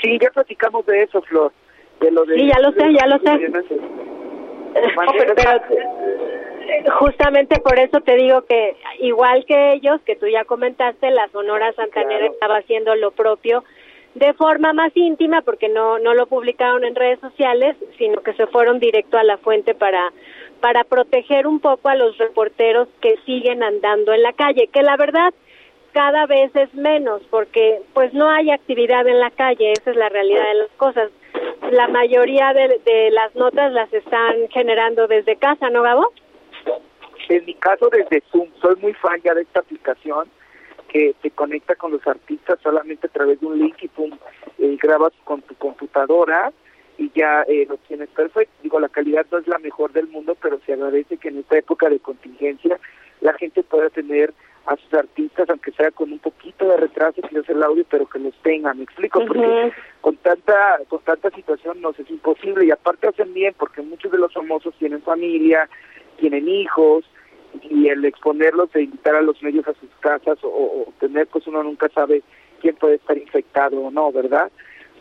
Sí, 0.00 0.18
ya 0.20 0.30
platicamos 0.30 0.84
de 0.86 1.02
eso, 1.02 1.22
Flor. 1.22 1.52
De 2.00 2.10
lo 2.10 2.24
de 2.24 2.34
sí, 2.34 2.48
ya 2.48 2.58
lo 2.60 2.72
sé, 2.72 2.92
ya 2.92 3.06
lo 3.06 3.18
sé. 3.18 4.11
pero, 5.36 6.94
justamente 6.98 7.60
por 7.60 7.78
eso 7.78 8.00
te 8.00 8.16
digo 8.16 8.42
que 8.42 8.76
igual 9.00 9.44
que 9.46 9.74
ellos, 9.74 10.00
que 10.02 10.16
tú 10.16 10.26
ya 10.26 10.44
comentaste, 10.44 11.10
la 11.10 11.28
Sonora 11.28 11.72
Santanera 11.72 12.26
estaba 12.26 12.58
haciendo 12.58 12.94
lo 12.94 13.10
propio 13.10 13.64
de 14.14 14.34
forma 14.34 14.72
más 14.72 14.92
íntima 14.94 15.40
porque 15.40 15.68
no 15.68 15.98
no 15.98 16.14
lo 16.14 16.26
publicaron 16.26 16.84
en 16.84 16.94
redes 16.94 17.18
sociales, 17.20 17.76
sino 17.96 18.20
que 18.20 18.34
se 18.34 18.46
fueron 18.46 18.78
directo 18.78 19.16
a 19.16 19.24
la 19.24 19.38
fuente 19.38 19.74
para 19.74 20.12
para 20.60 20.84
proteger 20.84 21.46
un 21.46 21.60
poco 21.60 21.88
a 21.88 21.96
los 21.96 22.16
reporteros 22.18 22.88
que 23.00 23.16
siguen 23.26 23.62
andando 23.62 24.12
en 24.12 24.22
la 24.22 24.32
calle, 24.32 24.68
que 24.72 24.82
la 24.82 24.96
verdad 24.96 25.32
cada 25.92 26.26
vez 26.26 26.54
es 26.54 26.72
menos 26.74 27.22
porque 27.30 27.80
pues 27.94 28.12
no 28.14 28.30
hay 28.30 28.50
actividad 28.50 29.06
en 29.06 29.18
la 29.18 29.30
calle, 29.30 29.72
esa 29.72 29.90
es 29.90 29.96
la 29.96 30.08
realidad 30.08 30.44
de 30.44 30.54
las 30.54 30.70
cosas. 30.76 31.10
La 31.70 31.88
mayoría 31.88 32.52
de, 32.52 33.10
las 33.10 33.34
notas 33.34 33.72
las 33.72 33.92
están 33.92 34.48
generando 34.50 35.06
desde 35.06 35.36
casa, 35.36 35.70
¿no, 35.70 35.82
Gabo? 35.82 36.12
En 37.28 37.44
mi 37.46 37.54
caso 37.54 37.88
desde 37.90 38.22
Zoom, 38.30 38.48
soy 38.60 38.76
muy 38.76 38.92
fan 38.94 39.20
ya 39.22 39.34
de 39.34 39.42
esta 39.42 39.60
aplicación 39.60 40.28
que 40.88 41.14
te 41.22 41.30
conecta 41.30 41.74
con 41.74 41.92
los 41.92 42.06
artistas 42.06 42.58
solamente 42.62 43.06
a 43.06 43.10
través 43.10 43.40
de 43.40 43.46
un 43.46 43.58
link 43.58 43.76
y 43.80 43.88
pum, 43.88 44.10
eh, 44.58 44.76
grabas 44.82 45.12
con 45.24 45.40
tu 45.40 45.54
computadora 45.54 46.52
y 46.98 47.10
ya 47.14 47.42
eh, 47.48 47.66
lo 47.66 47.78
tienes 47.78 48.10
perfecto. 48.10 48.52
Digo, 48.62 48.78
la 48.78 48.90
calidad 48.90 49.24
no 49.30 49.38
es 49.38 49.46
la 49.46 49.58
mejor 49.58 49.92
del 49.92 50.08
mundo, 50.08 50.36
pero 50.40 50.60
se 50.66 50.74
agradece 50.74 51.16
que 51.16 51.28
en 51.28 51.38
esta 51.38 51.56
época 51.56 51.88
de 51.88 52.00
contingencia 52.00 52.78
la 53.20 53.32
gente 53.34 53.62
pueda 53.62 53.88
tener 53.88 54.34
a 54.66 54.76
sus 54.76 54.94
artistas, 54.94 55.48
aunque 55.50 55.72
sea 55.72 55.90
con 55.90 56.12
un 56.12 56.18
poquito 56.18 56.66
de 56.68 56.76
retraso, 56.76 57.20
quizás 57.22 57.48
el 57.48 57.62
audio, 57.62 57.84
pero 57.90 58.06
que 58.06 58.18
los 58.18 58.34
tengan, 58.42 58.78
me 58.78 58.84
explico, 58.84 59.24
porque 59.26 59.72
con 60.00 60.16
tanta 60.18 60.78
con 60.88 61.00
tanta 61.00 61.30
situación 61.30 61.80
nos 61.80 61.98
es 61.98 62.08
imposible. 62.10 62.64
Y 62.64 62.70
aparte 62.70 63.08
hacen 63.08 63.34
bien 63.34 63.54
porque 63.58 63.82
muchos 63.82 64.12
de 64.12 64.18
los 64.18 64.32
famosos 64.32 64.74
tienen 64.78 65.02
familia, 65.02 65.68
tienen 66.16 66.48
hijos 66.48 67.04
y 67.62 67.88
el 67.88 68.04
exponerlos 68.04 68.74
e 68.74 68.82
invitar 68.82 69.14
a 69.14 69.22
los 69.22 69.42
medios 69.42 69.66
a 69.68 69.74
sus 69.74 69.90
casas 70.00 70.38
o, 70.42 70.48
o 70.48 70.92
tener 71.00 71.26
pues 71.26 71.46
uno 71.46 71.62
nunca 71.62 71.88
sabe 71.88 72.22
quién 72.60 72.76
puede 72.76 72.94
estar 72.94 73.18
infectado 73.18 73.80
o 73.80 73.90
no, 73.90 74.12
¿verdad? 74.12 74.50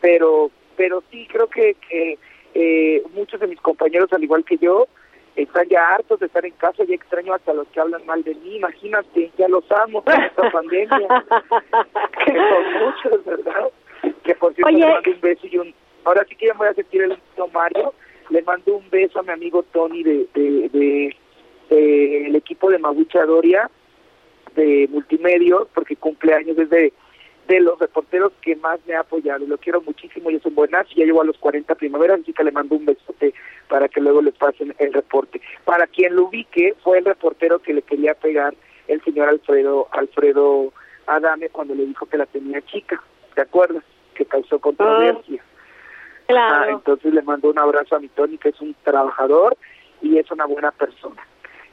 Pero 0.02 0.52
pero 0.76 1.04
sí 1.12 1.28
creo 1.32 1.48
que, 1.48 1.76
que 1.88 2.18
eh, 2.54 3.04
muchos 3.14 3.40
de 3.40 3.48
mis 3.48 3.62
compañeros, 3.62 4.12
al 4.14 4.24
igual 4.24 4.44
que 4.44 4.58
yo, 4.58 4.88
están 5.36 5.68
ya 5.70 5.88
hartos 5.90 6.20
de 6.20 6.26
estar 6.26 6.46
en 6.46 6.54
casa, 6.54 6.84
ya 6.84 6.96
extraño 6.96 7.34
hasta 7.34 7.54
los 7.54 7.68
que 7.70 7.80
hablan 7.80 8.06
mal 8.06 8.24
de 8.24 8.36
mí, 8.36 8.58
imagínate, 8.58 9.32
ya 9.38 9.48
los 9.48 9.64
amo 9.72 10.04
con 10.04 10.22
esta 10.22 10.50
pandemia, 10.52 11.26
que 12.26 12.34
son 12.34 12.84
muchos, 12.84 13.26
¿verdad? 13.26 13.70
Que 14.24 14.36
por 14.36 14.54
cierto 14.54 14.72
le 14.72 14.88
mando 14.88 15.12
un 15.12 15.22
beso 15.22 15.48
y 15.48 15.58
un... 15.58 15.74
Ahora 16.04 16.26
sí 16.28 16.36
que 16.36 16.48
ya 16.48 16.54
me 16.54 16.60
voy 16.60 16.68
a 16.68 16.74
sentir 16.74 17.04
el 17.04 17.18
Mario, 17.54 17.94
le 18.30 18.42
mando 18.44 18.76
un 18.76 18.90
beso 18.90 19.20
a 19.20 19.24
mi 19.24 19.32
amigo 19.32 19.64
Tony 19.72 20.04
de, 20.04 20.28
de, 20.34 21.16
de, 21.70 22.28
el 22.28 22.36
equipo 22.36 22.70
de 22.70 22.80
Magucha 22.80 23.26
Doria, 23.26 23.70
de 24.56 24.88
Multimedios, 24.92 25.68
porque 25.74 25.96
cumpleaños 25.96 26.58
desde 26.58 26.94
de 27.48 27.60
los 27.60 27.80
reporteros 27.80 28.32
que 28.42 28.56
más 28.56 28.80
me 28.88 28.96
ha 28.96 29.02
apoyado. 29.02 29.46
Lo 29.46 29.58
quiero 29.58 29.82
muchísimo 29.82 30.30
y 30.30 30.36
es 30.36 30.46
un 30.46 30.56
buenazo. 30.56 30.90
Ya 30.96 31.06
llevo 31.06 31.22
a 31.22 31.26
los 31.26 31.38
40 31.38 31.76
primaveras, 31.76 32.22
así 32.22 32.34
que 32.34 32.44
le 32.44 32.52
mando 32.52 32.76
un 32.76 32.86
besote 32.86 33.34
para 33.68 33.88
que 33.88 34.02
luego 34.02 34.22
les 34.22 34.36
pasen 34.36 34.74
el 34.80 34.94
reporte. 34.94 35.42
Para 35.66 35.88
quien 35.88 36.16
lo 36.16 36.26
ubique, 36.26 36.76
fue 36.84 37.00
el 37.00 37.06
reportero 37.06 37.60
que 37.60 37.74
le 37.74 37.82
quería 37.82 38.14
pegar 38.14 38.54
el 38.88 39.02
señor 39.04 39.30
Alfredo 39.30 39.88
Alfredo 39.92 40.74
Adame 41.08 41.50
cuando 41.50 41.76
le 41.76 41.86
dijo 41.86 42.06
que 42.06 42.18
la 42.18 42.26
tenía 42.26 42.62
chica. 42.62 43.02
¿Te 43.36 43.42
acuerdas? 43.42 43.84
Que 44.14 44.26
causó 44.26 44.60
controversia. 44.60 45.42
Ah, 45.44 46.26
claro. 46.28 46.64
Ah, 46.64 46.72
entonces 46.72 47.14
le 47.14 47.22
mando 47.22 47.50
un 47.50 47.60
abrazo 47.60 47.96
a 47.96 48.00
mi 48.00 48.08
Tony, 48.10 48.38
que 48.38 48.50
es 48.50 48.62
un 48.62 48.76
trabajador 48.84 49.58
y 50.02 50.18
es 50.18 50.30
una 50.32 50.46
buena 50.46 50.72
persona. 50.72 51.22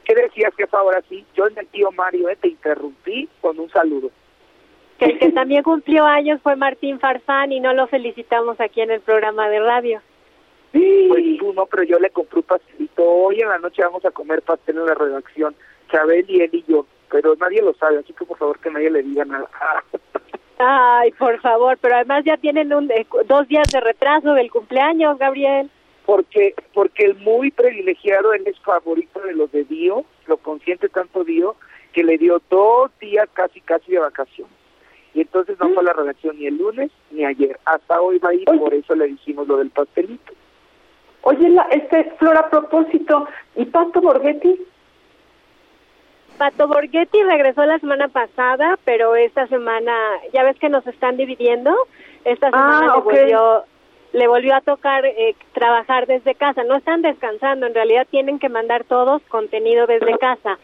¿Qué 0.03 0.15
decías, 0.15 0.53
que 0.55 0.65
ahora 0.71 1.01
sí? 1.07 1.25
Yo 1.35 1.47
en 1.47 1.57
el 1.57 1.67
tío 1.67 1.91
Mario 1.91 2.29
eh, 2.29 2.35
te 2.35 2.47
interrumpí 2.47 3.29
con 3.41 3.59
un 3.59 3.69
saludo 3.69 4.09
que 4.99 5.05
el 5.05 5.19
que 5.19 5.31
también 5.31 5.63
cumplió 5.63 6.05
años 6.05 6.41
fue 6.43 6.55
Martín 6.55 6.99
Farfán 6.99 7.51
y 7.51 7.59
no 7.59 7.73
lo 7.73 7.87
felicitamos 7.87 8.59
aquí 8.59 8.81
en 8.81 8.91
el 8.91 8.99
programa 8.99 9.49
de 9.49 9.59
radio. 9.59 10.01
Pues 10.71 11.37
tú 11.39 11.53
no, 11.53 11.65
pero 11.65 11.83
yo 11.83 11.97
le 11.97 12.09
compré 12.11 12.39
un 12.39 12.43
pastelito. 12.43 13.03
Hoy 13.03 13.39
en 13.41 13.49
la 13.49 13.57
noche 13.57 13.81
vamos 13.81 14.05
a 14.05 14.11
comer 14.11 14.41
pastel 14.41 14.77
en 14.77 14.85
la 14.85 14.93
redacción. 14.93 15.55
Chabel 15.91 16.25
y 16.29 16.41
él 16.41 16.49
y 16.53 16.63
yo. 16.67 16.85
Pero 17.09 17.33
nadie 17.37 17.61
lo 17.61 17.73
sabe, 17.73 17.97
así 17.97 18.13
que 18.13 18.25
por 18.25 18.37
favor 18.37 18.59
que 18.59 18.69
nadie 18.69 18.91
le 18.91 19.01
diga 19.01 19.25
nada. 19.25 19.49
Ay, 20.59 21.11
por 21.13 21.39
favor, 21.39 21.77
pero 21.81 21.95
además 21.95 22.25
ya 22.25 22.35
tienen 22.37 22.73
un, 22.73 22.91
eh, 22.91 23.07
dos 23.25 23.47
días 23.47 23.67
de 23.71 23.79
retraso 23.79 24.33
del 24.33 24.51
cumpleaños, 24.51 25.17
Gabriel. 25.17 25.71
Porque 26.05 26.53
porque 26.73 27.05
el 27.05 27.15
muy 27.15 27.49
privilegiado, 27.51 28.33
él 28.33 28.43
es 28.45 28.59
favorito 28.59 29.21
de 29.21 29.33
los 29.33 29.51
de 29.51 29.63
Dio, 29.63 30.03
lo 30.27 30.37
consiente 30.37 30.89
tanto 30.89 31.23
Dio, 31.23 31.55
que 31.93 32.03
le 32.03 32.17
dio 32.17 32.41
dos 32.49 32.91
días 32.99 33.27
casi 33.33 33.61
casi 33.61 33.93
de 33.93 33.99
vacaciones 33.99 34.58
y 35.13 35.21
entonces 35.21 35.57
no 35.59 35.69
fue 35.69 35.79
a 35.79 35.87
la 35.87 35.93
redacción 35.93 36.37
ni 36.37 36.45
el 36.45 36.57
lunes 36.57 36.91
ni 37.11 37.25
ayer. 37.25 37.59
Hasta 37.65 38.01
hoy 38.01 38.19
va 38.19 38.29
a 38.29 38.33
ir, 38.33 38.45
por 38.45 38.73
eso 38.73 38.95
le 38.95 39.07
dijimos 39.07 39.47
lo 39.47 39.57
del 39.57 39.69
pastelito. 39.69 40.33
Oye, 41.21 41.49
la, 41.49 41.63
este, 41.71 42.05
Flor, 42.17 42.37
a 42.37 42.49
propósito, 42.49 43.27
¿y 43.55 43.65
Pato 43.65 44.01
Borghetti? 44.01 44.61
Pato 46.37 46.67
Borghetti 46.67 47.21
regresó 47.23 47.65
la 47.65 47.79
semana 47.79 48.07
pasada, 48.07 48.79
pero 48.85 49.15
esta 49.15 49.47
semana, 49.47 49.93
ya 50.31 50.43
ves 50.43 50.57
que 50.57 50.69
nos 50.69 50.87
están 50.87 51.17
dividiendo, 51.17 51.75
esta 52.23 52.47
ah, 52.47 52.51
semana 52.51 52.95
le, 52.95 53.01
volvió, 53.01 53.63
le 54.13 54.27
volvió 54.27 54.55
a 54.55 54.61
tocar 54.61 55.05
eh, 55.05 55.35
trabajar 55.53 56.07
desde 56.07 56.35
casa. 56.35 56.63
No 56.63 56.75
están 56.75 57.01
descansando, 57.01 57.65
en 57.65 57.73
realidad 57.73 58.07
tienen 58.09 58.39
que 58.39 58.47
mandar 58.47 58.85
todos 58.85 59.21
contenido 59.23 59.87
desde 59.87 60.17
casa 60.17 60.57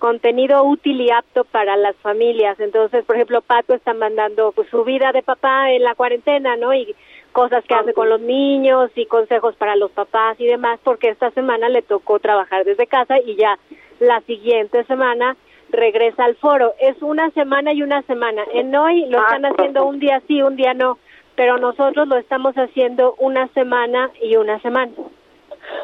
contenido 0.00 0.64
útil 0.64 1.00
y 1.00 1.10
apto 1.10 1.44
para 1.44 1.76
las 1.76 1.94
familias. 1.96 2.58
Entonces, 2.58 3.04
por 3.04 3.14
ejemplo, 3.14 3.42
Pato 3.42 3.74
está 3.74 3.94
mandando 3.94 4.50
pues, 4.50 4.68
su 4.70 4.82
vida 4.82 5.12
de 5.12 5.22
papá 5.22 5.70
en 5.70 5.84
la 5.84 5.94
cuarentena, 5.94 6.56
¿no? 6.56 6.74
Y 6.74 6.96
cosas 7.30 7.62
que 7.64 7.74
hace 7.74 7.92
con 7.92 8.08
los 8.08 8.20
niños 8.20 8.90
y 8.96 9.06
consejos 9.06 9.54
para 9.54 9.76
los 9.76 9.92
papás 9.92 10.40
y 10.40 10.46
demás, 10.46 10.80
porque 10.82 11.10
esta 11.10 11.30
semana 11.30 11.68
le 11.68 11.82
tocó 11.82 12.18
trabajar 12.18 12.64
desde 12.64 12.88
casa 12.88 13.20
y 13.20 13.36
ya 13.36 13.56
la 14.00 14.20
siguiente 14.22 14.82
semana 14.84 15.36
regresa 15.68 16.24
al 16.24 16.34
foro. 16.36 16.74
Es 16.80 17.00
una 17.02 17.30
semana 17.30 17.72
y 17.72 17.82
una 17.82 18.02
semana. 18.02 18.42
En 18.52 18.74
hoy 18.74 19.06
lo 19.06 19.18
están 19.18 19.44
haciendo 19.44 19.84
un 19.84 20.00
día 20.00 20.20
sí, 20.26 20.42
un 20.42 20.56
día 20.56 20.74
no, 20.74 20.98
pero 21.36 21.58
nosotros 21.58 22.08
lo 22.08 22.16
estamos 22.16 22.54
haciendo 22.56 23.14
una 23.18 23.46
semana 23.48 24.10
y 24.20 24.34
una 24.36 24.58
semana. 24.60 24.92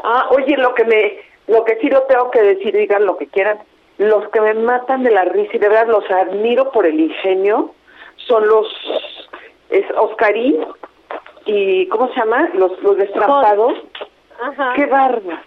Ah, 0.03 0.27
oye, 0.31 0.57
lo 0.57 0.75
que 0.75 0.85
me, 0.85 1.19
lo 1.47 1.65
que 1.65 1.77
sí 1.77 1.89
lo 1.89 2.03
tengo 2.05 2.31
que 2.31 2.43
decir, 2.43 2.75
digan 2.75 3.07
lo 3.07 3.17
que 3.17 3.27
quieran, 3.27 3.59
los 3.99 4.29
que 4.29 4.41
me 4.41 4.55
matan 4.55 5.03
de 5.03 5.11
la 5.11 5.25
risa 5.25 5.57
y 5.57 5.59
de 5.59 5.69
verdad 5.69 5.89
los 5.89 6.11
admiro 6.11 6.71
por 6.71 6.87
el 6.87 7.01
ingenio 7.01 7.75
son 8.17 8.47
los 8.47 8.67
es 9.71 9.85
Oscarín 9.97 10.67
y 11.45 11.87
¿cómo 11.89 12.09
se 12.09 12.21
llama? 12.21 12.51
Los 12.55 12.81
los 12.83 12.97
destrampados. 12.97 13.75
Ajá. 14.41 14.73
Qué 14.75 14.87
barba. 14.87 15.43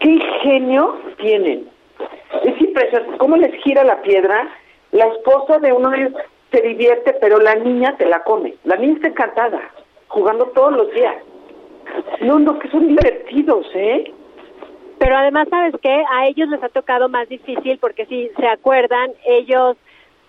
Qué 0.00 0.08
ingenio 0.08 0.98
tienen. 1.18 1.68
Es 2.44 2.60
impresionante 2.60 3.18
cómo 3.18 3.36
les 3.36 3.52
gira 3.62 3.84
la 3.84 4.00
piedra. 4.02 4.48
La 4.92 5.06
esposa 5.06 5.58
de 5.58 5.72
uno 5.72 5.90
de 5.90 5.98
ellos 5.98 6.12
se 6.50 6.60
divierte, 6.62 7.14
pero 7.14 7.38
la 7.38 7.54
niña 7.56 7.96
te 7.96 8.06
la 8.06 8.22
come. 8.22 8.54
La 8.64 8.76
niña 8.76 8.94
está 8.94 9.08
encantada, 9.08 9.60
jugando 10.08 10.46
todos 10.48 10.72
los 10.72 10.90
días. 10.92 11.16
No, 12.20 12.38
no, 12.38 12.58
que 12.58 12.68
son 12.68 12.88
divertidos, 12.88 13.66
¿eh? 13.74 14.12
Pero 15.02 15.16
además, 15.16 15.48
¿sabes 15.50 15.74
qué? 15.82 16.04
A 16.12 16.28
ellos 16.28 16.48
les 16.48 16.62
ha 16.62 16.68
tocado 16.68 17.08
más 17.08 17.28
difícil 17.28 17.76
porque 17.78 18.06
si 18.06 18.30
se 18.38 18.46
acuerdan, 18.46 19.10
ellos, 19.26 19.76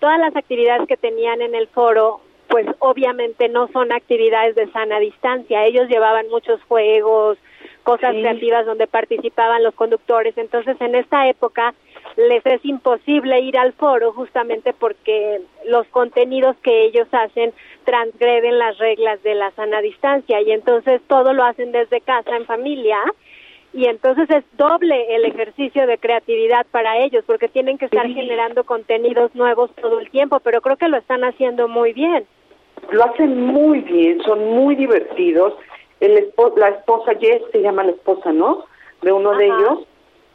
todas 0.00 0.18
las 0.18 0.34
actividades 0.34 0.88
que 0.88 0.96
tenían 0.96 1.42
en 1.42 1.54
el 1.54 1.68
foro, 1.68 2.20
pues 2.48 2.66
obviamente 2.80 3.48
no 3.48 3.68
son 3.68 3.92
actividades 3.92 4.56
de 4.56 4.68
sana 4.72 4.98
distancia. 4.98 5.64
Ellos 5.64 5.88
llevaban 5.88 6.28
muchos 6.28 6.60
juegos, 6.64 7.38
cosas 7.84 8.14
Sí. 8.14 8.22
creativas 8.22 8.66
donde 8.66 8.88
participaban 8.88 9.62
los 9.62 9.76
conductores. 9.76 10.36
Entonces, 10.36 10.76
en 10.80 10.96
esta 10.96 11.28
época 11.28 11.72
les 12.16 12.44
es 12.44 12.64
imposible 12.64 13.38
ir 13.42 13.56
al 13.56 13.74
foro 13.74 14.12
justamente 14.12 14.72
porque 14.72 15.40
los 15.66 15.86
contenidos 15.86 16.56
que 16.64 16.82
ellos 16.86 17.06
hacen 17.12 17.52
transgreden 17.84 18.58
las 18.58 18.76
reglas 18.78 19.22
de 19.22 19.36
la 19.36 19.52
sana 19.52 19.80
distancia 19.82 20.40
y 20.40 20.50
entonces 20.50 21.00
todo 21.06 21.32
lo 21.32 21.44
hacen 21.44 21.70
desde 21.70 22.00
casa 22.00 22.36
en 22.36 22.44
familia 22.46 22.98
y 23.74 23.86
entonces 23.86 24.30
es 24.30 24.44
doble 24.56 25.16
el 25.16 25.24
ejercicio 25.24 25.86
de 25.86 25.98
creatividad 25.98 26.64
para 26.70 26.98
ellos 26.98 27.24
porque 27.26 27.48
tienen 27.48 27.76
que 27.76 27.86
estar 27.86 28.06
Sí. 28.06 28.14
generando 28.14 28.64
contenidos 28.64 29.34
nuevos 29.34 29.70
todo 29.74 29.98
el 30.00 30.08
tiempo, 30.10 30.40
pero 30.40 30.60
creo 30.62 30.76
que 30.76 30.88
lo 30.88 30.96
están 30.96 31.24
haciendo 31.24 31.68
muy 31.68 31.92
bien. 31.92 32.24
Lo 32.90 33.04
hacen 33.04 33.46
muy 33.46 33.80
bien, 33.80 34.20
son 34.22 34.44
muy 34.54 34.76
divertidos. 34.76 35.54
El 36.00 36.16
espo- 36.18 36.56
la 36.56 36.68
esposa, 36.68 37.12
Jess 37.20 37.42
se 37.52 37.62
llama 37.62 37.82
la 37.84 37.92
esposa, 37.92 38.32
¿no? 38.32 38.64
De 39.02 39.10
uno 39.12 39.34
de 39.36 39.46
ellos. 39.46 39.86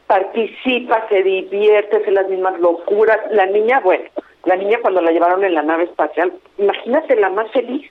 Participa, 0.07 1.07
se 1.07 1.21
divierte, 1.21 1.97
hace 1.97 2.11
las 2.11 2.27
mismas 2.27 2.59
locuras. 2.59 3.19
La 3.31 3.45
niña, 3.45 3.79
bueno, 3.81 4.03
la 4.45 4.55
niña 4.55 4.79
cuando 4.81 5.01
la 5.01 5.11
llevaron 5.11 5.43
en 5.43 5.53
la 5.53 5.61
nave 5.61 5.83
espacial, 5.83 6.33
imagínate 6.57 7.15
la 7.15 7.29
más 7.29 7.51
feliz. 7.51 7.89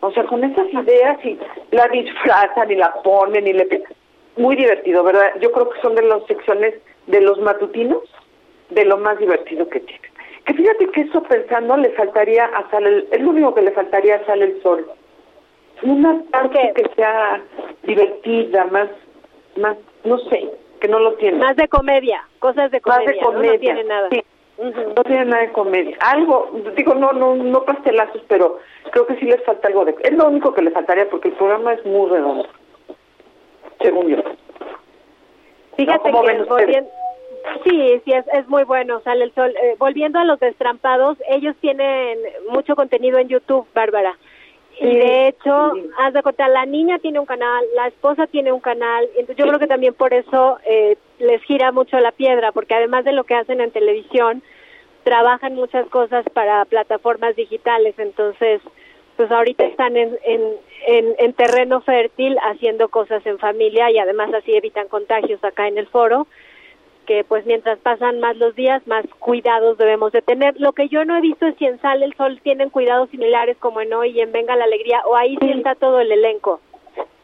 O 0.00 0.10
sea, 0.12 0.24
con 0.24 0.44
esas 0.44 0.70
ideas 0.72 1.18
y 1.24 1.38
la 1.70 1.88
disfrazan 1.88 2.70
y 2.70 2.76
la 2.76 2.92
ponen 3.02 3.46
y 3.46 3.52
le... 3.54 3.82
Muy 4.36 4.56
divertido, 4.56 5.02
¿verdad? 5.02 5.32
Yo 5.40 5.50
creo 5.52 5.70
que 5.70 5.80
son 5.80 5.94
de 5.94 6.02
las 6.02 6.24
secciones 6.26 6.74
de 7.06 7.20
los 7.20 7.40
matutinos 7.40 8.02
de 8.70 8.84
lo 8.84 8.98
más 8.98 9.18
divertido 9.18 9.68
que 9.68 9.80
tienen. 9.80 10.10
Que 10.44 10.54
fíjate 10.54 10.88
que 10.90 11.00
eso 11.02 11.22
pensando 11.22 11.76
le 11.76 11.90
faltaría 11.90 12.44
a 12.44 12.70
Sale 12.70 12.88
el, 12.88 13.08
es 13.10 13.20
lo 13.20 13.30
único 13.30 13.54
que 13.54 13.62
le 13.62 13.72
faltaría 13.72 14.16
a 14.16 14.26
Sale 14.26 14.44
el 14.44 14.62
Sol. 14.62 14.86
Una 15.82 16.22
parte 16.30 16.72
¿Qué? 16.74 16.82
que 16.82 16.94
sea 16.94 17.42
divertida, 17.82 18.64
más, 18.66 18.88
más, 19.56 19.76
no 20.04 20.18
sé, 20.18 20.48
que 20.80 20.88
no 20.88 20.98
lo 21.00 21.14
tiene. 21.14 21.38
Más 21.38 21.56
de 21.56 21.68
comedia, 21.68 22.22
cosas 22.38 22.70
de 22.70 22.80
Más 22.84 22.98
comedia, 22.98 23.12
de 23.12 23.20
¿no? 23.20 23.26
comedia. 23.26 23.52
No, 23.52 23.58
tiene 23.58 23.84
nada. 23.84 24.08
Sí, 24.10 24.24
no 24.96 25.04
tiene 25.04 25.24
nada 25.26 25.42
de 25.42 25.52
comedia. 25.52 25.96
Algo, 26.00 26.50
digo, 26.76 26.94
no, 26.94 27.12
no, 27.12 27.34
no 27.34 27.64
pastelazos, 27.64 28.22
pero 28.28 28.58
creo 28.90 29.06
que 29.06 29.16
sí 29.16 29.26
les 29.26 29.42
falta 29.44 29.68
algo 29.68 29.84
de... 29.84 29.94
Es 30.02 30.12
lo 30.12 30.28
único 30.28 30.54
que 30.54 30.62
le 30.62 30.70
faltaría 30.70 31.08
porque 31.10 31.28
el 31.28 31.34
programa 31.34 31.74
es 31.74 31.84
muy 31.84 32.08
redondo, 32.08 32.48
según 33.80 34.08
yo. 34.08 34.22
Fíjate 35.76 36.10
¿Cómo 36.10 36.22
que 36.22 36.42
volviendo, 36.44 36.90
sí, 37.64 38.00
sí 38.04 38.12
es, 38.12 38.24
es 38.32 38.48
muy 38.48 38.64
bueno, 38.64 39.00
sale 39.00 39.24
el 39.24 39.34
sol. 39.34 39.54
Eh, 39.62 39.76
volviendo 39.78 40.18
a 40.18 40.24
los 40.24 40.40
destrampados, 40.40 41.18
ellos 41.28 41.54
tienen 41.60 42.18
mucho 42.50 42.74
contenido 42.76 43.18
en 43.18 43.28
YouTube, 43.28 43.66
Bárbara. 43.74 44.16
Y 44.78 44.94
de 44.94 45.28
hecho, 45.28 45.72
sí. 45.74 45.88
haz 45.98 46.12
de 46.12 46.22
cuenta, 46.22 46.48
la 46.48 46.66
niña 46.66 46.98
tiene 46.98 47.18
un 47.18 47.24
canal, 47.24 47.64
la 47.74 47.86
esposa 47.88 48.26
tiene 48.26 48.52
un 48.52 48.60
canal, 48.60 49.06
entonces 49.16 49.36
yo 49.36 49.46
creo 49.46 49.58
que 49.58 49.66
también 49.66 49.94
por 49.94 50.12
eso 50.12 50.58
eh, 50.66 50.98
les 51.18 51.42
gira 51.44 51.72
mucho 51.72 51.98
la 51.98 52.12
piedra, 52.12 52.52
porque 52.52 52.74
además 52.74 53.06
de 53.06 53.12
lo 53.12 53.24
que 53.24 53.34
hacen 53.34 53.62
en 53.62 53.70
televisión, 53.70 54.42
trabajan 55.02 55.54
muchas 55.54 55.86
cosas 55.88 56.26
para 56.34 56.64
plataformas 56.66 57.34
digitales, 57.36 57.94
entonces 57.96 58.60
pues 59.16 59.30
ahorita 59.30 59.64
están 59.64 59.96
en, 59.96 60.16
en, 60.24 60.40
en, 60.86 61.14
en 61.18 61.32
terreno 61.32 61.80
fértil 61.80 62.36
haciendo 62.50 62.88
cosas 62.88 63.24
en 63.26 63.38
familia 63.38 63.90
y 63.90 63.98
además 63.98 64.32
así 64.34 64.54
evitan 64.54 64.88
contagios 64.88 65.42
acá 65.44 65.68
en 65.68 65.78
el 65.78 65.86
foro, 65.88 66.26
que 67.06 67.24
pues 67.24 67.46
mientras 67.46 67.78
pasan 67.78 68.20
más 68.20 68.36
los 68.36 68.54
días, 68.56 68.86
más 68.86 69.04
cuidados 69.18 69.78
debemos 69.78 70.12
de 70.12 70.22
tener. 70.22 70.54
Lo 70.60 70.72
que 70.72 70.88
yo 70.88 71.04
no 71.04 71.16
he 71.16 71.20
visto 71.20 71.46
es 71.46 71.54
si 71.56 71.66
en 71.66 71.80
Sale 71.80 72.04
el 72.04 72.14
Sol 72.16 72.40
tienen 72.42 72.70
cuidados 72.70 73.10
similares 73.10 73.56
como 73.58 73.80
en 73.80 73.92
Hoy 73.94 74.10
y 74.10 74.20
en 74.20 74.32
Venga 74.32 74.56
la 74.56 74.64
Alegría, 74.64 75.02
o 75.06 75.16
ahí 75.16 75.36
sí 75.40 75.46
Sí. 75.46 75.58
está 75.58 75.74
todo 75.76 76.00
el 76.00 76.10
elenco. 76.10 76.60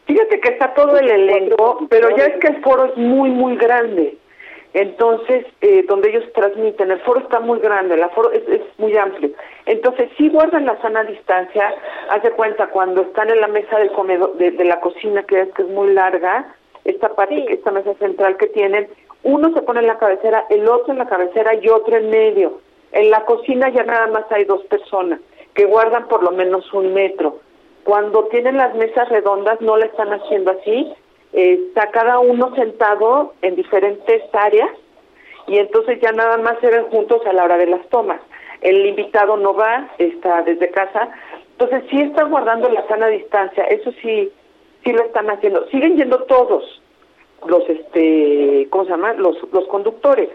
Fíjate 0.05 0.39
que 0.39 0.49
está 0.49 0.73
todo 0.73 0.97
el 0.97 1.09
elenco, 1.09 1.85
pero 1.89 2.09
ya 2.15 2.25
es 2.25 2.39
que 2.39 2.47
el 2.47 2.61
foro 2.61 2.85
es 2.85 2.97
muy, 2.97 3.29
muy 3.29 3.55
grande. 3.55 4.17
Entonces, 4.73 5.45
eh, 5.61 5.85
donde 5.87 6.09
ellos 6.09 6.23
transmiten, 6.33 6.89
el 6.89 6.99
foro 7.01 7.19
está 7.19 7.39
muy 7.39 7.59
grande, 7.59 7.93
el 7.95 8.09
foro 8.09 8.31
es, 8.31 8.41
es 8.49 8.61
muy 8.79 8.97
amplio. 8.97 9.29
Entonces, 9.67 10.09
sí 10.17 10.29
guardan 10.29 10.65
la 10.65 10.81
sana 10.81 11.03
distancia. 11.03 11.75
Haz 12.09 12.23
de 12.23 12.31
cuenta, 12.31 12.67
cuando 12.67 13.01
están 13.03 13.29
en 13.29 13.39
la 13.39 13.47
mesa 13.47 13.77
del 13.77 13.91
comedor, 13.91 14.35
de, 14.37 14.51
de 14.51 14.65
la 14.65 14.79
cocina, 14.79 15.23
que 15.23 15.41
es 15.41 15.53
que 15.53 15.61
es 15.61 15.67
muy 15.69 15.93
larga, 15.93 16.55
esta 16.85 17.09
parte, 17.09 17.35
Sí. 17.35 17.45
esta 17.49 17.71
mesa 17.71 17.93
central 17.95 18.35
que 18.37 18.47
tienen, 18.47 18.87
uno 19.23 19.53
se 19.53 19.61
pone 19.61 19.79
en 19.79 19.87
la 19.87 19.97
cabecera, 19.99 20.45
el 20.49 20.67
otro 20.67 20.91
en 20.91 20.99
la 20.99 21.07
cabecera 21.07 21.53
y 21.55 21.69
otro 21.69 21.95
en 21.95 22.09
medio. 22.09 22.59
En 22.91 23.09
la 23.09 23.23
cocina 23.25 23.69
ya 23.69 23.83
nada 23.83 24.07
más 24.07 24.25
hay 24.31 24.43
dos 24.45 24.63
personas 24.65 25.19
que 25.53 25.65
guardan 25.65 26.07
por 26.07 26.23
lo 26.23 26.31
menos 26.31 26.71
un 26.73 26.93
metro. 26.93 27.39
Cuando 27.83 28.25
tienen 28.25 28.57
las 28.57 28.73
mesas 28.75 29.07
redondas 29.09 29.61
no 29.61 29.77
la 29.77 29.85
están 29.85 30.11
haciendo 30.13 30.51
así, 30.51 30.93
está 31.33 31.89
cada 31.91 32.19
uno 32.19 32.55
sentado 32.55 33.33
en 33.41 33.55
diferentes 33.55 34.23
áreas 34.33 34.69
y 35.47 35.57
entonces 35.57 35.99
ya 36.01 36.11
nada 36.11 36.37
más 36.37 36.59
se 36.61 36.69
ven 36.69 36.85
juntos 36.85 37.25
a 37.25 37.33
la 37.33 37.43
hora 37.43 37.57
de 37.57 37.67
las 37.67 37.85
tomas. 37.89 38.21
El 38.61 38.85
invitado 38.85 39.35
no 39.35 39.53
va, 39.53 39.89
está 39.97 40.41
desde 40.43 40.69
casa, 40.69 41.09
entonces 41.51 41.83
sí 41.89 42.01
están 42.01 42.29
guardando 42.29 42.69
la 42.69 42.87
sana 42.87 43.07
distancia, 43.07 43.63
eso 43.65 43.91
sí, 44.01 44.31
sí 44.83 44.93
lo 44.93 45.03
están 45.03 45.29
haciendo. 45.29 45.67
Siguen 45.67 45.97
yendo 45.97 46.23
todos 46.23 46.81
los, 47.45 47.67
este, 47.69 48.67
¿cómo 48.69 48.85
se 48.85 48.91
llama? 48.91 49.13
Los, 49.13 49.35
los 49.51 49.67
conductores, 49.67 50.29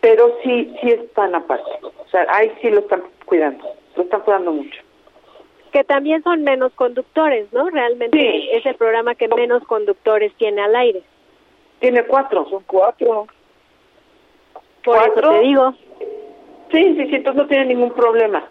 pero 0.00 0.38
sí, 0.42 0.74
sí 0.80 0.90
están 0.90 1.34
aparte. 1.34 1.70
O 1.82 2.08
sea, 2.08 2.26
ahí 2.30 2.50
sí 2.62 2.70
lo 2.70 2.80
están 2.80 3.02
cuidando, 3.26 3.64
lo 3.96 4.02
están 4.04 4.20
cuidando 4.20 4.52
mucho. 4.52 4.85
Que 5.76 5.84
también 5.84 6.22
son 6.22 6.42
menos 6.42 6.72
conductores, 6.72 7.52
¿no? 7.52 7.68
Realmente 7.68 8.18
Sí. 8.18 8.48
es 8.50 8.64
el 8.64 8.76
programa 8.76 9.14
que 9.14 9.28
menos 9.28 9.62
conductores 9.64 10.32
tiene 10.38 10.62
al 10.62 10.74
aire. 10.74 11.02
Tiene 11.80 12.02
cuatro. 12.04 12.48
Son 12.48 12.62
cuatro. 12.66 13.26
Por 14.82 14.96
eso 14.96 15.04
¿Cuatro? 15.12 15.32
te 15.32 15.40
digo. 15.40 15.74
Sí, 16.72 16.94
sí, 16.96 17.06
sí, 17.10 17.16
entonces 17.16 17.42
no 17.42 17.46
tiene 17.46 17.66
ningún 17.66 17.90
problema. 17.90 18.48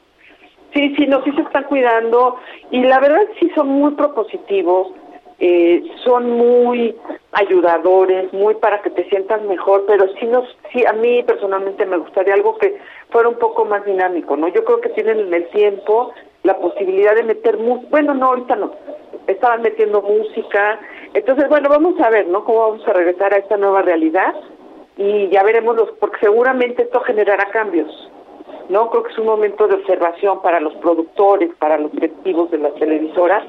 Sí, 0.76 0.94
sí, 0.96 1.08
no, 1.08 1.24
sí 1.24 1.32
se 1.32 1.42
están 1.42 1.64
cuidando 1.64 2.36
y 2.70 2.84
la 2.84 3.00
verdad 3.00 3.24
sí 3.40 3.50
son 3.56 3.70
muy 3.70 3.94
propositivos, 3.96 4.90
eh, 5.40 5.82
son 6.04 6.30
muy 6.30 6.96
ayudadores, 7.32 8.32
muy 8.34 8.54
para 8.54 8.84
que 8.84 8.92
te 8.92 9.10
sientas 9.10 9.42
mejor, 9.42 9.86
pero 9.88 10.06
sí 10.20 10.28
nos, 10.28 10.46
sí 10.72 10.86
a 10.86 10.94
mí 10.94 11.24
personalmente 11.24 11.88
me 11.88 11.98
gustaría 11.98 12.36
algo 12.36 12.56
que 12.60 12.78
fuera 13.10 13.30
un 13.30 13.40
poco 13.40 13.66
más 13.66 13.84
dinámico, 13.84 14.38
¿no? 14.38 14.48
Yo 14.50 14.64
creo 14.64 14.80
que 14.80 14.90
tienen 14.90 15.22
en 15.22 15.34
el 15.34 15.48
tiempo 15.50 16.14
la 16.46 16.58
posibilidad 16.58 17.16
de 17.16 17.24
meter 17.24 17.58
música, 17.58 17.88
bueno, 17.90 18.14
no, 18.14 18.28
ahorita 18.28 18.56
no, 18.56 18.72
estaban 19.28 19.64
metiendo 19.64 20.02
música, 20.02 20.80
entonces 21.14 21.50
bueno, 21.50 21.70
vamos 21.70 22.00
a 22.00 22.10
ver, 22.10 22.28
¿no? 22.28 22.46
Cómo 22.46 22.60
vamos 22.60 22.88
a 22.88 22.94
regresar 22.94 23.34
a 23.34 23.38
esta 23.38 23.58
nueva 23.58 23.82
realidad 23.82 24.34
y 24.96 25.28
ya 25.30 25.44
veremos 25.44 25.76
los, 25.76 25.92
porque 26.00 26.18
seguramente 26.22 26.84
esto 26.84 27.02
generará 27.02 27.46
cambios. 27.52 27.90
No, 28.70 28.90
creo 28.90 29.04
que 29.04 29.12
es 29.12 29.18
un 29.18 29.26
momento 29.26 29.68
de 29.68 29.76
observación 29.76 30.42
para 30.42 30.60
los 30.60 30.74
productores, 30.76 31.52
para 31.60 31.78
los 31.78 31.92
directivos 31.92 32.50
de 32.52 32.60
las 32.60 32.74
televisoras, 32.76 33.44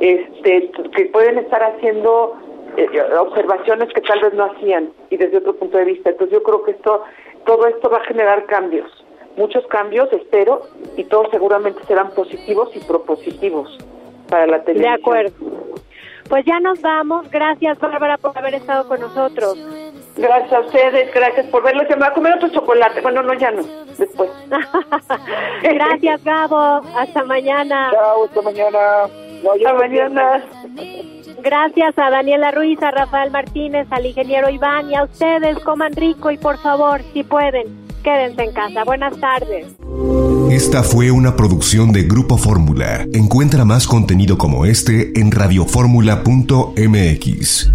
este, 0.00 0.70
que 0.96 1.06
pueden 1.06 1.38
estar 1.38 1.62
haciendo 1.62 2.36
eh, 2.76 2.86
observaciones 3.18 3.92
que 3.92 4.00
tal 4.00 4.20
vez 4.20 4.34
no 4.34 4.44
hacían 4.44 4.92
y 5.10 5.16
desde 5.16 5.38
otro 5.38 5.54
punto 5.56 5.78
de 5.78 5.84
vista. 5.84 6.10
Entonces 6.10 6.38
yo 6.38 6.42
creo 6.42 6.62
que 6.64 6.72
esto, 6.72 7.02
todo 7.44 7.66
esto 7.66 7.90
va 7.90 7.98
a 7.98 8.04
generar 8.04 8.46
cambios, 8.46 8.90
muchos 9.36 9.66
cambios, 9.66 10.12
espero, 10.12 10.62
y 10.96 11.04
todos 11.04 11.28
seguramente 11.30 11.82
serán 11.86 12.10
positivos 12.10 12.70
y 12.74 12.80
propositivos 12.80 13.76
para 14.28 14.46
la 14.46 14.58
De 14.58 14.64
televisión. 14.64 14.94
acuerdo. 15.00 15.32
Pues 16.28 16.44
ya 16.46 16.60
nos 16.60 16.80
vamos. 16.80 17.30
Gracias, 17.30 17.78
Bárbara, 17.78 18.16
por 18.16 18.36
haber 18.38 18.54
estado 18.54 18.88
con 18.88 19.00
nosotros. 19.00 19.58
Gracias 20.16 20.52
a 20.52 20.60
ustedes, 20.60 21.12
gracias 21.12 21.46
por 21.46 21.62
verlo. 21.62 21.82
Se 21.88 21.94
me 21.96 22.02
va 22.02 22.06
a 22.08 22.12
comer 22.14 22.34
otro 22.34 22.48
chocolate. 22.48 23.00
Bueno, 23.00 23.22
no, 23.22 23.34
ya 23.34 23.50
no, 23.50 23.62
después. 23.98 24.30
Gracias, 25.62 26.22
Gabo. 26.24 26.80
Hasta 26.96 27.24
mañana. 27.24 27.90
Chao, 27.92 28.24
hasta 28.24 28.42
mañana. 28.42 29.08
No, 29.42 29.52
Hasta 29.52 29.72
mañana. 29.74 30.44
Gracias 31.42 31.98
a 31.98 32.10
Daniela 32.10 32.50
Ruiz, 32.52 32.80
a 32.82 32.90
Rafael 32.92 33.30
Martínez, 33.30 33.88
al 33.90 34.06
ingeniero 34.06 34.48
Iván 34.48 34.90
y 34.90 34.94
a 34.94 35.04
ustedes. 35.04 35.58
Coman 35.60 35.92
rico 35.94 36.30
y 36.30 36.38
por 36.38 36.56
favor, 36.58 37.00
si 37.12 37.24
pueden, 37.24 37.66
quédense 38.02 38.42
en 38.42 38.52
casa. 38.52 38.84
Buenas 38.84 39.18
tardes. 39.18 39.66
Esta 40.50 40.82
fue 40.82 41.10
una 41.10 41.36
producción 41.36 41.92
de 41.92 42.02
Grupo 42.02 42.36
Fórmula. 42.36 43.06
Encuentra 43.12 43.64
más 43.64 43.86
contenido 43.86 44.36
como 44.36 44.66
este 44.66 45.18
en 45.18 45.30
radioformula.mx. 45.30 47.72